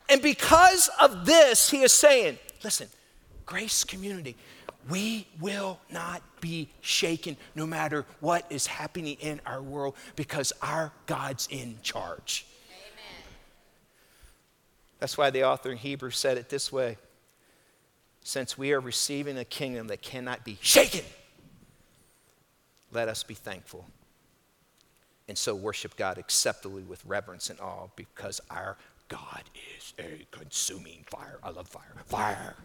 And 0.09 0.23
because 0.23 0.89
of 1.01 1.27
this, 1.27 1.71
he 1.71 1.83
is 1.83 1.93
saying, 1.93 2.39
Listen, 2.63 2.89
grace 3.45 3.85
community, 3.85 4.35
we 4.89 5.27
will 5.41 5.79
not 5.91 6.23
be 6.41 6.69
shaken 6.81 7.37
no 7.55 7.67
matter 7.67 8.07
what 8.21 8.47
is 8.49 8.67
happening 8.67 9.19
in 9.21 9.43
our 9.45 9.63
world 9.63 9.95
because 10.17 10.55
our 10.63 10.91
God's 11.05 11.47
in 11.51 11.77
charge. 11.83 12.47
That's 15.05 15.19
why 15.19 15.29
the 15.29 15.45
author 15.45 15.71
in 15.71 15.77
Hebrews 15.77 16.17
said 16.17 16.39
it 16.39 16.49
this 16.49 16.73
way 16.73 16.97
Since 18.23 18.57
we 18.57 18.73
are 18.73 18.81
receiving 18.81 19.37
a 19.37 19.45
kingdom 19.45 19.89
that 19.89 20.01
cannot 20.01 20.47
be 20.47 20.57
shaken, 20.63 21.05
let 22.91 23.09
us 23.09 23.23
be 23.23 23.35
thankful. 23.35 23.85
And 25.29 25.37
so 25.37 25.55
worship 25.55 25.97
God 25.97 26.17
acceptably 26.17 26.85
with 26.85 27.05
reverence 27.05 27.51
and 27.51 27.61
awe 27.61 27.89
because 27.97 28.41
our 28.49 28.79
God 29.09 29.43
is 29.77 29.93
a 29.99 30.25
consuming 30.31 31.05
fire. 31.11 31.39
I 31.43 31.51
love 31.51 31.69
fire. 31.69 31.93
Fire. 32.07 32.57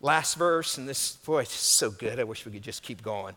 Last 0.00 0.36
verse, 0.36 0.78
and 0.78 0.88
this, 0.88 1.16
boy, 1.16 1.42
it's 1.42 1.52
so 1.52 1.90
good. 1.90 2.18
I 2.18 2.24
wish 2.24 2.46
we 2.46 2.52
could 2.52 2.62
just 2.62 2.82
keep 2.82 3.02
going. 3.02 3.36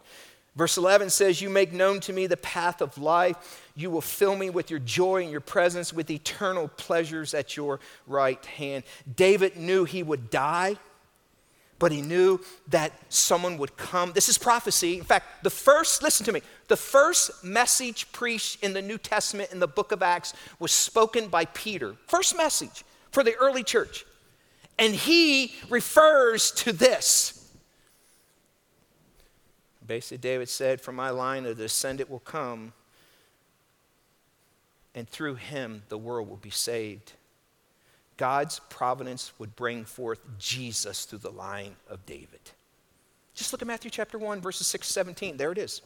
Verse 0.56 0.78
11 0.78 1.10
says, 1.10 1.41
You 1.41 1.49
make 1.49 1.74
known 1.74 1.99
to 2.01 2.14
me 2.14 2.28
the 2.28 2.38
path 2.38 2.82
of 2.82 2.97
life. 2.97 3.72
You 3.76 3.89
will 3.89 4.01
fill 4.01 4.36
me 4.36 4.49
with 4.49 4.70
your 4.70 4.80
joy 4.80 5.24
and 5.24 5.32
your 5.32 5.41
presence, 5.41 5.91
with 5.91 6.12
eternal 6.12 6.68
pleasures 6.68 7.34
at 7.34 7.58
your 7.58 7.80
right 8.06 8.43
hand. 8.45 8.84
David 9.16 9.58
knew 9.58 9.84
he 9.84 10.04
would 10.04 10.30
die, 10.30 10.78
but 11.80 11.91
he 11.91 12.01
knew 12.01 12.39
that 12.68 12.93
someone 13.10 13.58
would 13.58 13.76
come. 13.78 14.12
This 14.14 14.30
is 14.30 14.38
prophecy. 14.38 14.99
In 14.99 15.04
fact, 15.04 15.43
the 15.43 15.49
first, 15.49 16.04
listen 16.04 16.26
to 16.28 16.32
me, 16.32 16.41
the 16.68 16.78
first 16.78 17.43
message 17.43 18.12
preached 18.12 18.64
in 18.64 18.74
the 18.74 18.82
New 18.82 18.99
Testament 18.99 19.51
in 19.51 19.60
the 19.60 19.68
book 19.68 19.91
of 19.91 20.04
Acts 20.04 20.34
was 20.60 20.72
spoken 20.72 21.30
by 21.30 21.45
Peter. 21.45 21.95
First 22.08 22.38
message 22.38 22.86
for 23.12 23.24
the 23.24 23.36
early 23.36 23.64
church. 23.64 24.06
And 24.78 24.93
he 24.93 25.56
refers 25.70 26.51
to 26.51 26.72
this. 26.74 27.43
Basically, 29.86 30.18
David 30.18 30.50
said, 30.50 30.82
From 30.82 30.96
my 30.96 31.10
line, 31.10 31.46
a 31.46 31.54
descendant 31.54 32.10
will 32.10 32.20
come, 32.20 32.74
and 34.96 35.10
through 35.10 35.36
him, 35.36 35.84
the 35.90 35.98
world 35.98 36.30
will 36.30 36.38
be 36.38 36.50
saved. 36.50 37.14
God's 38.18 38.60
providence 38.70 39.34
would 39.40 39.56
bring 39.56 39.86
forth 39.86 40.20
Jesus 40.38 41.06
through 41.06 41.20
the 41.20 41.32
line 41.32 41.76
of 41.90 42.06
David. 42.06 42.40
Just 43.34 43.52
look 43.52 43.62
at 43.62 43.68
Matthew 43.68 43.90
chapter 43.90 44.18
1, 44.18 44.40
verses 44.42 44.68
6 44.68 44.88
17. 44.88 45.38
There 45.38 45.52
it 45.52 45.58
is. 45.58 45.82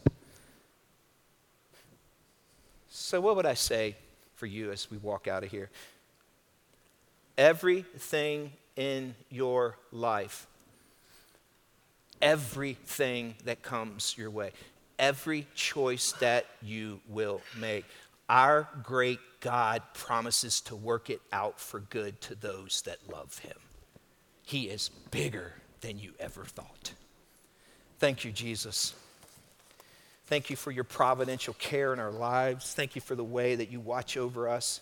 So, 2.89 3.21
what 3.21 3.35
would 3.35 3.45
I 3.45 3.53
say 3.53 3.95
for 4.35 4.45
you 4.45 4.71
as 4.71 4.91
we 4.91 4.97
walk 4.97 5.27
out 5.27 5.43
of 5.43 5.51
here? 5.51 5.69
Everything 7.37 8.51
in 8.75 9.15
your 9.29 9.77
life 9.91 10.47
everything 12.21 13.35
that 13.45 13.61
comes 13.61 14.15
your 14.17 14.29
way, 14.29 14.51
every 14.99 15.47
choice 15.55 16.13
that 16.13 16.45
you 16.61 16.99
will 17.07 17.41
make. 17.57 17.85
Our 18.29 18.67
great 18.83 19.19
God 19.39 19.81
promises 19.93 20.59
to 20.61 20.75
work 20.75 21.09
it 21.09 21.21
out 21.31 21.59
for 21.59 21.79
good 21.79 22.19
to 22.21 22.35
those 22.35 22.81
that 22.85 22.97
love 23.09 23.39
him. 23.39 23.57
He 24.43 24.63
is 24.63 24.89
bigger 25.11 25.53
than 25.81 25.99
you 25.99 26.13
ever 26.19 26.43
thought. 26.43 26.93
Thank 27.99 28.25
you, 28.25 28.31
Jesus. 28.31 28.93
Thank 30.27 30.49
you 30.49 30.55
for 30.55 30.71
your 30.71 30.83
providential 30.83 31.53
care 31.53 31.93
in 31.93 31.99
our 31.99 32.11
lives. 32.11 32.73
Thank 32.73 32.95
you 32.95 33.01
for 33.01 33.15
the 33.15 33.23
way 33.23 33.55
that 33.55 33.71
you 33.71 33.79
watch 33.79 34.17
over 34.17 34.49
us. 34.49 34.81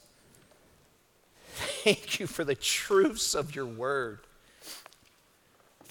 thank 1.55 2.19
you 2.19 2.27
for 2.27 2.43
the 2.43 2.55
truths 2.55 3.35
of 3.35 3.55
your 3.55 3.65
word. 3.65 4.19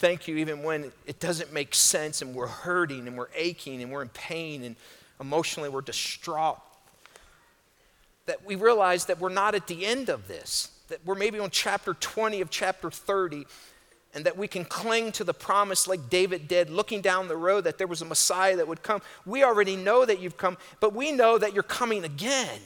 Thank 0.04 0.28
you, 0.28 0.36
even 0.36 0.62
when 0.62 0.92
it 1.06 1.18
doesn't 1.18 1.50
make 1.50 1.74
sense 1.74 2.20
and 2.20 2.34
we're 2.34 2.46
hurting 2.46 3.08
and 3.08 3.16
we're 3.16 3.30
aching 3.34 3.82
and 3.82 3.90
we're 3.90 4.02
in 4.02 4.10
pain 4.10 4.62
and 4.62 4.76
emotionally 5.18 5.70
we're 5.70 5.80
distraught. 5.80 6.58
That 8.26 8.44
we 8.44 8.54
realize 8.54 9.06
that 9.06 9.18
we're 9.18 9.30
not 9.30 9.54
at 9.54 9.66
the 9.66 9.86
end 9.86 10.10
of 10.10 10.28
this, 10.28 10.70
that 10.88 10.98
we're 11.06 11.14
maybe 11.14 11.38
on 11.38 11.48
chapter 11.48 11.94
20 11.94 12.42
of 12.42 12.50
chapter 12.50 12.90
30, 12.90 13.46
and 14.12 14.26
that 14.26 14.36
we 14.36 14.46
can 14.46 14.66
cling 14.66 15.10
to 15.12 15.24
the 15.24 15.32
promise 15.32 15.88
like 15.88 16.10
David 16.10 16.48
did, 16.48 16.68
looking 16.68 17.00
down 17.00 17.26
the 17.26 17.36
road 17.38 17.64
that 17.64 17.78
there 17.78 17.86
was 17.86 18.02
a 18.02 18.04
Messiah 18.04 18.56
that 18.56 18.68
would 18.68 18.82
come. 18.82 19.00
We 19.24 19.42
already 19.42 19.74
know 19.74 20.04
that 20.04 20.20
you've 20.20 20.36
come, 20.36 20.58
but 20.80 20.94
we 20.94 21.12
know 21.12 21.38
that 21.38 21.54
you're 21.54 21.62
coming 21.62 22.04
again. 22.04 22.60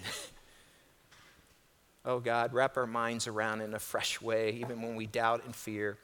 oh 2.05 2.19
God, 2.19 2.53
wrap 2.53 2.77
our 2.77 2.89
minds 2.89 3.29
around 3.29 3.61
in 3.61 3.75
a 3.75 3.79
fresh 3.79 4.21
way, 4.21 4.55
even 4.55 4.83
when 4.83 4.97
we 4.97 5.07
doubt 5.07 5.45
and 5.45 5.55
fear, 5.55 5.99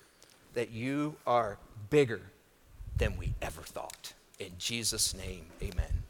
that 0.54 0.70
you 0.70 1.16
are 1.26 1.58
bigger 1.90 2.22
than 2.96 3.16
we 3.16 3.34
ever 3.42 3.62
thought. 3.62 4.14
In 4.38 4.52
Jesus' 4.58 5.14
name, 5.14 5.46
amen. 5.62 6.04